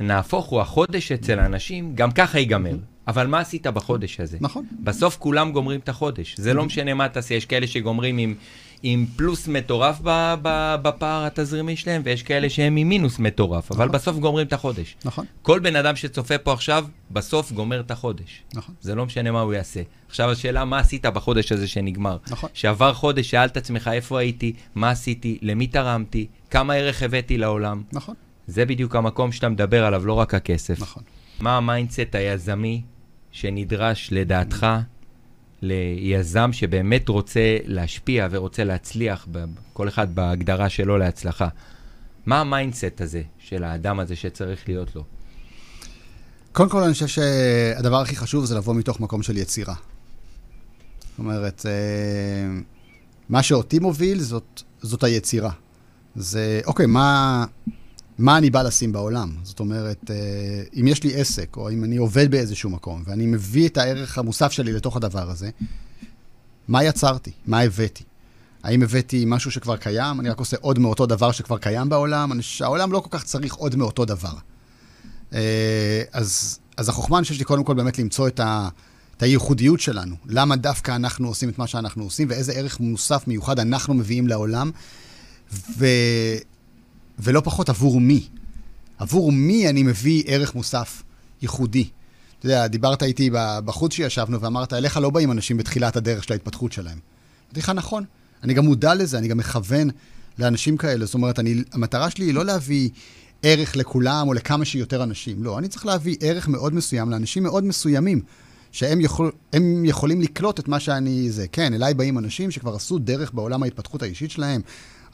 נהפוך 0.00 0.46
הוא, 0.46 0.60
החודש 0.60 1.12
אצל 1.12 1.38
האנשים, 1.38 1.94
גם 1.94 2.12
ככה 2.12 2.38
ייגמר. 2.38 2.76
אבל 3.08 3.26
מה 3.26 3.38
עשית 3.38 3.66
בחודש 3.66 4.20
הזה? 4.20 4.38
נכון. 4.40 4.66
בסוף 4.84 5.16
כולם 5.16 5.52
גומרים 5.52 5.80
את 5.80 5.88
החודש. 5.88 6.34
זה 6.38 6.54
לא 6.54 6.64
משנה 6.64 6.94
מה 6.94 7.08
תעשה, 7.08 7.34
יש 7.34 7.46
כאלה 7.46 7.66
שגומרים 7.66 8.18
עם, 8.18 8.34
עם 8.86 9.06
פלוס 9.16 9.48
מטורף 9.48 10.00
ב, 10.02 10.34
ב, 10.42 10.76
בפער 10.82 11.24
התזרימי 11.24 11.76
שלהם, 11.76 12.02
ויש 12.04 12.22
כאלה 12.22 12.50
שהם 12.50 12.76
עם 12.76 12.88
מינוס 12.88 13.18
מטורף, 13.18 13.70
נכון. 13.70 13.82
אבל 13.82 13.88
בסוף 13.88 14.16
גומרים 14.16 14.46
את 14.46 14.52
החודש. 14.52 14.96
נכון. 15.04 15.24
כל 15.42 15.60
בן 15.60 15.76
אדם 15.76 15.96
שצופה 15.96 16.38
פה 16.38 16.52
עכשיו, 16.52 16.86
בסוף 17.10 17.52
גומר 17.52 17.80
את 17.80 17.90
החודש. 17.90 18.42
נכון. 18.54 18.74
זה 18.80 18.94
לא 18.94 19.06
משנה 19.06 19.30
מה 19.30 19.40
הוא 19.40 19.54
יעשה. 19.54 19.82
עכשיו 20.08 20.30
השאלה, 20.30 20.64
מה 20.64 20.78
עשית 20.78 21.06
בחודש 21.06 21.52
הזה 21.52 21.68
שנגמר? 21.68 22.16
נכון. 22.30 22.50
שעבר 22.54 22.94
חודש, 22.94 23.30
שאל 23.30 23.46
את 23.46 23.56
עצמך 23.56 23.90
איפה 23.92 24.20
הייתי, 24.20 24.52
מה 24.74 24.90
עשיתי, 24.90 25.38
למי 25.42 25.66
תרמתי, 25.66 26.26
כמה 26.50 26.74
ערך 26.74 27.02
הבאתי 27.02 27.38
לעולם. 27.38 27.82
נכון. 27.92 28.14
זה 28.46 28.64
בדיוק 28.64 28.96
המקום 28.96 29.32
שאתה 29.32 29.48
מדבר 29.48 29.84
עליו, 29.84 30.06
לא 30.06 30.12
רק 30.12 30.34
הכסף. 30.34 30.80
נכון. 30.80 31.02
מה 31.40 31.56
ה 31.56 31.63
mindset 31.63 32.14
היזמי 32.14 32.82
שנדרש 33.32 34.08
לדעתך 34.12 34.66
ליזם 35.64 36.52
שבאמת 36.52 37.08
רוצה 37.08 37.56
להשפיע 37.64 38.28
ורוצה 38.30 38.64
להצליח, 38.64 39.28
כל 39.72 39.88
אחד 39.88 40.14
בהגדרה 40.14 40.68
שלו 40.68 40.98
להצלחה? 40.98 41.48
מה 42.26 42.40
ה 42.40 42.47
mindset 42.47 43.00
הזה 43.00 43.22
של 43.38 43.64
האדם 43.64 44.00
הזה 44.00 44.16
שצריך 44.16 44.68
להיות 44.68 44.96
לו? 44.96 45.04
קודם 46.52 46.68
כל, 46.68 46.82
אני 46.82 46.92
חושב 46.92 47.06
שהדבר 47.06 48.00
הכי 48.00 48.16
חשוב 48.16 48.44
זה 48.44 48.54
לבוא 48.54 48.74
מתוך 48.74 49.00
מקום 49.00 49.22
של 49.22 49.36
יצירה. 49.36 49.74
זאת 49.74 51.18
אומרת, 51.18 51.66
אה, 51.66 52.60
מה 53.28 53.42
שאותי 53.42 53.78
מוביל 53.78 54.20
זאת, 54.20 54.62
זאת 54.82 55.04
היצירה. 55.04 55.50
זה, 56.16 56.60
אוקיי, 56.66 56.86
מה, 56.86 57.44
מה 58.18 58.38
אני 58.38 58.50
בא 58.50 58.62
לשים 58.62 58.92
בעולם? 58.92 59.36
זאת 59.42 59.60
אומרת, 59.60 60.10
אה, 60.10 60.62
אם 60.80 60.88
יש 60.88 61.02
לי 61.02 61.14
עסק, 61.14 61.56
או 61.56 61.70
אם 61.70 61.84
אני 61.84 61.96
עובד 61.96 62.30
באיזשהו 62.30 62.70
מקום, 62.70 63.02
ואני 63.06 63.26
מביא 63.26 63.68
את 63.68 63.76
הערך 63.76 64.18
המוסף 64.18 64.52
שלי 64.52 64.72
לתוך 64.72 64.96
הדבר 64.96 65.30
הזה, 65.30 65.50
מה 66.68 66.84
יצרתי? 66.84 67.30
מה 67.46 67.60
הבאתי? 67.60 68.04
האם 68.62 68.82
הבאתי 68.82 69.24
משהו 69.26 69.50
שכבר 69.50 69.76
קיים? 69.76 70.20
אני 70.20 70.28
רק 70.28 70.38
עושה 70.38 70.56
עוד 70.60 70.78
מאותו 70.78 71.06
דבר 71.06 71.32
שכבר 71.32 71.58
קיים 71.58 71.88
בעולם? 71.88 72.32
אני, 72.32 72.42
העולם 72.60 72.92
לא 72.92 73.00
כל 73.00 73.18
כך 73.18 73.24
צריך 73.24 73.54
עוד 73.54 73.76
מאותו 73.76 74.04
דבר. 74.04 74.34
אה, 75.34 76.02
אז, 76.12 76.58
אז 76.76 76.88
החוכמה, 76.88 77.18
אני 77.18 77.22
חושב 77.22 77.34
שהיא 77.34 77.46
קודם 77.46 77.64
כל 77.64 77.74
באמת 77.74 77.98
למצוא 77.98 78.28
את, 78.28 78.40
ה, 78.40 78.68
את 79.16 79.22
הייחודיות 79.22 79.80
שלנו. 79.80 80.16
למה 80.26 80.56
דווקא 80.56 80.96
אנחנו 80.96 81.28
עושים 81.28 81.48
את 81.48 81.58
מה 81.58 81.66
שאנחנו 81.66 82.04
עושים, 82.04 82.28
ואיזה 82.30 82.52
ערך 82.52 82.80
מוסף 82.80 83.28
מיוחד 83.28 83.58
אנחנו 83.58 83.94
מביאים 83.94 84.26
לעולם, 84.26 84.70
ו, 85.78 85.86
ולא 87.18 87.40
פחות 87.44 87.68
עבור 87.68 88.00
מי. 88.00 88.28
עבור 88.98 89.32
מי 89.32 89.68
אני 89.68 89.82
מביא 89.82 90.22
ערך 90.26 90.54
מוסף 90.54 91.02
ייחודי. 91.42 91.88
אתה 92.38 92.46
יודע, 92.46 92.66
דיברת 92.66 93.02
איתי 93.02 93.30
בחוץ 93.64 93.92
שישבנו 93.92 94.40
ואמרת, 94.40 94.72
אליך 94.72 94.96
לא 94.96 95.10
באים 95.10 95.30
אנשים 95.30 95.56
בתחילת 95.56 95.96
הדרך 95.96 96.24
של 96.24 96.32
ההתפתחות 96.32 96.72
שלהם. 96.72 96.98
אמרתי 97.46 97.60
לך, 97.60 97.70
נכון. 97.70 98.04
אני 98.42 98.54
גם 98.54 98.64
מודע 98.64 98.94
לזה, 98.94 99.18
אני 99.18 99.28
גם 99.28 99.36
מכוון 99.36 99.90
לאנשים 100.38 100.76
כאלה. 100.76 101.04
זאת 101.04 101.14
אומרת, 101.14 101.38
אני, 101.38 101.62
המטרה 101.72 102.10
שלי 102.10 102.24
היא 102.24 102.34
לא 102.34 102.44
להביא 102.44 102.90
ערך 103.42 103.76
לכולם 103.76 104.28
או 104.28 104.32
לכמה 104.32 104.64
שיותר 104.64 105.02
אנשים. 105.02 105.44
לא, 105.44 105.58
אני 105.58 105.68
צריך 105.68 105.86
להביא 105.86 106.16
ערך 106.20 106.48
מאוד 106.48 106.74
מסוים 106.74 107.10
לאנשים 107.10 107.42
מאוד 107.42 107.64
מסוימים, 107.64 108.20
שהם 108.72 109.00
יכול, 109.00 109.32
יכולים 109.84 110.20
לקלוט 110.20 110.60
את 110.60 110.68
מה 110.68 110.80
שאני... 110.80 111.30
זה. 111.30 111.46
כן, 111.52 111.74
אליי 111.74 111.94
באים 111.94 112.18
אנשים 112.18 112.50
שכבר 112.50 112.74
עשו 112.74 112.98
דרך 112.98 113.34
בעולם 113.34 113.62
ההתפתחות 113.62 114.02
האישית 114.02 114.30
שלהם, 114.30 114.60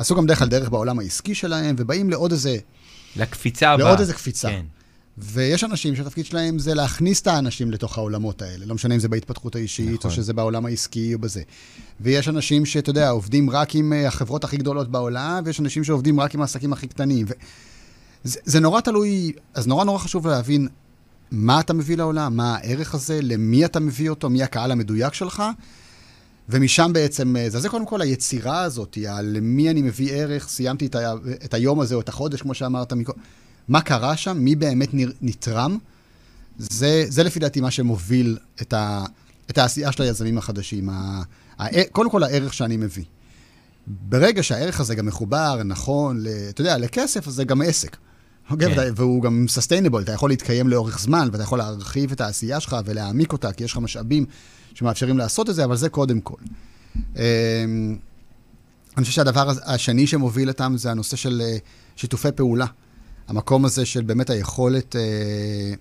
עשו 0.01 0.15
גם 0.15 0.27
דרך 0.27 0.43
על 0.43 0.49
דרך 0.49 0.69
בעולם 0.69 0.99
העסקי 0.99 1.35
שלהם, 1.35 1.75
ובאים 1.79 2.11
לעוד 2.11 2.33
איזה... 2.33 2.57
לקפיצה 3.17 3.71
הבאה. 3.71 3.87
לעוד 3.87 4.01
איזה 4.01 4.15
קפיצה. 4.15 4.49
כן. 4.49 4.65
ויש 5.19 5.65
אנשים 5.65 5.97
שהתפקיד 5.97 6.27
שלהם 6.27 6.59
זה 6.59 6.75
להכניס 6.75 7.21
את 7.21 7.27
האנשים 7.27 7.71
לתוך 7.71 7.99
העולמות 7.99 8.43
האלה, 8.43 8.67
לא 8.67 8.75
משנה 8.75 8.95
אם 8.95 9.01
זה 9.01 9.09
בהתפתחות 9.09 9.57
האישית, 9.57 9.99
נכון. 9.99 10.11
או 10.11 10.17
שזה 10.17 10.33
בעולם 10.33 10.67
העסקי 10.67 11.15
או 11.15 11.19
בזה. 11.19 11.43
ויש 12.01 12.29
אנשים 12.29 12.67
שאתה 12.67 12.91
יודע, 12.91 13.11
עובדים 13.11 13.51
רק 13.51 13.75
עם 13.75 13.93
אה, 13.93 14.09
החברות 14.09 14.45
הכי 14.45 14.57
גדולות 14.57 14.91
בעולם, 14.91 15.43
ויש 15.45 15.61
אנשים 15.61 15.85
שעובדים 15.85 16.21
רק 16.21 16.35
עם 16.35 16.41
העסקים 16.41 16.73
הכי 16.73 16.87
קטנים. 16.87 17.27
ו... 17.29 17.33
זה, 18.25 18.41
זה 18.45 18.61
נורא 18.61 18.81
תלוי, 18.81 19.33
אז 19.55 19.67
נורא 19.67 19.85
נורא 19.85 19.99
חשוב 19.99 20.27
להבין 20.27 20.69
מה 21.31 21.61
אתה 21.61 21.73
מביא 21.73 21.97
לעולם, 21.97 22.37
מה 22.37 22.57
הערך 22.57 22.95
הזה, 22.95 23.21
למי 23.23 23.65
אתה 23.65 23.81
מביא 23.81 24.11
אותו, 24.11 24.31
מי 24.31 24.43
הקהל 24.43 24.73
המדויק 24.73 25.15
שלך, 25.15 25.43
ומשם 26.51 26.91
בעצם, 26.95 27.37
אה, 27.37 27.51
זה, 27.51 27.61
זה 27.61 27.69
קודם 27.69 27.87
כל 27.87 28.01
היצירה 28.01 28.63
הזאת, 28.63 28.99
למי 29.23 29.71
אני 29.71 29.83
מביא 29.83 30.13
ערך, 30.13 30.49
סיימתי 30.49 30.87
את, 30.87 30.95
ה, 30.95 31.15
את 31.45 31.55
היום 31.55 31.81
הזה 31.81 31.95
או 31.95 32.01
את 32.01 32.09
החודש, 32.09 32.43
כמו 32.43 32.55
שאמרת 32.55 32.93
מקודם. 32.93 33.19
מה 33.69 33.81
קרה 33.81 34.17
שם, 34.17 34.39
מי 34.39 34.57
באמת 34.57 34.89
נתרם, 35.23 35.79
זה, 36.59 37.05
זה 37.09 37.23
לפי 37.23 37.39
דעתי 37.39 37.61
מה 37.61 37.71
שמוביל 37.71 38.39
את, 38.63 38.73
ה, 38.73 39.05
את 39.51 39.59
העשייה 39.59 39.93
של 39.93 40.03
היזמים 40.03 40.39
החדשים. 40.39 40.89
ה, 40.91 41.23
ה, 41.59 41.85
קודם 41.93 42.11
כל 42.11 42.23
הערך 42.23 42.55
שאני 42.55 42.77
מביא. 42.77 43.05
ברגע 43.87 44.43
שהערך 44.43 44.81
הזה 44.81 44.95
גם 44.95 45.07
מחובר, 45.07 45.63
נכון, 45.65 46.21
ל, 46.21 46.29
אתה 46.49 46.61
יודע, 46.61 46.79
לכסף, 46.79 47.29
אז 47.29 47.35
זה 47.35 47.45
גם 47.45 47.63
עסק. 47.63 47.97
אוקיי? 48.51 48.75
כן. 48.75 48.93
והוא 48.97 49.23
גם 49.23 49.45
סוסטיינבול, 49.49 50.03
אתה 50.03 50.13
יכול 50.13 50.31
להתקיים 50.31 50.69
לאורך 50.69 50.99
זמן, 50.99 51.29
ואתה 51.33 51.43
יכול 51.43 51.59
להרחיב 51.59 52.13
את 52.13 52.21
העשייה 52.21 52.61
שלך 52.61 52.77
ולהעמיק 52.85 53.33
אותה, 53.33 53.53
כי 53.53 53.65
יש 53.65 53.73
לך 53.73 53.79
משאבים 53.79 54.25
שמאפשרים 54.75 55.19
לעשות 55.19 55.51
את 55.51 55.55
זה, 55.55 55.65
אבל 55.65 55.77
זה 55.77 55.89
קודם 55.89 56.21
כל. 56.21 56.37
אמ, 56.97 57.97
אני 58.97 59.05
חושב 59.05 59.15
שהדבר 59.17 59.51
השני 59.65 60.07
שמוביל 60.07 60.49
אותם 60.49 60.75
זה 60.77 60.91
הנושא 60.91 61.17
של 61.17 61.43
אה, 61.45 61.57
שיתופי 61.97 62.33
פעולה. 62.37 62.67
המקום 63.29 63.65
הזה 63.65 63.87
של 63.87 64.03
באמת 64.03 64.31
היכולת 64.31 64.97
אה, 64.97 65.75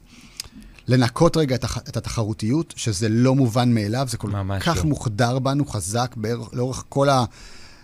לנקות 0.88 1.38
רגע 1.38 1.56
את, 1.56 1.64
הח, 1.64 1.78
את 1.78 1.98
התחרותיות, 1.98 2.74
שזה 2.78 3.10
לא 3.10 3.36
מובן 3.36 3.74
מאליו, 3.74 4.08
זה 4.10 4.18
כל 4.18 4.32
כך 4.60 4.78
לא. 4.78 4.84
מוחדר 4.84 5.40
בנו, 5.40 5.66
חזק 5.66 6.14
בערך, 6.18 6.54
לאורך 6.54 6.84
כל 6.90 7.08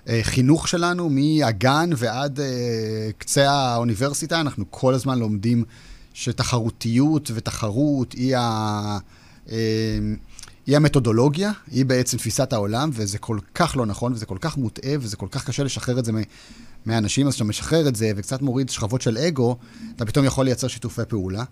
החינוך 0.07 0.67
שלנו, 0.67 1.09
מהגן 1.09 1.89
ועד 1.97 2.39
אה, 2.39 2.45
קצה 3.17 3.51
האוניברסיטה, 3.51 4.41
אנחנו 4.41 4.65
כל 4.69 4.93
הזמן 4.93 5.19
לומדים 5.19 5.63
שתחרותיות 6.13 7.31
ותחרות 7.33 8.13
היא 8.13 8.37
ה... 8.37 8.97
אה, 9.51 9.55
היא 10.67 10.75
המתודולוגיה, 10.75 11.51
היא 11.71 11.85
בעצם 11.85 12.17
תפיסת 12.17 12.53
העולם, 12.53 12.89
וזה 12.93 13.17
כל 13.17 13.39
כך 13.55 13.77
לא 13.77 13.85
נכון, 13.85 14.13
וזה 14.13 14.25
כל 14.25 14.37
כך 14.41 14.57
מוטעה, 14.57 14.93
וזה 14.99 15.17
כל 15.17 15.27
כך 15.31 15.45
קשה 15.45 15.63
לשחרר 15.63 15.99
את 15.99 16.05
זה 16.05 16.11
מאנשים, 16.85 17.27
אז 17.27 17.33
כשאתה 17.33 17.43
משחרר 17.43 17.87
את 17.87 17.95
זה 17.95 18.11
וקצת 18.15 18.41
מוריד 18.41 18.69
שכבות 18.69 19.01
של 19.01 19.17
אגו, 19.17 19.57
אתה 19.95 20.05
פתאום 20.05 20.25
יכול 20.25 20.45
לייצר 20.45 20.67
שיתופי 20.67 21.01
פעולה. 21.07 21.43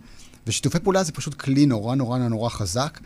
ושיתופי 0.47 0.79
פעולה 0.79 1.03
זה 1.03 1.11
פשוט 1.11 1.33
כלי 1.33 1.65
נורא 1.65 1.95
נורא 1.95 2.17
נורא 2.17 2.49
חזק, 2.49 2.99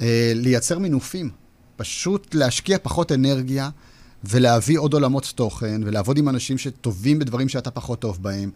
אה, 0.00 0.32
לייצר 0.34 0.78
מינופים. 0.78 1.30
פשוט 1.76 2.34
להשקיע 2.34 2.78
פחות 2.82 3.12
אנרגיה 3.12 3.70
ולהביא 4.24 4.78
עוד 4.78 4.92
עולמות 4.92 5.32
תוכן, 5.34 5.80
ולעבוד 5.84 6.18
עם 6.18 6.28
אנשים 6.28 6.58
שטובים 6.58 7.18
בדברים 7.18 7.48
שאתה 7.48 7.70
פחות 7.70 8.00
טוב 8.00 8.22
בהם, 8.22 8.50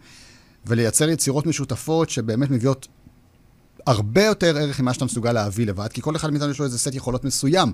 ולייצר 0.65 1.09
יצירות 1.09 1.45
משותפות 1.45 2.09
שבאמת 2.09 2.51
מביאות 2.51 2.87
הרבה 3.87 4.23
יותר 4.23 4.57
ערך 4.57 4.79
ממה 4.79 4.93
שאתה 4.93 5.05
מסוגל 5.05 5.31
להביא 5.31 5.65
לבד, 5.65 5.87
כי 5.87 6.01
כל 6.01 6.15
אחד 6.15 6.31
מאיתנו 6.31 6.51
יש 6.51 6.59
לו 6.59 6.65
איזה 6.65 6.79
סט 6.79 6.95
יכולות 6.95 7.25
מסוים, 7.25 7.73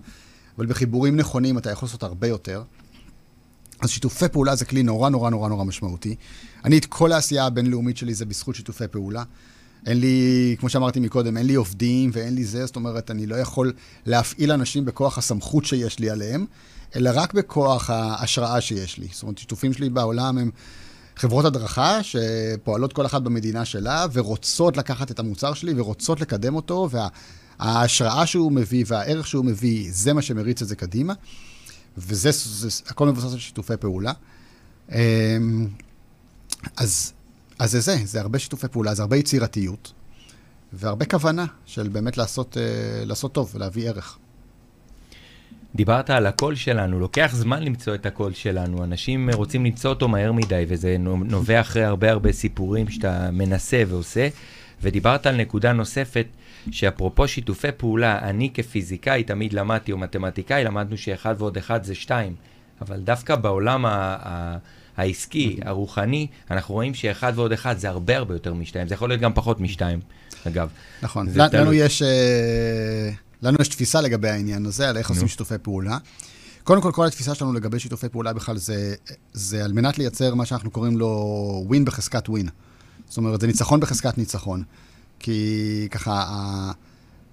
אבל 0.57 0.65
בחיבורים 0.65 1.15
נכונים 1.15 1.57
אתה 1.57 1.71
יכול 1.71 1.87
לעשות 1.87 2.03
הרבה 2.03 2.27
יותר. 2.27 2.63
אז 3.81 3.89
שיתופי 3.89 4.27
פעולה 4.27 4.55
זה 4.55 4.65
כלי 4.65 4.83
נורא 4.83 5.09
נורא 5.09 5.29
נורא 5.29 5.49
נורא 5.49 5.63
משמעותי. 5.63 6.15
אני, 6.65 6.77
את 6.77 6.85
כל 6.85 7.11
העשייה 7.11 7.45
הבינלאומית 7.45 7.97
שלי 7.97 8.13
זה 8.13 8.25
בזכות 8.25 8.55
שיתופי 8.55 8.87
פעולה. 8.91 9.23
אין 9.85 9.99
לי, 9.99 10.55
כמו 10.59 10.69
שאמרתי 10.69 10.99
מקודם, 10.99 11.37
אין 11.37 11.45
לי 11.45 11.55
עובדים 11.55 12.09
ואין 12.13 12.35
לי 12.35 12.45
זה, 12.45 12.65
זאת 12.65 12.75
אומרת, 12.75 13.11
אני 13.11 13.25
לא 13.25 13.35
יכול 13.35 13.73
להפעיל 14.05 14.51
אנשים 14.51 14.85
בכוח 14.85 15.17
הסמכות 15.17 15.65
שיש 15.65 15.99
לי 15.99 16.09
עליהם, 16.09 16.45
אלא 16.95 17.11
רק 17.13 17.33
בכוח 17.33 17.89
ההשראה 17.89 18.61
שיש 18.61 18.97
לי. 18.97 19.07
זאת 19.11 19.23
אומרת, 19.23 19.37
שיתופים 19.37 19.73
שלי 19.73 19.89
בעולם 19.89 20.37
הם 20.37 20.51
חברות 21.15 21.45
הדרכה 21.45 21.99
שפועלות 22.03 22.93
כל 22.93 23.05
אחת 23.05 23.21
במדינה 23.21 23.65
שלה, 23.65 24.05
ורוצות 24.13 24.77
לקחת 24.77 25.11
את 25.11 25.19
המוצר 25.19 25.53
שלי 25.53 25.73
ורוצות 25.77 26.21
לקדם 26.21 26.55
אותו, 26.55 26.89
וההשראה 27.59 28.25
שהוא 28.25 28.51
מביא 28.51 28.83
והערך 28.87 29.27
שהוא 29.27 29.45
מביא, 29.45 29.87
זה 29.91 30.13
מה 30.13 30.21
שמריץ 30.21 30.61
את 30.61 30.67
זה 30.67 30.75
קדימה. 30.75 31.13
וזה, 31.97 32.29
זה, 32.31 32.67
הכל 32.87 33.07
מבוסס 33.07 33.33
על 33.33 33.39
שיתופי 33.39 33.77
פעולה. 33.79 34.11
אמ, 34.91 34.97
אז, 36.77 37.13
אז 37.59 37.71
זה 37.71 37.79
זה, 37.79 37.97
זה 38.05 38.21
הרבה 38.21 38.39
שיתופי 38.39 38.67
פעולה, 38.67 38.93
זה 38.93 39.01
הרבה 39.01 39.17
יצירתיות, 39.17 39.93
והרבה 40.73 41.05
כוונה 41.05 41.45
של 41.65 41.87
באמת 41.87 42.17
לעשות, 42.17 42.57
אה, 42.57 43.05
לעשות 43.05 43.33
טוב 43.33 43.51
ולהביא 43.53 43.89
ערך. 43.89 44.17
דיברת 45.75 46.09
על 46.09 46.25
הקול 46.25 46.55
שלנו, 46.55 46.99
לוקח 46.99 47.31
זמן 47.33 47.63
למצוא 47.63 47.95
את 47.95 48.05
הקול 48.05 48.33
שלנו, 48.33 48.83
אנשים 48.83 49.29
רוצים 49.33 49.65
למצוא 49.65 49.89
אותו 49.89 50.07
מהר 50.07 50.31
מדי, 50.31 50.65
וזה 50.67 50.95
נובע 50.99 51.61
אחרי 51.61 51.83
הרבה 51.83 52.11
הרבה 52.11 52.31
סיפורים 52.31 52.89
שאתה 52.89 53.31
מנסה 53.31 53.83
ועושה, 53.87 54.27
ודיברת 54.81 55.25
על 55.25 55.35
נקודה 55.35 55.73
נוספת, 55.73 56.25
שאפרופו 56.71 57.27
שיתופי 57.27 57.67
פעולה, 57.77 58.19
אני 58.19 58.49
כפיזיקאי 58.53 59.23
תמיד 59.23 59.53
למדתי, 59.53 59.91
או 59.91 59.97
מתמטיקאי, 59.97 60.63
למדנו 60.63 60.97
שאחד 60.97 61.35
ועוד 61.37 61.57
אחד 61.57 61.83
זה 61.83 61.95
שתיים. 61.95 62.35
אבל 62.81 62.99
דווקא 62.99 63.35
בעולם 63.35 63.85
ה- 63.85 63.89
ה- 64.19 64.57
העסקי, 64.97 65.57
הרוחני, 65.65 66.27
אנחנו 66.51 66.73
רואים 66.75 66.93
שאחד 66.93 67.33
ועוד 67.35 67.51
אחד 67.51 67.77
זה 67.77 67.89
הרבה 67.89 68.17
הרבה 68.17 68.35
יותר 68.35 68.53
משתיים. 68.53 68.87
זה 68.87 68.93
יכול 68.93 69.09
להיות 69.09 69.21
גם 69.21 69.33
פחות 69.33 69.59
משתיים, 69.59 69.99
אגב. 70.47 70.69
נכון. 71.01 71.27
לנו. 71.53 71.73
יש, 71.73 72.01
אה, 72.01 73.09
לנו 73.41 73.57
יש 73.61 73.67
תפיסה 73.67 74.01
לגבי 74.01 74.29
העניין 74.29 74.65
הזה, 74.65 74.89
על 74.89 74.97
איך 74.97 75.09
עושים 75.09 75.27
שיתופי 75.27 75.55
פעולה. 75.61 75.97
קודם 76.63 76.81
כל, 76.81 76.91
כל 76.91 77.05
התפיסה 77.05 77.35
שלנו 77.35 77.53
לגבי 77.53 77.79
שיתופי 77.79 78.09
פעולה 78.09 78.33
בכלל 78.33 78.57
זה, 78.57 78.95
זה 79.33 79.65
על 79.65 79.73
מנת 79.73 79.97
לייצר 79.97 80.35
מה 80.35 80.45
שאנחנו 80.45 80.71
קוראים 80.71 80.97
לו 80.97 81.07
ווין 81.67 81.85
בחזקת 81.85 82.29
ווין. 82.29 82.49
זאת 83.09 83.17
אומרת, 83.17 83.41
זה 83.41 83.47
ניצחון 83.47 83.79
בחזקת 83.79 84.17
ניצחון. 84.17 84.63
כי 85.19 85.87
ככה, 85.91 86.71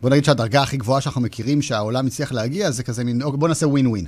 בוא 0.03 0.11
נגיד 0.11 0.25
שהדרגה 0.25 0.63
הכי 0.63 0.77
גבוהה 0.77 1.01
שאנחנו 1.01 1.21
מכירים 1.21 1.63
שהעולם 1.63 2.07
הצליח 2.07 2.33
להגיע, 2.33 2.71
זה 2.71 2.83
כזה 2.83 3.05
מין, 3.05 3.23
אוקיי, 3.23 3.39
בוא 3.39 3.49
נעשה 3.49 3.69
ווין 3.69 3.87
ווין. 3.87 4.07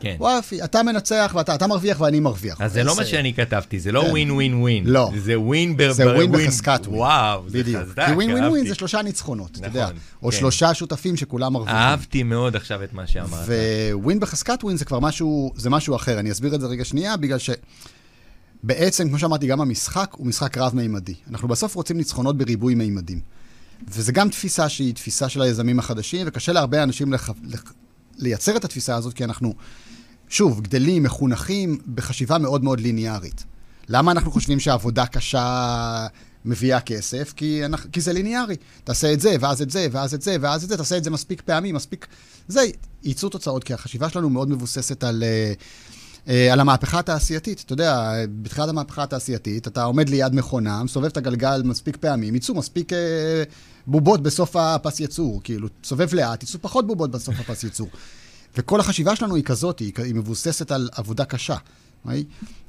כן. 0.00 0.16
וואפי, 0.18 0.64
אתה 0.64 0.82
מנצח 0.82 1.32
ואתה 1.36 1.54
אתה 1.54 1.66
מרוויח 1.66 2.00
ואני 2.00 2.20
מרוויח. 2.20 2.60
אז 2.60 2.72
זה 2.72 2.84
לא 2.84 2.96
מה 2.96 3.04
שאני 3.04 3.34
כתבתי, 3.34 3.80
זה 3.80 3.92
לא 3.92 4.00
ווין 4.00 4.30
ווין 4.30 4.54
ווין. 4.54 4.86
לא. 4.86 5.10
זה 5.18 5.40
ווין 5.40 5.76
ב... 5.76 5.90
זה 5.90 6.06
ווין 6.06 6.32
בחזקת 6.32 6.80
ווין. 6.86 6.98
וואו, 6.98 7.42
זה 7.48 7.62
חזק, 7.64 8.06
כי 8.06 8.12
ווין 8.12 8.30
ווין 8.30 8.44
ווין 8.44 8.66
זה 8.66 8.74
שלושה 8.74 9.02
ניצחונות, 9.02 9.50
אתה 9.58 9.66
יודע. 9.66 9.84
נכון, 9.84 9.96
או 10.22 10.30
כן. 10.30 10.36
שלושה 10.36 10.74
שותפים 10.74 11.16
שכולם 11.16 11.52
מרוויחים. 11.52 11.76
אהבתי 11.76 12.22
מאוד 12.22 12.56
עכשיו 12.56 12.82
את 12.84 12.92
מה 12.92 13.06
שאמרת. 13.06 13.48
וווין 13.92 14.20
בחזקת 14.20 14.64
ווין 14.64 14.76
זה 14.76 14.84
כבר 14.84 15.00
משהו, 15.00 15.52
זה 15.56 15.70
משהו 15.70 15.96
אחר. 15.96 16.18
אני 16.18 16.32
אסביר 16.32 16.54
את 16.54 16.60
זה 16.60 16.66
רגע 16.66 16.84
שנייה, 16.84 17.16
בגלל 17.16 17.38
ש... 17.38 17.50
בעצם, 18.62 19.08
כמו 19.08 19.18
שאמרתי, 19.18 19.46
גם 19.46 19.60
המשחק 19.60 20.10
הוא 20.16 20.26
משחק 20.26 20.58
רב-מימדי. 20.58 21.14
אנחנו 21.30 21.48
בסוף 21.48 21.74
רוצים 21.74 21.96
ניצחונות 21.96 22.38
בריבוי 22.38 22.74
מימדים. 22.74 23.20
וזה 23.88 24.12
גם 24.12 24.28
תפיסה 24.28 24.68
שהיא 24.68 24.94
תפיסה 24.94 25.28
של 25.28 25.42
היזמים 25.42 25.78
החדשים, 25.78 26.26
וקשה 26.26 26.52
להרבה 26.52 26.82
אנשים. 26.82 27.12
לח... 27.12 27.30
לייצר 28.18 28.56
את 28.56 28.64
התפיסה 28.64 28.96
הזאת, 28.96 29.14
כי 29.14 29.24
אנחנו, 29.24 29.54
שוב, 30.28 30.60
גדלים, 30.60 31.02
מחונכים 31.02 31.78
בחשיבה 31.94 32.38
מאוד 32.38 32.64
מאוד 32.64 32.80
ליניארית. 32.80 33.44
למה 33.88 34.12
אנחנו 34.12 34.30
חושבים 34.30 34.60
שעבודה 34.60 35.06
קשה 35.06 36.06
מביאה 36.44 36.80
כסף? 36.80 37.32
כי, 37.36 37.64
אנחנו, 37.64 37.92
כי 37.92 38.00
זה 38.00 38.12
ליניארי. 38.12 38.56
תעשה 38.84 39.12
את 39.12 39.20
זה, 39.20 39.36
ואז 39.40 39.62
את 39.62 39.70
זה, 39.70 39.86
ואז 39.92 40.14
את 40.14 40.22
זה, 40.22 40.36
ואז 40.40 40.64
את 40.64 40.68
זה, 40.68 40.76
תעשה 40.76 40.96
את 40.96 41.04
זה 41.04 41.10
מספיק 41.10 41.42
פעמים, 41.42 41.74
מספיק... 41.74 42.06
זה, 42.48 42.60
ייצאו 43.02 43.28
תוצאות, 43.28 43.64
כי 43.64 43.74
החשיבה 43.74 44.08
שלנו 44.08 44.30
מאוד 44.30 44.50
מבוססת 44.50 45.04
על... 45.04 45.24
Uh, 46.26 46.28
על 46.52 46.60
המהפכה 46.60 46.98
התעשייתית. 46.98 47.62
אתה 47.66 47.72
יודע, 47.72 48.12
בתחילת 48.42 48.68
המהפכה 48.68 49.02
התעשייתית, 49.02 49.68
אתה 49.68 49.84
עומד 49.84 50.08
ליד 50.08 50.34
מכונה, 50.34 50.82
מסובב 50.82 51.06
את 51.06 51.16
הגלגל 51.16 51.62
מספיק 51.64 51.96
פעמים, 51.96 52.34
יצאו 52.34 52.54
מספיק 52.54 52.92
uh, 52.92 52.96
בובות 53.86 54.22
בסוף 54.22 54.56
הפס 54.56 55.00
ייצור, 55.00 55.40
כאילו, 55.44 55.68
סובב 55.84 56.14
לאט, 56.14 56.42
יצאו 56.42 56.58
פחות 56.62 56.86
בובות 56.86 57.10
בסוף 57.10 57.34
הפס 57.40 57.64
ייצור. 57.64 57.88
וכל 58.56 58.80
החשיבה 58.80 59.16
שלנו 59.16 59.34
היא 59.34 59.44
כזאת, 59.44 59.78
היא, 59.78 59.92
היא 59.98 60.14
מבוססת 60.14 60.70
על 60.70 60.88
עבודה 60.92 61.24
קשה. 61.24 61.56
ראי? 62.06 62.24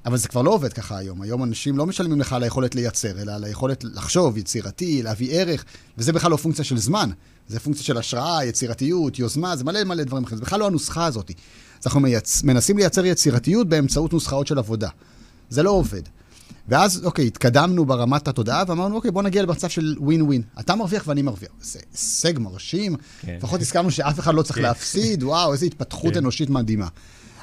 אבל 0.06 0.18
זה 0.18 0.28
כבר 0.28 0.42
לא 0.42 0.52
עובד 0.52 0.74
ככה 0.74 0.98
היום. 0.98 1.22
היום 1.22 1.44
אנשים 1.44 1.78
לא 1.78 1.86
משלמים 1.86 2.20
לך 2.20 2.34
על 2.34 2.44
היכולת 2.44 2.76
לייצר, 2.76 3.22
אלא 3.22 3.32
על 3.32 3.44
היכולת 3.44 3.84
לחשוב, 3.84 4.38
יצירתי, 4.38 5.04
להביא 5.04 5.34
ערך, 5.34 5.66
וזה 5.98 6.14
בכלל 6.14 6.32
לא 6.32 6.38
פונקציה 6.38 6.66
של 6.66 6.78
זמן. 6.78 7.10
זה 7.48 7.60
פונקציה 7.60 7.86
של 7.86 7.98
השראה, 7.98 8.46
יצירתיות, 8.46 9.20
יוזמה, 9.20 9.56
זה 9.56 9.64
מלא 9.64 9.84
מלא 9.84 10.04
דברים 10.04 10.24
אחרים. 10.24 10.38
זה 10.38 10.46
בכלל 10.46 10.60
לא 10.60 10.68
הנוסחה 10.68 11.06
הזאת. 11.06 11.32
אז 11.80 11.86
אנחנו 11.86 12.00
מייצ... 12.00 12.44
מנסים 12.44 12.78
לייצר 12.78 13.06
יצירתיות 13.06 13.70
באמצעות 13.70 14.14
נוסחאות 14.14 14.48
של 14.48 14.58
עבודה. 14.58 14.90
זה 15.50 15.64
לא 15.64 15.70
עובד. 15.70 16.02
ואז, 16.68 17.06
אוקיי, 17.06 17.28
התקדמנו 17.28 17.86
ברמת 17.86 18.28
התודעה 18.28 18.64
ואמרנו, 18.68 18.96
אוקיי, 18.96 19.12
בוא 19.12 19.24
נגיע 19.24 19.44
למצב 19.44 19.70
של 19.70 19.96
ווין 20.00 20.22
ווין. 20.22 20.42
אתה 20.60 20.76
מרוויח 20.76 21.04
ואני 21.08 21.22
מרוויח. 21.22 21.52
זה 21.62 21.80
הישג 21.92 22.40
מרשים, 22.40 22.96
כן. 23.22 23.36
לפחות 23.38 23.62
הסכמנו 23.62 23.92
שאף 23.92 24.20
אחד 24.20 24.34
לא 24.34 24.42
צריך 24.42 24.56
כן. 24.56 24.62
להפסיד, 24.62 25.24
וואו, 25.24 25.54
איזו 25.54 25.66
התפתחות 25.66 26.14
כן. 26.14 26.20
אנושית 26.20 26.50
מדהימה. 26.50 26.88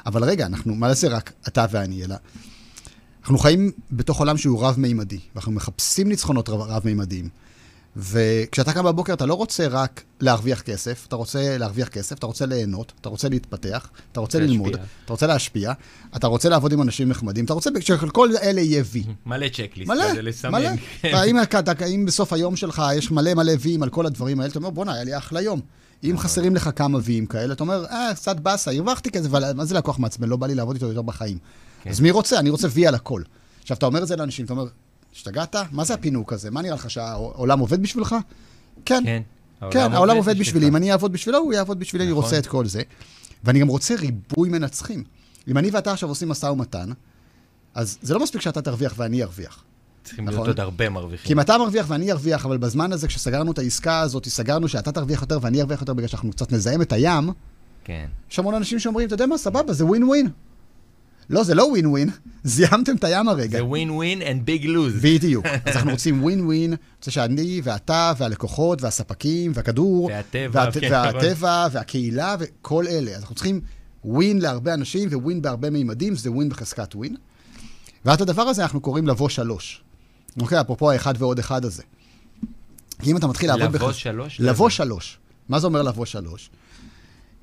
אבל 0.05 0.23
רגע, 0.23 0.45
אנחנו, 0.45 0.75
מה 0.75 0.93
זה 0.93 1.07
רק 1.07 1.31
אתה 1.47 1.65
ואני, 1.71 2.03
אלא... 2.03 2.15
אנחנו 3.21 3.37
חיים 3.37 3.71
בתוך 3.91 4.19
עולם 4.19 4.37
שהוא 4.37 4.63
רב-מימדי, 4.63 5.19
ואנחנו 5.35 5.51
מחפשים 5.51 6.09
ניצחונות 6.09 6.49
רב-מימדיים. 6.49 7.29
וכשאתה 7.97 8.73
קם 8.73 8.85
בבוקר, 8.85 9.13
אתה 9.13 9.25
לא 9.25 9.33
רוצה 9.33 9.67
רק 9.67 10.03
להרוויח 10.21 10.61
כסף, 10.61 11.05
אתה 11.07 11.15
רוצה 11.15 11.57
להרוויח 11.57 11.87
כסף, 11.87 12.17
אתה 12.17 12.25
רוצה 12.25 12.45
ליהנות, 12.45 12.93
אתה 13.01 13.09
רוצה 13.09 13.29
להתפתח, 13.29 13.89
אתה 14.11 14.19
רוצה 14.19 14.39
להשפיע. 14.39 14.57
ללמוד, 14.57 14.75
אתה 15.05 15.13
רוצה 15.13 15.27
להשפיע, 15.27 15.73
אתה 16.15 16.27
רוצה 16.27 16.49
לעבוד 16.49 16.73
עם 16.73 16.81
אנשים 16.81 17.09
נחמדים, 17.09 17.45
אתה 17.45 17.53
רוצה 17.53 17.69
שכל 17.81 18.29
אלה 18.43 18.61
יהיה 18.61 18.83
וי. 18.91 19.03
מלא 19.25 19.47
צ'קליסט 19.47 19.91
מלא, 19.91 20.11
לסמן. 20.11 20.51
מלא, 20.51 20.69
מלא. 21.03 21.85
אם 21.87 22.05
בסוף 22.05 22.33
היום 22.33 22.55
שלך 22.55 22.81
יש 22.95 23.11
מלא 23.11 23.33
מלא 23.33 23.53
ויים 23.59 23.83
על 23.83 23.89
כל 23.89 24.05
הדברים 24.05 24.39
האלה, 24.39 24.51
אתה 24.51 24.59
אומר, 24.59 24.69
בואנה, 24.69 24.93
היה 24.93 25.03
לי 25.03 25.17
אחלה 25.17 25.41
יום. 25.41 25.61
אם 26.03 26.09
נכון. 26.13 26.23
חסרים 26.23 26.55
לך 26.55 26.69
כמה 26.75 26.99
ויים 27.03 27.25
כאלה, 27.25 27.53
אתה 27.53 27.63
אומר, 27.63 27.85
אה, 27.85 28.11
קצת 28.15 28.39
באסה, 28.39 28.71
הרווחתי 28.71 29.11
כזה, 29.11 29.27
אבל 29.27 29.53
מה 29.53 29.65
זה 29.65 29.75
לקוח 29.75 29.99
מעצבן? 29.99 30.29
לא 30.29 30.37
בא 30.37 30.47
לי 30.47 30.55
לעבוד 30.55 30.75
איתו 30.75 30.87
יותר 30.87 31.01
בחיים. 31.01 31.37
כן. 31.83 31.89
אז 31.89 31.99
מי 31.99 32.11
רוצה? 32.11 32.39
אני 32.39 32.49
רוצה 32.49 32.67
וי 32.71 32.87
על 32.87 32.95
הכל. 32.95 33.21
עכשיו, 33.61 33.77
אתה 33.77 33.85
אומר 33.85 34.03
את 34.03 34.07
זה 34.07 34.15
לאנשים, 34.15 34.45
אתה 34.45 34.53
אומר, 34.53 34.65
השתגעת? 35.15 35.55
מה 35.71 35.83
זה 35.83 35.93
הפינוק 35.93 36.33
הזה? 36.33 36.51
מה 36.51 36.61
נראה 36.61 36.75
לך, 36.75 36.89
שהעולם 36.89 37.59
עובד 37.59 37.81
בשבילך? 37.81 38.15
כן. 38.85 39.03
כן, 39.05 39.21
כן 39.71 39.93
העולם 39.93 40.17
עובד 40.17 40.39
בשבילי. 40.39 40.67
אם 40.67 40.75
אני 40.75 40.91
אעבוד 40.91 41.11
בשבילו, 41.11 41.37
הוא 41.37 41.53
יעבוד 41.53 41.79
בשבילי, 41.79 42.03
אני 42.03 42.11
רוצה 42.11 42.27
נכון. 42.27 42.39
את 42.39 42.47
כל 42.47 42.65
זה. 42.65 42.81
ואני 43.43 43.59
גם 43.59 43.67
רוצה 43.67 43.95
ריבוי 43.95 44.49
מנצחים. 44.49 45.03
אם 45.47 45.57
אני 45.57 45.69
ואתה 45.69 45.91
עכשיו 45.91 46.09
עושים 46.09 46.29
משא 46.29 46.45
ומתן, 46.45 46.89
אז 47.73 47.97
זה 48.01 48.13
לא 48.13 48.19
מספיק 48.19 48.41
שאתה 48.41 48.61
תרוויח 48.61 48.93
ואני 48.97 49.23
ארוויח. 49.23 49.63
צריכים 50.03 50.27
להיות 50.27 50.35
נכון? 50.35 50.47
עוד 50.47 50.59
הרבה 50.59 50.89
מרוויחים. 50.89 51.27
כי 51.27 51.33
אם 51.33 51.39
אתה 51.39 51.57
מרוויח 51.57 51.85
ואני 51.89 52.11
ארוויח, 52.11 52.45
אבל 52.45 52.57
בזמן 52.57 52.93
הזה, 52.93 53.07
כשסגרנו 53.07 53.51
את 53.51 53.59
העסקה 53.59 53.99
הזאת, 53.99 54.27
סגרנו 54.27 54.67
שאתה 54.67 54.91
תרוויח 54.91 55.21
יותר 55.21 55.39
ואני 55.41 55.61
ארוויח 55.61 55.81
יותר 55.81 55.93
בגלל 55.93 56.07
שאנחנו 56.07 56.31
קצת 56.31 56.51
נזהם 56.51 56.81
את 56.81 56.93
הים, 56.93 57.29
כן. 57.83 58.07
יש 58.31 58.39
המון 58.39 58.55
אנשים 58.55 58.79
שאומרים, 58.79 59.07
אתה 59.07 59.13
יודע 59.13 59.25
מה, 59.25 59.37
סבבה, 59.37 59.73
זה 59.73 59.85
ווין 59.85 60.03
ווין. 60.03 60.29
לא, 61.29 61.43
זה 61.43 61.55
לא 61.55 61.63
ווין 61.63 61.85
ווין, 61.85 62.09
זיהמתם 62.43 62.95
את 62.95 63.03
הים 63.03 63.27
הרגע. 63.27 63.57
זה 63.57 63.65
ווין 63.65 63.89
ווין 63.89 64.21
and 64.21 64.49
big 64.49 64.65
lose. 64.65 65.01
בדיוק. 65.01 65.45
אז 65.65 65.75
אנחנו 65.75 65.91
רוצים 65.91 66.23
ווין 66.23 66.45
ווין, 66.45 66.73
רוצה 66.97 67.11
שאני 67.11 67.61
ואתה 67.63 68.13
והלקוחות 68.17 68.81
והספקים 68.81 69.51
והכדור. 69.55 70.05
והטבע. 70.05 70.49
והט... 70.53 70.77
כן, 70.77 70.91
והטבע 70.91 71.67
והקהילה 71.71 72.35
וכל 72.39 72.87
אלה. 72.87 73.11
אז 73.11 73.21
אנחנו 73.21 73.35
צריכים 73.35 73.61
ווין 74.05 74.41
להרבה 74.41 74.73
אנשים 74.73 75.09
וווין 75.11 75.41
בהרבה 75.41 75.69
מימדים, 75.69 76.15
זה 76.15 76.31
ווין 76.31 76.49
בחזקת 76.49 76.95
ווין. 76.95 77.15
ואת 78.05 78.21
הדבר 78.21 78.41
הזה 78.41 78.63
אנחנו 78.63 78.81
קוראים 78.81 79.07
לבוא 79.07 79.29
שלוש. 79.29 79.81
אוקיי, 80.41 80.61
אפרופו 80.61 80.91
האחד 80.91 81.13
ועוד 81.17 81.39
אחד 81.39 81.65
הזה. 81.65 81.83
כי 83.01 83.11
אם 83.11 83.17
אתה 83.17 83.27
מתחיל 83.27 83.49
לעבוד... 83.49 83.75
לבוא 83.75 83.89
בח... 83.89 83.93
שלוש? 83.93 84.39
לבוא 84.39 84.69
שלוש. 84.69 85.17
מה 85.49 85.59
זה 85.59 85.67
אומר 85.67 85.81
לבוא 85.81 86.05
שלוש? 86.05 86.49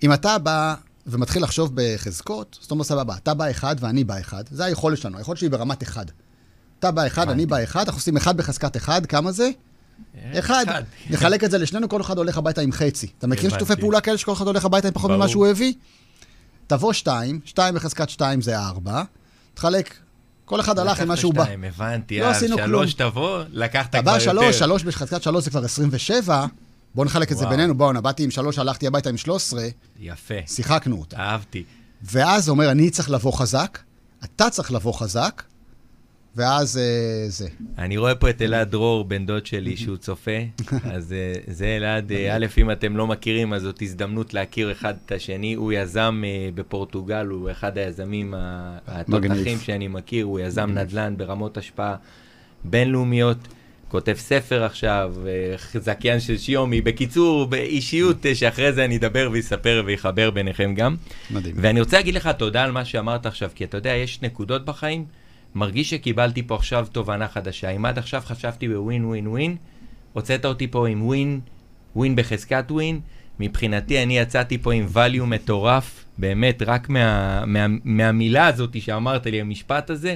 אם 0.03 0.13
אתה 0.13 0.39
בא 0.39 0.75
ומתחיל 1.07 1.43
לחשוב 1.43 1.71
בחזקות, 1.75 2.59
זאת 2.61 2.71
אומרת, 2.71 2.87
סבבה, 2.87 3.17
אתה 3.17 3.35
בא 3.35 3.51
אחד 3.51 3.77
ואני 3.81 4.05
בא 4.05 4.21
אחד, 4.21 4.45
זה 4.51 4.65
היכולת 4.65 4.99
שלנו, 4.99 5.19
היכולת 5.19 5.39
שלי 5.39 5.49
ברמת 5.49 5.83
אחד. 5.83 6.07
אתה 6.79 6.91
בא 6.91 7.07
אחד, 7.07 7.29
אני 7.31 7.47
בא 7.47 7.63
אחד, 7.63 7.81
אנחנו 7.81 7.99
עושים 7.99 8.17
אחד 8.17 8.37
בחזקת 8.37 8.77
אחד, 8.77 9.07
כמה 9.07 9.33
זה? 9.33 9.51
אה, 10.15 10.39
אחד. 10.39 10.67
נחלק 11.11 11.45
את 11.45 11.51
זה 11.51 11.59
לשנינו, 11.59 11.89
כל 11.89 12.01
אחד 12.01 12.19
הולך 12.19 12.39
הביתה 12.39 12.61
עם 12.61 12.73
חצי. 12.73 13.09
אתה 13.19 13.27
מכיר 13.27 13.51
שיתופי 13.51 13.77
פעולה 13.77 14.01
כאלה 14.01 14.19
שכל 14.19 14.33
אחד 14.33 14.47
הולך 14.47 14.65
הביתה 14.65 14.89
עם 14.89 14.95
פחות 14.95 15.11
ממה 15.11 15.29
שהוא 15.29 15.47
הביא? 15.47 15.73
תבוא 16.67 16.93
שתיים, 16.93 17.41
שתיים 17.45 17.75
בחזקת 17.75 18.11
שתיים 18.11 18.41
זה 18.41 18.59
ארבע, 18.59 19.03
תחלק 19.55 19.95
כל 20.45 20.61
אחד 20.61 20.79
הלך 20.79 21.01
עם 21.01 21.09
מה 21.09 21.17
שהוא 21.17 21.35
בא. 21.35 21.45
הבנתי, 21.65 22.21
לא 22.21 22.27
עשינו 22.27 22.57
כלום. 22.57 22.69
שלוש 22.69 22.95
תבוא, 22.95 23.43
לקחת 23.51 23.91
כבר 23.91 23.99
יותר. 23.99 24.11
אתה 24.11 24.19
בא 24.19 24.19
שלוש, 24.19 24.59
שלוש 24.59 24.83
בחזקת 24.83 25.23
שלוש 25.23 25.45
זה 25.45 25.51
כבר 25.51 25.65
27, 25.65 26.47
בוא 26.95 27.05
נחלק 27.05 27.33
את 27.33 27.37
זה 27.37 27.47
בינינו, 27.47 27.75
בואו, 27.75 28.03
באתי 28.03 28.25
עם 28.25 28.31
שלוש, 28.31 28.59
הלכתי 28.59 28.87
הביתה 28.87 29.09
עם 29.09 29.17
13. 29.17 29.63
יפה. 30.01 30.35
שיחקנו 30.47 30.97
אותה. 31.01 31.17
אהבתי. 31.17 31.65
ואז 32.03 32.49
אומר, 32.49 32.71
אני 32.71 32.91
צריך 32.91 33.11
לבוא 33.11 33.33
חזק, 33.33 33.79
אתה 34.25 34.51
צריך 34.51 34.73
לבוא 34.73 34.93
חזק, 34.93 35.43
ואז 36.37 36.79
אה, 36.79 37.29
זה. 37.29 37.49
אני 37.79 37.97
רואה 37.97 38.15
פה 38.15 38.31
את 38.31 38.43
אלעד 38.43 38.71
דרור, 38.71 39.05
בן 39.05 39.27
דוד 39.27 39.47
שלי, 39.47 39.77
שהוא 39.77 39.97
צופה. 39.97 40.31
אז 40.95 41.13
אה, 41.13 41.35
זה 41.47 41.67
אלעד, 41.77 42.13
אה, 42.13 42.37
א', 42.37 42.47
אם 42.59 42.71
אתם 42.71 42.97
לא 42.97 43.07
מכירים, 43.07 43.53
אז 43.53 43.63
זאת 43.63 43.83
הזדמנות 43.83 44.35
להכיר 44.35 44.73
אחד 44.73 44.95
את 45.07 45.13
השני. 45.13 45.55
הוא 45.55 45.73
יזם 45.73 46.23
בפורטוגל, 46.55 47.27
הוא 47.27 47.51
אחד 47.51 47.79
היזמים 47.79 48.35
התותחים 48.87 49.59
שאני 49.59 49.89
מכיר, 49.89 50.25
הוא 50.25 50.41
יזם 50.41 50.71
נדל"ן 50.71 51.15
ברמות 51.17 51.57
השפעה 51.57 51.97
בינלאומיות. 52.65 53.39
כותב 53.93 54.15
ספר 54.19 54.65
עכשיו, 54.65 55.15
זכיין 55.75 56.21
של 56.21 56.39
שיומי. 56.39 56.81
בקיצור, 56.81 57.47
באישיות 57.47 58.27
שאחרי 58.35 58.73
זה 58.73 58.85
אני 58.85 58.97
אדבר 58.97 59.29
ואספר 59.33 59.83
ויחבר 59.87 60.31
ביניכם 60.31 60.75
גם. 60.75 60.97
מדהים. 61.31 61.55
ואני 61.59 61.81
רוצה 61.81 61.97
להגיד 61.97 62.15
לך 62.15 62.29
תודה 62.39 62.65
על 62.65 62.73
מה 62.73 62.85
שאמרת 62.85 63.27
עכשיו, 63.27 63.51
כי 63.55 63.65
אתה 63.65 63.77
יודע, 63.77 63.91
יש 63.91 64.23
נקודות 64.23 64.65
בחיים. 64.65 65.05
מרגיש 65.55 65.91
שקיבלתי 65.91 66.43
פה 66.43 66.55
עכשיו 66.55 66.87
תובנה 66.93 67.29
חדשה. 67.29 67.71
אם 67.71 67.85
עד 67.85 67.99
עכשיו 67.99 68.23
חשבתי 68.25 68.69
בווין 68.69 69.05
ווין 69.05 69.27
ווין, 69.27 69.57
הוצאת 70.13 70.45
אותי 70.45 70.67
פה 70.67 70.89
עם 70.89 71.07
ווין, 71.07 71.41
ווין 71.97 72.17
בחזקת 72.17 72.65
ווין. 72.71 73.01
מבחינתי 73.41 74.03
אני 74.03 74.19
יצאתי 74.19 74.59
פה 74.59 74.73
עם 74.73 74.87
value 74.95 75.25
מטורף, 75.25 76.05
באמת, 76.19 76.63
רק 76.67 76.89
מה, 76.89 77.45
מה, 77.47 77.67
מהמילה 77.85 78.47
הזאת 78.47 78.81
שאמרת 78.81 79.27
לי, 79.27 79.41
המשפט 79.41 79.91
הזה, 79.91 80.15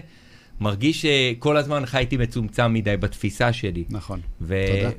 מרגיש 0.61 1.07
שכל 1.07 1.57
הזמן 1.57 1.86
חייתי 1.86 2.16
מצומצם 2.16 2.72
מדי 2.72 2.96
בתפיסה 2.96 3.52
שלי. 3.52 3.84
נכון, 3.90 4.20
תודה. 4.38 4.90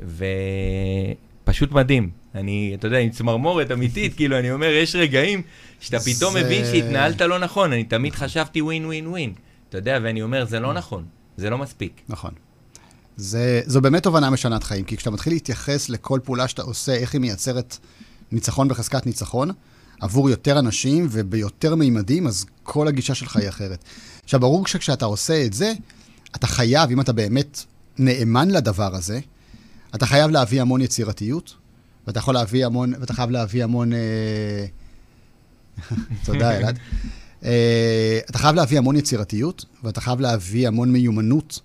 ופשוט 1.43 1.71
מדהים. 1.71 2.09
אני, 2.35 2.71
אתה 2.79 2.87
יודע, 2.87 2.97
עם 2.97 3.09
צמרמורת 3.09 3.71
אמיתית, 3.71 4.13
כאילו, 4.17 4.39
אני 4.39 4.51
אומר, 4.51 4.67
יש 4.67 4.95
רגעים 4.95 5.41
שאתה 5.79 5.99
פתאום 5.99 6.33
זה... 6.33 6.43
מבין 6.43 6.65
שהתנהלת 6.65 7.21
לא 7.21 7.39
נכון, 7.39 7.73
אני 7.73 7.83
תמיד 7.83 8.15
חשבתי 8.15 8.61
ווין 8.61 8.85
ווין 8.85 9.07
ווין. 9.07 9.33
אתה 9.69 9.77
יודע, 9.77 9.99
ואני 10.03 10.21
אומר, 10.21 10.45
זה 10.45 10.59
לא 10.59 10.73
נכון, 10.73 11.05
זה 11.37 11.49
לא 11.49 11.57
מספיק. 11.57 12.01
נכון. 12.09 12.31
זה, 13.17 13.61
זו 13.65 13.81
באמת 13.81 14.03
תובנה 14.03 14.29
משנת 14.29 14.63
חיים, 14.63 14.83
כי 14.83 14.97
כשאתה 14.97 15.11
מתחיל 15.11 15.33
להתייחס 15.33 15.89
לכל 15.89 16.19
פעולה 16.23 16.47
שאתה 16.47 16.61
עושה, 16.61 16.93
איך 16.93 17.13
היא 17.13 17.21
מייצרת 17.21 17.77
ניצחון 18.31 18.67
בחזקת 18.67 19.05
ניצחון, 19.05 19.51
עבור 20.01 20.29
יותר 20.29 20.59
אנשים 20.59 21.07
וביותר 21.11 21.75
מימדים, 21.75 22.27
אז 22.27 22.45
כל 22.63 22.87
הגישה 22.87 23.15
שלך 23.15 23.35
היא 23.37 23.49
אחרת. 23.49 23.83
עכשיו, 24.27 24.39
ברור 24.39 24.67
שכשאתה 24.67 25.05
עושה 25.05 25.45
את 25.45 25.53
זה, 25.53 25.73
אתה 26.35 26.47
חייב, 26.47 26.89
אם 26.91 27.01
אתה 27.01 27.13
באמת 27.13 27.63
נאמן 27.97 28.49
לדבר 28.49 28.95
הזה, 28.95 29.19
אתה 29.95 30.05
חייב 30.05 30.31
להביא 30.31 30.61
המון 30.61 30.81
יצירתיות, 30.81 31.55
ואתה 32.07 32.19
יכול 32.19 32.33
להביא 32.33 32.65
המון, 32.65 32.93
ואתה 32.99 33.13
חייב 33.13 33.29
להביא 33.29 33.63
המון... 33.63 33.93
אה... 33.93 34.65
תודה, 36.25 36.57
אלעד. 36.57 36.79
Uh, 37.41 37.45
אתה 38.29 38.37
חייב 38.37 38.55
להביא 38.55 38.77
המון 38.77 38.95
יצירתיות, 38.95 39.65
ואתה 39.83 40.01
חייב 40.01 40.19
להביא 40.19 40.67
המון 40.67 40.91
מיומנות, 40.91 41.59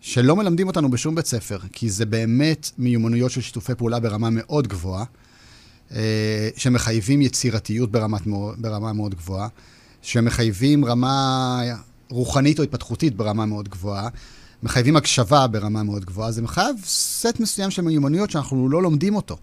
שלא 0.00 0.36
מלמדים 0.36 0.66
אותנו 0.66 0.90
בשום 0.90 1.14
בית 1.14 1.26
ספר, 1.26 1.58
כי 1.72 1.90
זה 1.90 2.06
באמת 2.06 2.70
מיומנויות 2.78 3.30
של 3.30 3.40
שיתופי 3.40 3.74
פעולה 3.74 4.00
ברמה 4.00 4.30
מאוד 4.30 4.68
גבוהה, 4.68 5.04
uh, 5.90 5.94
שמחייבים 6.56 7.22
יצירתיות 7.22 7.90
ברמת, 7.90 8.22
ברמה 8.58 8.92
מאוד 8.92 9.14
גבוהה, 9.14 9.48
שמחייבים 10.02 10.84
רמה 10.84 11.62
רוחנית 12.10 12.58
או 12.58 12.64
התפתחותית 12.64 13.16
ברמה 13.16 13.46
מאוד 13.46 13.68
גבוהה, 13.68 14.08
מחייבים 14.62 14.96
הקשבה 14.96 15.46
ברמה 15.46 15.82
מאוד 15.82 16.04
גבוהה, 16.04 16.32
זה 16.32 16.42
מחייב 16.42 16.76
סט 16.84 17.40
מסוים 17.40 17.70
של 17.70 17.82
מיומנויות 17.82 18.30
שאנחנו 18.30 18.68
לא 18.68 18.82
לומדים 18.82 19.16
אותו. 19.16 19.36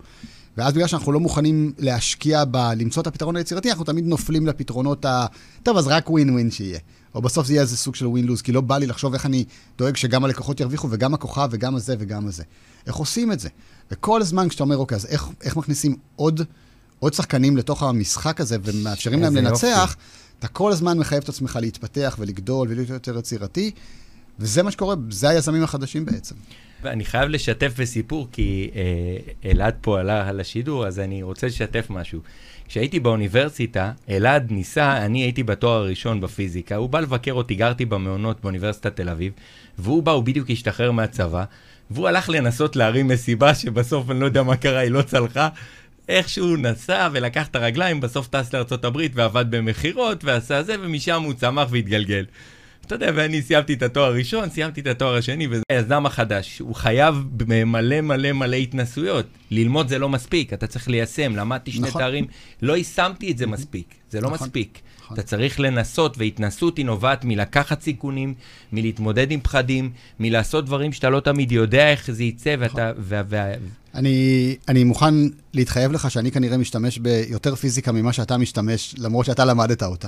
ואז 0.58 0.74
בגלל 0.74 0.88
שאנחנו 0.88 1.12
לא 1.12 1.20
מוכנים 1.20 1.74
להשקיע 1.78 2.44
ב... 2.52 2.58
למצוא 2.58 3.02
את 3.02 3.08
הפתרון 3.08 3.36
היצירתי, 3.36 3.70
אנחנו 3.70 3.86
תמיד 3.86 4.06
נופלים 4.06 4.48
לפתרונות 4.48 5.06
ה... 5.06 5.26
טוב, 5.64 5.78
אז 5.78 5.88
רק 5.88 6.10
ווין 6.10 6.30
ווין 6.30 6.52
שיהיה. 6.52 6.80
או 7.16 7.22
בסוף 7.22 7.48
זה 7.48 7.54
יהיה 7.54 7.62
איזה 7.62 7.78
סוג 7.78 7.96
של 7.96 8.08
ווין 8.08 8.26
לוז, 8.26 8.42
כי 8.42 8.52
לא 8.52 8.62
בא 8.62 8.78
לי 8.78 8.88
לחשוב 8.88 9.14
איך 9.14 9.26
אני 9.26 9.46
דואג 9.78 9.96
שגם 9.96 10.26
הלקוחות 10.26 10.60
ירוויחו, 10.60 10.88
וגם 10.92 11.14
הכוכב, 11.14 11.50
וגם 11.52 11.76
הזה, 11.76 11.96
וגם 12.00 12.28
הזה. 12.28 12.44
איך 12.88 12.96
עושים 12.96 13.32
את 13.32 13.40
זה? 13.40 13.50
וכל 13.92 14.22
הזמן 14.22 14.50
כשאתה 14.50 14.64
אומר, 14.64 14.78
אוקיי, 14.78 14.96
אז 14.96 15.06
איך, 15.06 15.28
איך 15.42 15.58
מכניסים 15.58 15.96
עוד, 16.16 16.42
עוד 17.00 17.14
שחקנים 17.14 17.58
לתוך 17.58 17.84
המשחק 17.84 18.42
הזה, 18.42 18.58
ומאפשרים 18.64 19.22
להם 19.22 19.36
לנצח, 19.36 19.96
אתה 20.44 20.52
כל 20.52 20.72
הזמן 20.72 20.98
מחייב 20.98 21.24
את 21.24 21.30
עצמך 21.30 21.60
להתפתח 21.62 22.16
ולגדול 22.20 22.68
ולהיות 22.72 22.90
יותר 22.90 23.18
יצירתי, 23.18 23.72
וזה 24.40 24.64
מה 24.64 24.72
שקורה, 24.72 24.96
זה 25.10 25.30
היזמים 25.30 25.64
החדשים 25.64 26.06
בעצם. 26.06 26.36
אני 26.86 27.06
חייב 27.06 27.30
לשתף 27.30 27.74
בסיפור, 27.80 28.28
כי 28.32 28.70
אה, 28.76 29.52
אלעד 29.52 29.76
פה 29.82 30.00
עלה 30.00 30.30
על 30.30 30.40
השידור, 30.40 30.88
אז 30.88 31.00
אני 31.00 31.24
רוצה 31.24 31.48
לשתף 31.48 31.88
משהו. 31.90 32.20
כשהייתי 32.68 33.00
באוניברסיטה, 33.00 33.92
אלעד 34.10 34.52
ניסה, 34.52 34.98
אני 35.06 35.20
הייתי 35.20 35.44
בתואר 35.44 35.74
הראשון 35.74 36.22
בפיזיקה, 36.22 36.76
הוא 36.76 36.90
בא 36.90 37.00
לבקר 37.00 37.34
אותי, 37.34 37.56
גרתי 37.56 37.86
במעונות 37.86 38.42
באוניברסיטת 38.42 38.96
תל 38.96 39.10
אביב, 39.10 39.34
והוא 39.78 40.04
בא, 40.04 40.12
הוא 40.12 40.24
בדיוק 40.24 40.50
השתחרר 40.50 40.92
מהצבא, 40.92 41.44
והוא 41.92 42.08
הלך 42.08 42.30
לנסות 42.30 42.76
להרים 42.76 43.08
מסיבה 43.08 43.56
שבסוף 43.56 44.12
אני 44.12 44.20
לא 44.20 44.26
יודע 44.26 44.44
מה 44.44 44.58
קרה, 44.58 44.80
היא 44.80 44.92
לא 44.92 45.02
צלחה. 45.02 45.50
איכשהו 46.10 46.56
נסע 46.56 47.10
ולקח 47.12 47.48
את 47.48 47.56
הרגליים, 47.56 48.02
בסוף 48.02 48.28
טס 48.28 48.54
לארה"ב 48.54 48.98
ועבד 49.14 49.46
במכירות 49.50 50.24
ועשה 50.24 50.64
זה, 50.64 50.76
ומשם 50.82 51.22
הוא 51.22 51.34
צמח 51.34 51.68
והתגלגל. 51.72 52.26
אתה 52.86 52.96
יודע, 52.96 53.12
ואני 53.16 53.42
סיימתי 53.42 53.74
את 53.74 53.82
התואר 53.82 54.06
הראשון, 54.06 54.50
סיימתי 54.50 54.82
את 54.82 54.88
התואר 54.88 55.16
השני, 55.16 55.48
וזה 55.48 55.64
היזם 55.70 56.06
החדש. 56.06 56.60
הוא 56.60 56.76
חייב 56.76 57.16
מלא 57.66 58.02
מלא 58.02 58.32
מלא 58.32 58.56
התנסויות. 58.56 59.26
ללמוד 59.52 59.88
זה 59.88 60.00
לא 60.00 60.10
מספיק, 60.10 60.54
אתה 60.54 60.68
צריך 60.68 60.88
ליישם. 60.88 61.36
למדתי 61.36 61.72
שני 61.72 61.88
נכון. 61.88 62.02
תארים, 62.02 62.28
לא 62.62 62.78
יישמתי 62.78 63.32
את 63.32 63.38
זה 63.38 63.48
מספיק. 63.48 63.96
זה 64.10 64.22
לא 64.22 64.32
נכון. 64.32 64.48
מספיק. 64.48 64.80
נכון. 65.14 65.24
אתה 65.24 65.30
צריך 65.30 65.60
לנסות, 65.60 66.18
והתנסות 66.18 66.78
היא 66.78 66.86
נובעת 66.86 67.26
מלקחת 67.26 67.82
סיכונים, 67.82 68.34
מלהתמודד 68.72 69.32
עם 69.32 69.40
פחדים, 69.40 69.92
מלעשות 70.20 70.66
דברים 70.66 70.94
שאתה 70.94 71.10
לא 71.10 71.20
תמיד 71.20 71.52
יודע 71.52 71.92
איך 71.92 72.12
זה 72.12 72.24
יצא, 72.24 72.56
ואתה... 72.60 72.92
נכון. 72.92 73.04
ו- 73.04 73.22
ו- 73.30 73.54
אני, 73.96 74.56
אני 74.68 74.84
מוכן 74.84 75.14
להתחייב 75.54 75.92
לך 75.92 76.12
שאני 76.12 76.32
כנראה 76.32 76.58
משתמש 76.58 76.98
ביותר 76.98 77.56
פיזיקה 77.56 77.92
ממה 77.92 78.14
שאתה 78.14 78.38
משתמש, 78.38 78.96
למרות 78.98 79.26
שאתה 79.26 79.46
למדת 79.46 79.84
אותה. 79.84 80.08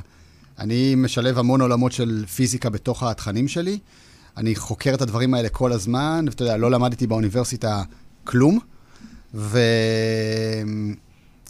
אני 0.60 0.96
משלב 0.96 1.40
המון 1.40 1.62
עולמות 1.62 1.92
של 1.92 2.24
פיזיקה 2.36 2.70
בתוך 2.70 3.04
התכנים 3.04 3.48
שלי. 3.48 3.80
אני 4.38 4.56
חוקר 4.56 4.94
את 4.94 5.02
הדברים 5.02 5.34
האלה 5.34 5.50
כל 5.50 5.72
הזמן, 5.72 6.26
ואתה 6.28 6.44
יודע, 6.44 6.58
לא 6.58 6.72
למדתי 6.72 7.08
באוניברסיטה 7.08 7.84
כלום. 8.24 8.60
ו... 9.34 9.60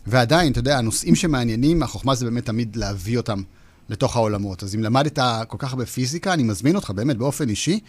ועדיין, 0.07 0.51
אתה 0.51 0.59
יודע, 0.59 0.77
הנושאים 0.77 1.15
שמעניינים, 1.15 1.83
החוכמה 1.83 2.15
זה 2.15 2.25
באמת 2.25 2.45
תמיד 2.45 2.75
להביא 2.75 3.17
אותם 3.17 3.41
לתוך 3.89 4.15
העולמות. 4.15 4.63
אז 4.63 4.75
אם 4.75 4.83
למדת 4.83 5.19
כל 5.47 5.57
כך 5.59 5.71
הרבה 5.71 5.85
פיזיקה, 5.85 6.33
אני 6.33 6.43
מזמין 6.43 6.75
אותך 6.75 6.89
באמת 6.89 7.17
באופן 7.17 7.49
אישי 7.49 7.79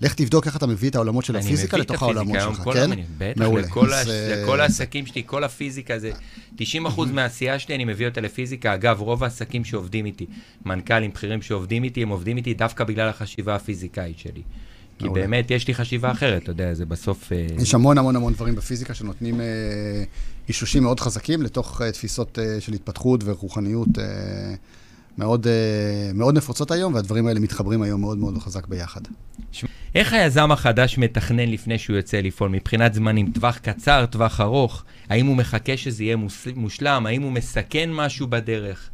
לך 0.00 0.14
תבדוק 0.14 0.46
איך 0.46 0.56
אתה 0.56 0.66
מביא 0.66 0.90
את 0.90 0.94
העולמות 0.94 1.24
של 1.24 1.36
הפיזיקה 1.36 1.76
לתוך 1.76 2.02
העולמות 2.02 2.36
שלך, 2.40 2.62
כן? 2.74 2.90
בטח, 3.18 3.40
מעולה. 3.40 3.62
לכל, 3.62 3.92
הש... 3.92 4.06
לכל 4.08 4.60
העסקים 4.60 5.06
שלי, 5.06 5.22
כל 5.26 5.44
הפיזיקה 5.44 5.98
זה... 5.98 6.10
90% 6.58 6.62
מהעשייה 7.12 7.58
שלי, 7.58 7.74
אני 7.74 7.84
מביא 7.84 8.06
אותה 8.06 8.20
לפיזיקה. 8.20 8.74
אגב, 8.74 9.00
רוב 9.00 9.24
העסקים 9.24 9.64
שעובדים 9.64 10.06
איתי, 10.06 10.26
מנכ"לים 10.64 11.10
בכירים 11.10 11.42
שעובדים 11.42 11.84
איתי, 11.84 12.02
הם 12.02 12.08
עובדים 12.08 12.36
איתי 12.36 12.54
דווקא 12.54 12.84
בגלל 12.84 13.08
החשיבה 13.08 13.54
הפיזיקאית 13.54 14.18
שלי. 14.18 14.42
כי 14.98 15.04
מעולה. 15.04 15.20
באמת 15.20 15.50
יש 15.50 15.68
לי 15.68 15.74
חשיבה 15.74 16.10
אחרת, 16.10 16.42
אתה 16.42 16.50
יודע, 16.50 16.74
זה 16.74 16.86
בסוף... 16.86 17.32
אה, 17.32 17.46
יש 17.58 17.74
המון 17.74 17.98
המון 17.98 18.16
המון 18.16 18.32
דברים 18.32 18.54
בפיזיקה 18.54 18.94
שנותנים 18.94 19.40
אה, 19.40 19.46
אישושים 20.48 20.82
מאוד 20.82 21.00
חזקים 21.00 21.42
לתוך 21.42 21.82
אה, 21.82 21.92
תפיסות 21.92 22.38
אה, 22.38 22.60
של 22.60 22.72
התפתחות 22.72 23.20
ורוחניות 23.24 23.98
אה, 23.98 24.04
מאוד, 25.18 25.46
אה, 25.46 26.10
מאוד 26.14 26.36
נפוצות 26.36 26.70
היום, 26.70 26.94
והדברים 26.94 27.26
האלה 27.26 27.40
מתחברים 27.40 27.82
היום 27.82 28.00
מאוד 28.00 28.18
מאוד 28.18 28.38
חזק 28.38 28.66
ביחד. 28.66 29.00
איך 29.94 30.12
היזם 30.12 30.52
החדש 30.52 30.98
מתכנן 30.98 31.48
לפני 31.48 31.78
שהוא 31.78 31.96
יוצא 31.96 32.20
לפעול 32.20 32.50
מבחינת 32.50 32.94
זמנים? 32.94 33.30
טווח 33.34 33.58
קצר, 33.58 34.06
טווח 34.06 34.40
ארוך? 34.40 34.84
האם 35.08 35.26
הוא 35.26 35.36
מחכה 35.36 35.76
שזה 35.76 36.04
יהיה 36.04 36.16
מושלם? 36.56 37.06
האם 37.06 37.22
הוא 37.22 37.32
מסכן 37.32 37.90
משהו 37.92 38.26
בדרך? 38.26 38.90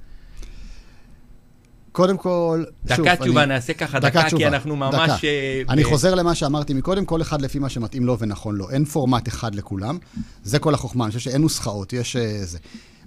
קודם 1.93 2.17
כל, 2.17 2.65
דקה 2.85 2.97
שוב, 2.97 3.15
תשובה, 3.15 3.43
אני... 3.43 3.55
נעשה 3.55 3.75
ככה 3.75 3.99
דקה, 3.99 4.09
דקה 4.09 4.27
תשובה, 4.27 4.43
כי 4.43 4.49
אנחנו 4.49 4.77
ממש... 4.77 4.95
דקה. 4.95 5.17
Uh, 5.17 5.71
אני 5.73 5.85
ב... 5.85 5.87
חוזר 5.87 6.15
למה 6.15 6.35
שאמרתי 6.35 6.75
מקודם, 6.75 7.05
כל 7.05 7.23
אחד 7.23 7.43
לפי 7.43 7.59
מה 7.59 7.69
שמתאים 7.69 8.07
לו 8.07 8.19
ונכון 8.19 8.57
לו. 8.57 8.71
אין 8.71 8.85
פורמט 8.85 9.29
אחד 9.29 9.55
לכולם, 9.55 9.99
זה 10.45 10.59
כל 10.59 10.75
החוכמה. 10.75 11.05
אני 11.05 11.13
חושב 11.13 11.31
שאין 11.31 11.41
נוסחאות, 11.43 11.93
יש. 11.93 12.17
אה, 12.17 12.43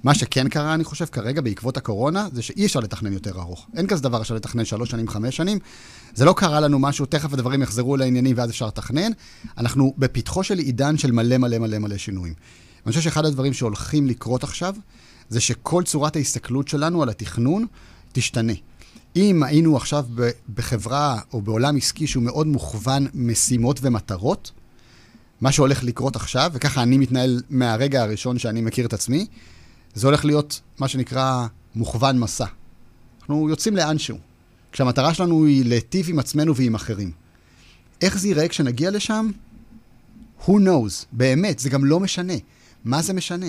מה 0.03 0.15
שכן 0.15 0.49
קרה, 0.49 0.73
אני 0.73 0.83
חושב, 0.83 1.05
כרגע, 1.05 1.41
בעקבות 1.41 1.77
הקורונה, 1.77 2.27
זה 2.31 2.41
שאי 2.41 2.65
אפשר 2.65 2.79
לתכנן 2.79 3.13
יותר 3.13 3.39
ארוך. 3.39 3.67
אין 3.77 3.88
כזה 3.88 4.03
דבר 4.03 4.21
אפשר 4.21 4.36
לתכנן 4.36 4.65
שלוש 4.65 4.89
שנים, 4.89 5.07
חמש 5.07 5.38
שנים. 5.38 5.59
זה 6.13 6.25
לא 6.25 6.33
קרה 6.33 6.59
לנו 6.59 6.79
משהו, 6.79 7.05
תכף 7.05 7.33
הדברים 7.33 7.61
יחזרו 7.61 7.97
לעניינים 7.97 8.36
ואז 8.38 8.49
אפשר 8.49 8.67
לתכנן. 8.67 9.11
אנחנו 9.57 9.93
בפתחו 9.97 10.43
של 10.43 10.57
עידן 10.57 10.97
של 10.97 11.11
מלא 11.11 11.38
מלא 11.38 11.57
מלא 11.57 11.79
מלא 11.79 11.97
שינויים. 11.97 12.33
אני 12.86 12.91
חושב 12.91 13.01
שאחד 13.01 13.25
הדברים 13.25 13.53
שהולכים 13.53 14.07
לקרות 14.07 14.43
עכשיו, 14.43 14.75
זה 15.29 15.41
שכל 15.41 15.83
צורת 15.83 16.15
ההסתכלות 16.15 16.67
שלנו 16.67 17.03
על 17.03 17.09
התכנון 17.09 17.65
תשתנה. 18.11 18.53
אם 19.16 19.43
היינו 19.43 19.78
עכשיו 19.78 20.05
בחברה 20.55 21.20
או 21.34 21.41
בעולם 21.41 21.78
עסקי 21.78 22.07
שהוא 22.07 22.24
מאוד 22.24 22.47
מוכוון 22.47 23.07
משימות 23.13 23.80
ומטרות, 23.82 24.51
מה 25.41 25.51
שהולך 25.51 25.84
לקרות 25.84 26.16
עכשיו, 26.16 26.51
וככה 26.53 26.84
אני 26.84 26.97
מתנהל 26.97 27.41
מהרגע 27.49 28.01
הראשון 28.01 28.39
שאני 28.39 28.61
מכיר 28.61 28.86
את 28.86 28.93
עצמי, 28.93 29.28
זה 29.93 30.07
הולך 30.07 30.26
להיות 30.26 30.61
מה 30.80 30.88
שנקרא 30.88 31.47
מוכוון 31.76 32.20
מסע. 32.20 32.45
אנחנו 33.20 33.49
יוצאים 33.49 33.76
לאנשהו, 33.76 34.18
כשהמטרה 34.72 35.13
שלנו 35.13 35.45
היא 35.45 35.66
להיטיב 35.66 36.09
עם 36.09 36.20
עצמנו 36.20 36.55
ועם 36.55 36.76
אחרים. 36.76 37.11
איך 38.01 38.18
זה 38.18 38.28
ייראה 38.28 38.47
כשנגיע 38.47 38.91
לשם? 38.91 39.32
Who 40.45 40.51
knows? 40.51 41.05
באמת, 41.11 41.59
זה 41.59 41.70
גם 41.70 41.86
לא 41.86 41.99
משנה. 41.99 42.34
מה 42.86 43.01
זה 43.01 43.13
משנה? 43.13 43.47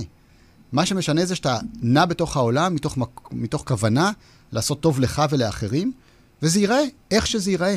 מה 0.73 0.87
שמשנה 0.87 1.25
זה 1.25 1.35
שאתה 1.35 1.59
נע 1.83 2.05
בתוך 2.05 2.37
העולם 2.37 2.75
מתוך, 2.75 2.99
מתוך 3.33 3.63
כוונה 3.67 4.13
לעשות 4.53 4.81
טוב 4.81 5.01
לך 5.01 5.23
ולאחרים, 5.31 5.93
וזה 6.43 6.61
ייראה 6.61 6.83
איך 7.11 7.27
שזה 7.27 7.51
ייראה. 7.51 7.77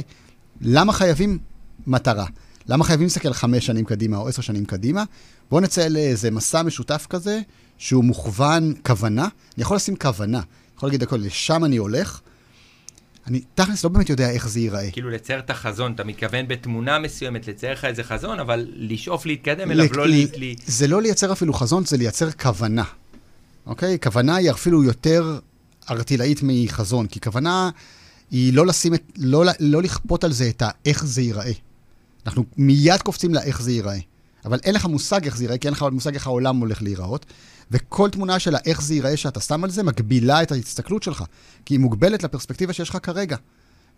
למה 0.61 0.93
חייבים 0.93 1.39
מטרה? 1.87 2.25
למה 2.67 2.83
חייבים 2.83 3.05
להסתכל 3.05 3.33
חמש 3.33 3.65
שנים 3.65 3.85
קדימה 3.85 4.17
או 4.17 4.27
עשר 4.27 4.41
שנים 4.41 4.65
קדימה? 4.65 5.03
בואו 5.49 5.61
נצא 5.61 5.87
לאיזה 5.87 6.31
מסע 6.31 6.63
משותף 6.63 7.07
כזה, 7.09 7.41
שהוא 7.77 8.03
מוכוון 8.03 8.73
כוונה. 8.85 9.23
אני 9.23 9.61
יכול 9.61 9.77
לשים 9.77 9.95
כוונה, 9.95 10.37
אני 10.37 10.45
יכול 10.77 10.89
להגיד 10.89 11.03
הכל, 11.03 11.17
לשם 11.17 11.65
אני 11.65 11.77
הולך. 11.77 12.19
אני 13.27 13.41
תכלס 13.55 13.83
לא 13.83 13.89
באמת 13.89 14.09
יודע 14.09 14.29
איך 14.29 14.47
זה 14.47 14.59
ייראה. 14.59 14.91
כאילו 14.91 15.09
לצייר 15.09 15.39
את 15.39 15.49
החזון, 15.49 15.91
אתה 15.91 16.03
מתכוון 16.03 16.47
בתמונה 16.47 16.99
מסוימת 16.99 17.47
לצייר 17.47 17.73
לך 17.73 17.85
איזה 17.85 18.03
חזון, 18.03 18.39
אבל 18.39 18.67
לשאוף 18.75 19.25
להתקדם 19.25 19.71
אליו, 19.71 19.87
לא 19.93 20.07
ל... 20.07 20.13
זה 20.65 20.87
לא 20.87 21.01
לייצר 21.01 21.31
אפילו 21.31 21.53
חזון, 21.53 21.85
זה 21.85 21.97
לייצר 21.97 22.31
כוונה. 22.31 22.83
אוקיי? 23.65 23.97
כוונה 24.03 24.35
היא 24.35 24.51
אפילו 24.51 24.83
יותר 24.83 25.39
ארטילאית 25.91 26.39
מחזון, 26.43 27.07
כי 27.07 27.19
כוונה 27.19 27.69
היא 28.31 28.53
לא 28.53 28.67
לשים 28.67 28.93
את... 28.93 29.03
לא, 29.17 29.43
לא 29.59 29.81
לכפות 29.81 30.23
על 30.23 30.31
זה 30.31 30.49
את 30.49 30.63
האיך 30.65 31.05
זה 31.05 31.21
ייראה. 31.21 31.51
אנחנו 32.25 32.45
מיד 32.57 33.01
קופצים 33.01 33.33
לאיך 33.33 33.61
זה 33.61 33.71
ייראה. 33.71 33.99
אבל 34.45 34.59
אין 34.63 34.75
לך 34.75 34.85
מושג 34.85 35.25
איך 35.25 35.37
זה 35.37 35.43
ייראה, 35.43 35.57
כי 35.57 35.67
אין 35.67 35.73
לך 35.73 35.85
מושג 35.91 36.13
איך 36.13 36.27
העולם 36.27 36.57
הולך 36.57 36.81
להיראות. 36.81 37.25
וכל 37.71 38.09
תמונה 38.09 38.39
של 38.39 38.55
איך 38.65 38.81
זה 38.81 38.93
ייראה 38.93 39.17
שאתה 39.17 39.39
שם 39.39 39.63
על 39.63 39.69
זה, 39.69 39.83
מגבילה 39.83 40.43
את 40.43 40.51
ההסתכלות 40.51 41.03
שלך. 41.03 41.23
כי 41.65 41.73
היא 41.73 41.79
מוגבלת 41.79 42.23
לפרספקטיבה 42.23 42.73
שיש 42.73 42.89
לך 42.89 42.97
כרגע. 43.03 43.37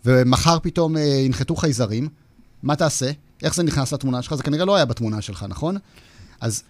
ומחר 0.05 0.59
פתאום 0.59 0.97
אה, 0.97 1.01
ינחתו 1.01 1.55
חייזרים, 1.55 2.09
מה 2.63 2.75
תעשה? 2.75 3.11
איך 3.43 3.55
זה 3.55 3.63
נכנס 3.63 3.93
לתמונה 3.93 4.21
שלך? 4.21 4.35
זה 4.35 4.43
כנראה 4.43 4.65
לא 4.65 4.75
היה 4.75 4.85
בתמונה 4.85 5.21
שלך, 5.21 5.45
נכון? 5.49 5.77
אז 6.39 6.63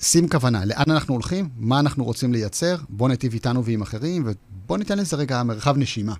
שים 0.00 0.28
כוונה, 0.28 0.64
לאן 0.64 0.90
אנחנו 0.90 1.14
הולכים, 1.14 1.48
מה 1.56 1.80
אנחנו 1.80 2.04
רוצים 2.04 2.32
לייצר, 2.32 2.76
בוא 2.88 3.08
נטיב 3.08 3.32
איתנו 3.32 3.64
ועם 3.64 3.82
אחרים, 3.82 4.24
ובוא 4.26 4.78
ניתן 4.78 4.98
לזה 4.98 5.16
רגע 5.16 5.42
מרחב 5.42 5.78
נשימה. 5.78 6.14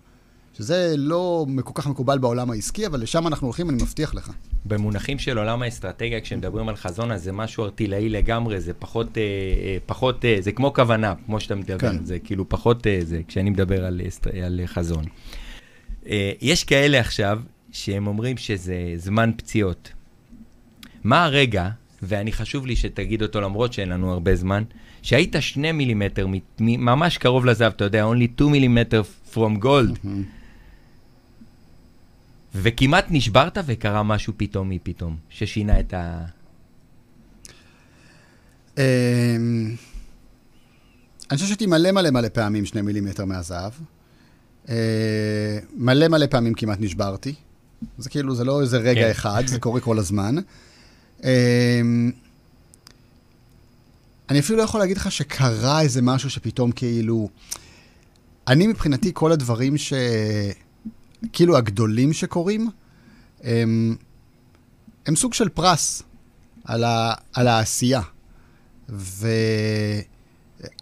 שזה 0.59 0.95
לא 0.97 1.47
כל 1.65 1.73
כך 1.75 1.87
מקובל 1.87 2.19
בעולם 2.19 2.51
העסקי, 2.51 2.87
אבל 2.87 3.01
לשם 3.01 3.27
אנחנו 3.27 3.47
הולכים, 3.47 3.71
אני 3.71 3.83
מבטיח 3.83 4.15
לך. 4.15 4.31
במונחים 4.65 5.19
של 5.19 5.39
עולם 5.39 5.63
האסטרטגיה, 5.63 6.21
כשמדברים 6.21 6.69
על 6.69 6.77
חזון, 6.77 7.13
אז 7.13 7.23
זה 7.23 7.33
משהו 7.33 7.65
ארטילאי 7.65 8.09
לגמרי, 8.09 8.61
זה 8.61 8.73
פחות, 8.73 9.19
אה, 9.19 9.23
אה, 9.23 9.77
פחות, 9.87 10.25
אה, 10.25 10.37
זה 10.41 10.53
כמו 10.53 10.73
כוונה, 10.75 11.15
כמו 11.27 11.41
שאתה 11.41 11.55
מדבר, 11.55 11.79
כן. 11.79 12.05
זה 12.05 12.19
כאילו 12.19 12.49
פחות, 12.49 12.87
אה, 12.87 12.99
זה, 13.03 13.21
כשאני 13.29 13.51
מדבר 13.51 13.85
על, 13.85 14.01
על 14.45 14.61
חזון. 14.67 15.05
אה, 16.09 16.33
יש 16.41 16.65
כאלה 16.65 17.01
עכשיו, 17.01 17.41
שהם 17.73 18.07
אומרים 18.07 18.37
שזה 18.37 18.77
זמן 18.97 19.31
פציעות. 19.37 19.93
מה 21.05 21.25
הרגע, 21.25 21.69
ואני 22.07 22.33
חשוב 22.33 22.67
לי 22.67 22.77
שתגיד 22.77 23.23
אותו 23.23 23.41
למרות 23.41 23.73
שאין 23.73 23.89
לנו 23.89 24.13
הרבה 24.13 24.37
זמן, 24.37 24.63
שהיית 25.03 25.37
שני 25.41 25.73
מילימטר, 25.73 26.27
ממש 26.61 27.19
קרוב 27.19 27.47
לזהב, 27.47 27.73
אתה 27.73 27.85
יודע, 27.85 28.05
only 28.05 28.35
2 28.35 28.51
מילימטר 28.53 29.03
from 29.35 29.63
gold. 29.63 29.97
Mm-hmm. 30.05 30.09
וכמעט 32.55 33.07
נשברת 33.11 33.59
וקרה 33.67 34.03
משהו 34.03 34.33
פתאום 34.37 34.69
מפתאום, 34.69 35.17
ששינה 35.31 35.81
את 35.81 35.95
ה... 35.95 36.25
אמ, 38.79 38.83
אני 41.31 41.37
חושב 41.37 41.47
שהייתי 41.47 41.67
מלא 41.67 41.93
מלא 41.93 42.11
מלא 42.11 42.29
פעמים 42.29 42.65
שני 42.65 42.83
מילימטר 42.83 43.25
מהזהב. 43.25 43.73
אה, 44.69 45.59
מלא 45.77 46.09
מלא 46.09 46.27
פעמים 46.27 46.55
כמעט 46.55 46.79
נשברתי. 46.81 47.35
זה 47.99 48.11
כאילו, 48.11 48.35
זה 48.35 48.45
לא 48.45 48.61
איזה 48.61 48.79
רגע 48.79 49.01
כן. 49.01 49.11
אחד, 49.11 49.43
זה 49.47 49.61
קורה 49.61 49.81
כל 49.81 49.99
הזמן. 49.99 50.37
אמ, 51.25 52.11
אני 54.31 54.39
אפילו 54.39 54.59
לא 54.59 54.63
יכול 54.63 54.81
להגיד 54.81 54.97
לך 54.97 55.13
שקרה 55.13 55.81
איזה 55.81 56.03
משהו 56.03 56.31
שפתאום 56.31 56.73
כאילו... 56.73 57.29
אני 58.49 58.67
מבחינתי, 58.67 59.11
כל 59.15 59.33
הדברים 59.33 59.77
ש... 59.77 59.93
כאילו 61.33 61.57
הגדולים 61.57 62.13
שקורים, 62.13 62.71
הם, 63.43 63.97
הם 65.07 65.17
סוג 65.17 65.35
של 65.35 65.49
פרס 65.49 66.03
על, 66.65 66.85
ה... 66.85 67.15
על 67.33 67.49
העשייה. 67.49 68.01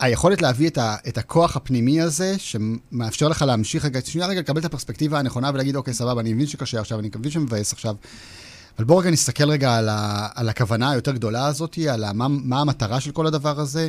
והיכולת 0.00 0.42
להביא 0.42 0.68
את, 0.68 0.78
ה... 0.78 0.96
את 1.08 1.18
הכוח 1.18 1.56
הפנימי 1.56 2.00
הזה, 2.00 2.34
שמאפשר 2.38 3.28
לך 3.28 3.42
להמשיך 3.42 3.84
רגע, 3.84 4.00
שנייה 4.04 4.26
רגע 4.26 4.40
לקבל 4.40 4.60
את 4.60 4.64
הפרספקטיבה 4.64 5.18
הנכונה 5.18 5.50
ולהגיד, 5.54 5.76
אוקיי, 5.76 5.94
סבבה, 5.94 6.20
אני 6.20 6.32
מבין 6.32 6.46
שקשה 6.46 6.80
עכשיו, 6.80 6.98
אני 6.98 7.10
מבין 7.16 7.30
שמבאס 7.30 7.72
עכשיו, 7.72 7.94
אבל 8.76 8.84
בואו 8.84 8.98
רגע 8.98 9.10
נסתכל 9.10 9.50
רגע 9.50 9.76
על, 9.76 9.88
ה... 9.88 10.28
על 10.34 10.48
הכוונה 10.48 10.90
היותר 10.90 11.12
גדולה 11.12 11.46
הזאת, 11.46 11.78
על 11.90 12.04
ה... 12.04 12.12
מה... 12.12 12.28
מה 12.28 12.60
המטרה 12.60 13.00
של 13.00 13.10
כל 13.10 13.26
הדבר 13.26 13.60
הזה. 13.60 13.88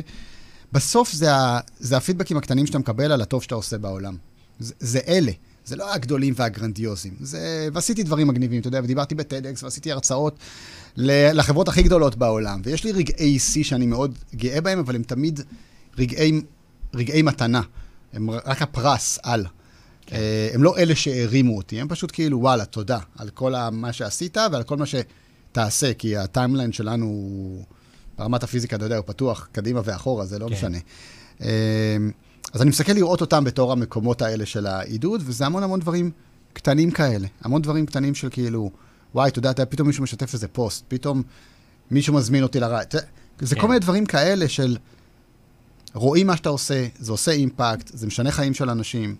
בסוף 0.72 1.12
זה, 1.12 1.34
ה... 1.34 1.60
זה 1.80 1.96
הפידבקים 1.96 2.36
הקטנים 2.36 2.66
שאתה 2.66 2.78
מקבל 2.78 3.12
על 3.12 3.22
הטוב 3.22 3.42
שאתה 3.42 3.54
עושה 3.54 3.78
בעולם. 3.78 4.16
זה, 4.58 4.74
זה 4.80 5.00
אלה. 5.08 5.32
זה 5.64 5.76
לא 5.76 5.94
הגדולים 5.94 6.34
והגרנדיוזים. 6.36 7.14
זה... 7.20 7.68
ועשיתי 7.72 8.02
דברים 8.02 8.28
מגניבים, 8.28 8.60
אתה 8.60 8.68
יודע, 8.68 8.80
ודיברתי 8.84 9.14
בטדקס, 9.14 9.62
ועשיתי 9.62 9.92
הרצאות. 9.92 10.38
לחברות 10.96 11.68
הכי 11.68 11.82
גדולות 11.82 12.16
בעולם. 12.16 12.60
ויש 12.64 12.84
לי 12.84 12.92
רגעי 12.92 13.38
שיא 13.38 13.64
שאני 13.64 13.86
מאוד 13.86 14.18
גאה 14.34 14.60
בהם, 14.60 14.78
אבל 14.78 14.94
הם 14.94 15.02
תמיד 15.02 15.40
רגעי, 15.98 16.40
רגעי 16.94 17.22
מתנה. 17.22 17.60
הם 18.12 18.30
רק 18.30 18.62
הפרס 18.62 19.18
על. 19.22 19.46
כן. 20.06 20.16
הם 20.54 20.62
לא 20.62 20.78
אלה 20.78 20.94
שהרימו 20.94 21.56
אותי, 21.56 21.80
הם 21.80 21.88
פשוט 21.88 22.10
כאילו, 22.12 22.40
וואלה, 22.40 22.64
תודה 22.64 22.98
על 23.16 23.30
כל 23.30 23.54
מה 23.72 23.92
שעשית 23.92 24.36
ועל 24.52 24.62
כל 24.62 24.76
מה 24.76 24.84
שתעשה, 24.86 25.94
כי 25.94 26.16
הטיימליין 26.16 26.72
שלנו. 26.72 27.64
ברמת 28.18 28.42
הפיזיקה, 28.42 28.76
אתה 28.76 28.84
יודע, 28.84 28.96
הוא 28.96 29.04
פתוח 29.06 29.48
קדימה 29.52 29.80
ואחורה, 29.84 30.26
זה 30.26 30.38
לא 30.38 30.48
כן. 30.48 30.52
משנה. 30.52 30.78
אז 32.52 32.62
אני 32.62 32.70
מסתכל 32.70 32.92
לראות 32.92 33.20
אותם 33.20 33.44
בתור 33.44 33.72
המקומות 33.72 34.22
האלה 34.22 34.46
של 34.46 34.66
העידוד, 34.66 35.22
וזה 35.24 35.46
המון 35.46 35.62
המון 35.62 35.80
דברים 35.80 36.10
קטנים 36.52 36.90
כאלה. 36.90 37.26
המון 37.40 37.62
דברים 37.62 37.86
קטנים 37.86 38.14
של 38.14 38.28
כאילו, 38.30 38.70
וואי, 39.14 39.30
אתה 39.30 39.38
יודע, 39.38 39.64
פתאום 39.68 39.88
מישהו 39.88 40.02
משתף 40.02 40.34
איזה 40.34 40.48
פוסט, 40.48 40.84
פתאום 40.88 41.22
מישהו 41.90 42.14
מזמין 42.14 42.42
אותי 42.42 42.60
לרעי. 42.60 42.84
זה 43.40 43.54
כן. 43.54 43.60
כל 43.60 43.68
מיני 43.68 43.80
דברים 43.80 44.06
כאלה 44.06 44.48
של 44.48 44.76
רואים 45.94 46.26
מה 46.26 46.36
שאתה 46.36 46.48
עושה, 46.48 46.86
זה 46.98 47.12
עושה 47.12 47.30
אימפקט, 47.30 47.90
זה 47.94 48.06
משנה 48.06 48.30
חיים 48.30 48.54
של 48.54 48.70
אנשים. 48.70 49.16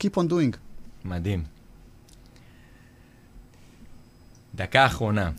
Keep 0.00 0.16
on 0.16 0.30
doing. 0.30 0.56
מדהים. 1.04 1.44
דקה 4.54 4.86
אחרונה. 4.86 5.30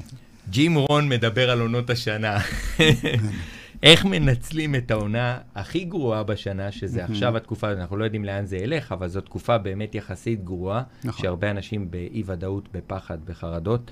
ג'ים 0.50 0.74
רון 0.74 1.08
מדבר 1.08 1.50
על 1.50 1.60
עונות 1.60 1.90
השנה. 1.90 2.38
איך 3.82 4.04
מנצלים 4.04 4.74
את 4.74 4.90
העונה 4.90 5.38
הכי 5.54 5.84
גרועה 5.84 6.22
בשנה, 6.22 6.72
שזה 6.72 7.04
עכשיו 7.04 7.36
התקופה, 7.36 7.72
אנחנו 7.72 7.96
לא 7.96 8.04
יודעים 8.04 8.24
לאן 8.24 8.46
זה 8.46 8.56
ילך, 8.56 8.92
אבל 8.92 9.08
זו 9.08 9.20
תקופה 9.20 9.58
באמת 9.58 9.94
יחסית 9.94 10.44
גרועה, 10.44 10.82
נכון. 11.04 11.22
שהרבה 11.22 11.50
אנשים 11.50 11.90
באי-ודאות, 11.90 12.68
בפחד, 12.72 13.18
בחרדות, 13.24 13.90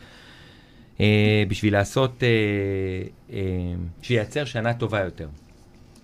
אה, 1.01 1.45
בשביל 1.49 1.72
לעשות, 1.72 2.22
אה, 2.22 2.29
אה, 3.33 3.41
שייצר 4.03 4.45
שנה 4.45 4.74
טובה 4.74 5.01
יותר. 5.01 5.29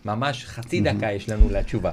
ממש 0.05 0.45
חצי 0.45 0.81
דקה 0.81 1.13
יש 1.13 1.29
לנו 1.29 1.49
לתשובה. 1.51 1.91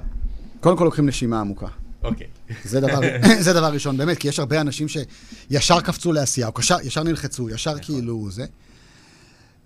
קודם 0.60 0.78
כל 0.78 0.84
לוקחים 0.84 1.06
נשימה 1.06 1.40
עמוקה. 1.40 1.68
אוקיי. 2.04 2.28
זה 2.64 2.80
דבר, 2.80 3.00
זה 3.46 3.54
דבר 3.54 3.74
ראשון, 3.74 3.98
באמת, 3.98 4.18
כי 4.18 4.28
יש 4.28 4.40
הרבה 4.40 4.62
אנשים 4.62 4.88
שישר 4.88 5.82
קפצו 5.82 6.12
לעשייה, 6.12 6.48
או 6.48 6.60
ישר, 6.60 6.78
ישר 6.84 7.04
נלחצו, 7.04 7.50
ישר 7.50 7.72
נכון. 7.72 7.84
כאילו 7.84 8.32
זה. 8.32 8.46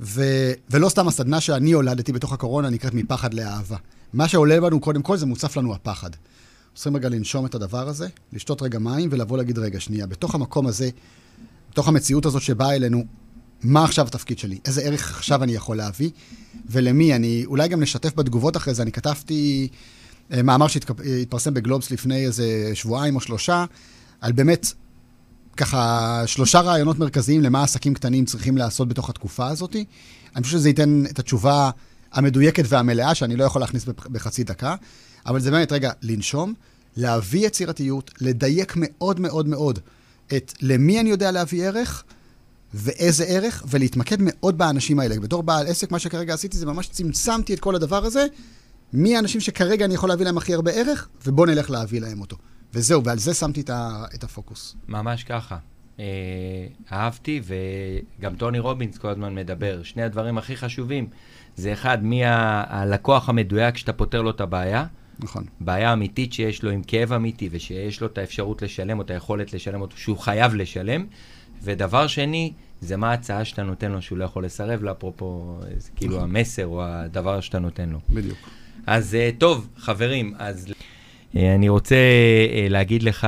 ו, 0.01 0.23
ולא 0.69 0.89
סתם 0.89 1.07
הסדנה 1.07 1.41
שאני 1.41 1.71
הולדתי 1.71 2.11
בתוך 2.11 2.34
הקורונה 2.34 2.69
נקראת 2.69 2.93
מפחד 2.93 3.34
לאהבה. 3.34 3.77
מה 4.13 4.27
שעולה 4.27 4.61
בנו 4.61 4.79
קודם 4.79 5.01
כל 5.01 5.17
זה 5.17 5.25
מוצף 5.25 5.57
לנו 5.57 5.75
הפחד. 5.75 6.09
צריכים 6.75 6.95
רגע 6.95 7.09
לנשום 7.09 7.45
את 7.45 7.55
הדבר 7.55 7.88
הזה, 7.88 8.07
לשתות 8.34 8.61
רגע 8.61 8.79
מים 8.79 9.09
ולבוא 9.11 9.38
להגיד, 9.38 9.57
רגע, 9.57 9.79
שנייה, 9.79 10.07
בתוך 10.07 10.36
המקום 10.36 10.67
הזה, 10.67 10.89
בתוך 11.71 11.88
המציאות 11.88 12.25
הזאת 12.25 12.41
שבאה 12.41 12.75
אלינו, 12.75 13.03
מה 13.63 13.84
עכשיו 13.84 14.07
התפקיד 14.07 14.39
שלי? 14.39 14.59
איזה 14.65 14.81
ערך 14.81 15.17
עכשיו 15.17 15.43
אני 15.43 15.51
יכול 15.51 15.77
להביא? 15.77 16.09
ולמי? 16.69 17.15
אני, 17.15 17.45
אולי 17.45 17.67
גם 17.67 17.81
נשתף 17.81 18.15
בתגובות 18.15 18.57
אחרי 18.57 18.73
זה, 18.73 18.81
אני 18.81 18.91
כתבתי 18.91 19.67
מאמר 20.43 20.67
שהתפרסם 20.67 21.53
בגלובס 21.53 21.91
לפני 21.91 22.25
איזה 22.25 22.71
שבועיים 22.73 23.15
או 23.15 23.21
שלושה, 23.21 23.65
על 24.21 24.31
באמת 24.31 24.73
ככה 25.57 26.23
שלושה 26.25 26.59
רעיונות 26.61 26.99
מרכזיים 26.99 27.41
למה 27.41 27.63
עסקים 27.63 27.93
קטנים 27.93 28.25
צריכים 28.25 28.57
לעשות 28.57 28.88
בתוך 28.88 29.09
התקופה 29.09 29.47
הזאת. 29.47 29.75
אני 30.36 30.43
חושב 30.43 30.57
שזה 30.57 30.69
ייתן 30.69 31.03
את 31.05 31.19
התשובה 31.19 31.69
המדויקת 32.13 32.63
והמלאה, 32.67 33.15
שאני 33.15 33.36
לא 33.36 33.43
יכול 33.43 33.61
להכניס 33.61 33.86
בחצי 33.86 34.43
דקה, 34.43 34.75
אבל 35.25 35.39
זה 35.39 35.51
באמת, 35.51 35.71
רגע, 35.71 35.91
לנשום, 36.01 36.53
להביא 36.95 37.47
יצירתיות, 37.47 38.11
לדייק 38.21 38.73
מאוד 38.75 39.19
מאוד 39.19 39.47
מאוד 39.47 39.79
את 40.36 40.53
למי 40.61 40.99
אני 40.99 41.09
יודע 41.09 41.31
להביא 41.31 41.67
ערך, 41.67 42.03
ואיזה 42.73 43.23
ערך, 43.23 43.63
ולהתמקד 43.67 44.17
מאוד 44.19 44.57
באנשים 44.57 44.99
האלה. 44.99 45.19
בתור 45.19 45.43
בעל 45.43 45.67
עסק, 45.67 45.91
מה 45.91 45.99
שכרגע 45.99 46.34
עשיתי 46.34 46.57
זה 46.57 46.65
ממש 46.65 46.88
צמצמתי 46.88 47.53
את 47.53 47.59
כל 47.59 47.75
הדבר 47.75 48.05
הזה, 48.05 48.25
מי 48.93 49.15
האנשים 49.15 49.41
שכרגע 49.41 49.85
אני 49.85 49.93
יכול 49.93 50.09
להביא 50.09 50.25
להם 50.25 50.37
הכי 50.37 50.53
הרבה 50.53 50.71
ערך, 50.71 51.07
ובוא 51.25 51.47
נלך 51.47 51.69
להביא 51.69 52.01
להם 52.01 52.21
אותו. 52.21 52.37
וזהו, 52.73 53.03
ועל 53.03 53.19
זה 53.19 53.33
שמתי 53.33 53.63
את 54.15 54.23
הפוקוס. 54.23 54.75
ממש 54.87 55.23
ככה. 55.23 55.57
אה, 55.99 56.05
אהבתי, 56.91 57.41
וגם 58.19 58.35
טוני 58.35 58.59
רובינס 58.59 58.97
כל 58.97 59.07
הזמן 59.07 59.35
מדבר. 59.35 59.83
שני 59.83 60.03
הדברים 60.03 60.37
הכי 60.37 60.55
חשובים 60.55 61.07
זה 61.55 61.73
אחד, 61.73 62.03
מי 62.03 62.21
הלקוח 62.25 63.29
המדויק 63.29 63.77
שאתה 63.77 63.93
פותר 63.93 64.21
לו 64.21 64.29
את 64.29 64.41
הבעיה. 64.41 64.85
נכון. 65.19 65.43
בעיה 65.59 65.93
אמיתית 65.93 66.33
שיש 66.33 66.63
לו 66.63 66.71
עם 66.71 66.83
כאב 66.83 67.13
אמיתי, 67.13 67.49
ושיש 67.51 68.01
לו 68.01 68.07
את 68.07 68.17
האפשרות 68.17 68.61
לשלם, 68.61 68.97
או 68.97 69.03
את 69.03 69.11
היכולת 69.11 69.53
לשלם 69.53 69.81
אותו, 69.81 69.97
שהוא 69.97 70.17
חייב 70.17 70.53
לשלם. 70.53 71.05
ודבר 71.63 72.07
שני, 72.07 72.53
זה 72.81 72.97
מה 72.97 73.11
ההצעה 73.11 73.45
שאתה 73.45 73.63
נותן 73.63 73.91
לו 73.91 74.01
שהוא 74.01 74.17
לא 74.17 74.23
יכול 74.23 74.45
לסרב 74.45 74.83
לה, 74.83 74.91
אפרופו, 74.91 75.59
זה 75.77 75.89
כאילו 75.95 76.15
נכון. 76.15 76.29
המסר 76.29 76.67
או 76.67 76.83
הדבר 76.83 77.39
שאתה 77.41 77.59
נותן 77.59 77.89
לו. 77.89 77.99
בדיוק. 78.09 78.37
אז 78.88 79.17
טוב, 79.38 79.67
חברים, 79.77 80.34
אז 80.38 80.67
אני 81.36 81.69
רוצה 81.69 81.95
להגיד 82.69 83.03
לך, 83.03 83.27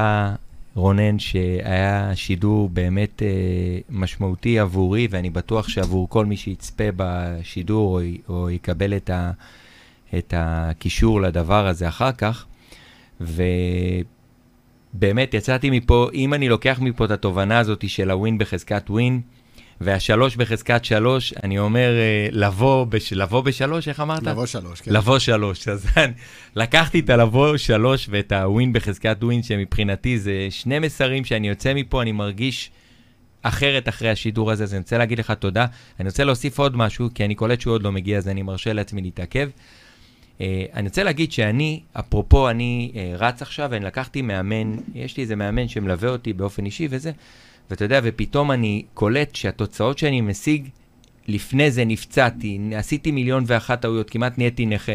רונן, 0.76 1.20
שהיה 1.20 2.12
שידור 2.16 2.70
באמת 2.70 3.22
משמעותי 3.90 4.60
עבורי, 4.60 5.08
ואני 5.10 5.30
בטוח 5.30 5.68
שעבור 5.68 6.10
כל 6.10 6.26
מי 6.26 6.38
שיצפה 6.38 6.84
בשידור 6.96 8.00
או, 8.00 8.06
או 8.30 8.50
יקבל 8.50 8.98
את, 8.98 9.10
ה, 9.10 9.32
את 10.18 10.34
הקישור 10.38 11.22
לדבר 11.22 11.68
הזה 11.68 11.88
אחר 11.88 12.12
כך. 12.12 12.46
ובאמת, 13.22 15.34
יצאתי 15.34 15.70
מפה, 15.70 16.10
אם 16.14 16.34
אני 16.34 16.50
לוקח 16.50 16.80
מפה 16.82 17.06
את 17.06 17.12
התובנה 17.12 17.60
הזאת 17.60 17.90
של 17.90 18.12
הווין 18.12 18.38
בחזקת 18.38 18.90
ווין, 18.90 19.22
והשלוש 19.82 20.36
בחזקת 20.36 20.86
שלוש, 20.86 21.34
אני 21.44 21.60
אומר, 21.60 21.92
לבוא, 22.32 22.86
בש... 22.86 23.14
לבוא 23.14 23.42
בשלוש, 23.42 23.88
איך 23.88 24.00
אמרת? 24.00 24.24
לבוא 24.24 24.46
שלוש, 24.46 24.82
כן. 24.82 24.94
לבוא 24.94 25.20
שלוש. 25.20 25.68
אז 25.68 25.88
לקחתי 26.56 27.00
את 27.00 27.10
הלבוא 27.10 27.58
שלוש 27.58 28.08
ואת 28.10 28.32
הווין 28.32 28.74
בחזקת 28.74 29.18
ווין, 29.22 29.44
שמבחינתי 29.44 30.20
זה 30.20 30.48
שני 30.50 30.80
מסרים 30.80 31.26
שאני 31.26 31.50
יוצא 31.50 31.74
מפה, 31.74 32.02
אני 32.02 32.12
מרגיש 32.12 32.72
אחרת 33.42 33.90
אחרי 33.90 34.10
השידור 34.10 34.52
הזה, 34.52 34.64
אז 34.64 34.74
אני 34.74 34.80
רוצה 34.80 34.98
להגיד 34.98 35.20
לך 35.20 35.32
תודה. 35.32 35.66
אני 36.00 36.10
רוצה 36.10 36.24
להוסיף 36.24 36.60
עוד 36.60 36.78
משהו, 36.78 37.10
כי 37.16 37.26
אני 37.26 37.36
קולט 37.36 37.62
שהוא 37.62 37.74
עוד 37.74 37.84
לא 37.84 37.92
מגיע, 37.92 38.18
אז 38.18 38.28
אני 38.28 38.42
מרשה 38.42 38.74
לעצמי 38.74 39.02
להתעכב. 39.02 39.50
Uh, 40.38 40.42
אני 40.74 40.88
רוצה 40.88 41.04
להגיד 41.04 41.32
שאני, 41.32 41.82
אפרופו, 41.94 42.50
אני 42.50 42.92
uh, 42.94 42.98
רץ 43.18 43.42
עכשיו, 43.42 43.68
ואני 43.72 43.86
לקחתי 43.86 44.22
מאמן, 44.22 44.76
יש 44.96 45.18
לי 45.18 45.24
איזה 45.24 45.36
מאמן 45.36 45.68
שמלווה 45.68 46.10
אותי 46.10 46.34
באופן 46.34 46.66
אישי 46.66 46.88
וזה, 46.92 47.12
ואתה 47.70 47.86
יודע, 47.86 48.00
ופתאום 48.04 48.52
אני 48.52 48.84
קולט 48.94 49.36
שהתוצאות 49.36 49.98
שאני 49.98 50.22
משיג, 50.22 50.70
לפני 51.28 51.72
זה 51.72 51.86
נפצעתי, 51.86 52.60
עשיתי 52.76 53.12
מיליון 53.12 53.44
ואחת 53.48 53.82
טעויות, 53.82 54.10
כמעט 54.10 54.38
נהייתי 54.38 54.66
נכה. 54.66 54.94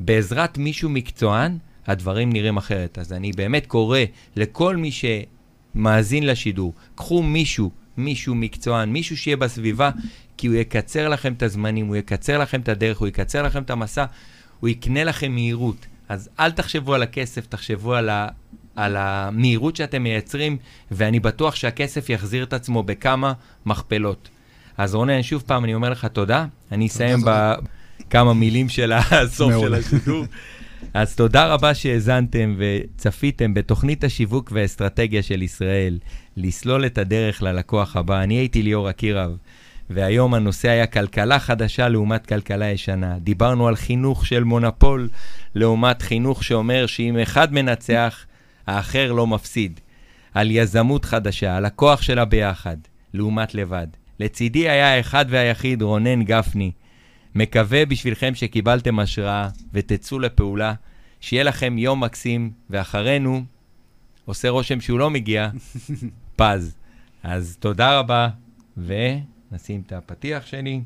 בעזרת 0.00 0.58
מישהו 0.58 0.90
מקצוען, 0.90 1.58
הדברים 1.86 2.32
נראים 2.32 2.56
אחרת. 2.56 2.98
אז 2.98 3.12
אני 3.12 3.32
באמת 3.32 3.66
קורא 3.66 4.00
לכל 4.36 4.76
מי 4.76 4.90
שמאזין 4.90 6.26
לשידור, 6.26 6.74
קחו 6.94 7.22
מישהו, 7.22 7.70
מישהו 7.96 8.34
מקצוען, 8.34 8.88
מישהו 8.88 9.16
שיהיה 9.16 9.36
בסביבה, 9.36 9.90
כי 10.36 10.46
הוא 10.46 10.56
יקצר 10.56 11.08
לכם 11.08 11.32
את 11.32 11.42
הזמנים, 11.42 11.86
הוא 11.86 11.96
יקצר 11.96 12.38
לכם 12.38 12.60
את 12.60 12.68
הדרך, 12.68 12.98
הוא 12.98 13.08
יקצר 13.08 13.42
לכם 13.42 13.62
את 13.62 13.70
המסע, 13.70 14.04
הוא 14.60 14.68
יקנה 14.68 15.04
לכם 15.04 15.32
מהירות. 15.32 15.86
אז 16.08 16.28
אל 16.40 16.50
תחשבו 16.50 16.94
על 16.94 17.02
הכסף, 17.02 17.46
תחשבו 17.46 17.94
על 17.94 18.10
על 18.76 18.96
המהירות 18.98 19.76
שאתם 19.76 20.02
מייצרים, 20.02 20.56
ואני 20.90 21.20
בטוח 21.20 21.54
שהכסף 21.54 22.10
יחזיר 22.10 22.44
את 22.44 22.52
עצמו 22.52 22.82
בכמה 22.82 23.32
מכפלות. 23.66 24.28
אז 24.78 24.94
רונן, 24.94 25.22
שוב 25.22 25.42
פעם, 25.46 25.64
אני 25.64 25.74
אומר 25.74 25.90
לך 25.90 26.04
תודה. 26.04 26.46
אני 26.72 26.86
אסיים 26.86 27.18
בכמה 27.26 28.34
מילים 28.34 28.68
של 28.68 28.92
הסוף 28.92 29.52
של 29.60 29.74
השידור. 29.74 30.24
אז 30.94 31.16
תודה 31.16 31.46
רבה 31.46 31.74
שהאזנתם 31.74 32.54
וצפיתם 32.58 33.54
בתוכנית 33.54 34.04
השיווק 34.04 34.52
והאסטרטגיה 34.52 35.22
של 35.22 35.42
ישראל, 35.42 35.98
לסלול 36.36 36.86
את 36.86 36.98
הדרך 36.98 37.42
ללקוח 37.42 37.96
הבא. 37.96 38.22
אני 38.22 38.34
הייתי 38.34 38.62
ליאור 38.62 38.90
אקירב, 38.90 39.36
והיום 39.90 40.34
הנושא 40.34 40.68
היה 40.68 40.86
כלכלה 40.86 41.38
חדשה 41.38 41.88
לעומת 41.88 42.26
כלכלה 42.26 42.66
ישנה. 42.66 43.18
דיברנו 43.18 43.68
על 43.68 43.76
חינוך 43.76 44.26
של 44.26 44.44
מונופול 44.44 45.08
לעומת 45.54 46.02
חינוך 46.02 46.44
שאומר 46.44 46.86
שאם 46.86 47.18
אחד 47.18 47.54
מנצח, 47.54 48.24
האחר 48.66 49.12
לא 49.12 49.26
מפסיד. 49.26 49.80
על 50.34 50.50
יזמות 50.50 51.04
חדשה, 51.04 51.56
על 51.56 51.64
הכוח 51.64 52.02
שלה 52.02 52.24
ביחד, 52.24 52.76
לעומת 53.14 53.54
לבד. 53.54 53.86
לצידי 54.20 54.68
היה 54.68 54.94
האחד 54.94 55.26
והיחיד 55.28 55.82
רונן 55.82 56.22
גפני. 56.22 56.70
מקווה 57.34 57.86
בשבילכם 57.86 58.34
שקיבלתם 58.34 58.98
השראה 58.98 59.48
ותצאו 59.72 60.18
לפעולה. 60.18 60.74
שיהיה 61.20 61.42
לכם 61.42 61.78
יום 61.78 62.04
מקסים, 62.04 62.50
ואחרינו, 62.70 63.44
עושה 64.24 64.48
רושם 64.48 64.80
שהוא 64.80 64.98
לא 64.98 65.10
מגיע, 65.10 65.50
פז. 66.36 66.74
אז 67.22 67.56
תודה 67.60 67.98
רבה, 67.98 68.28
ונשים 68.76 69.82
את 69.86 69.92
הפתיח 69.92 70.46
שלי. 70.46 70.80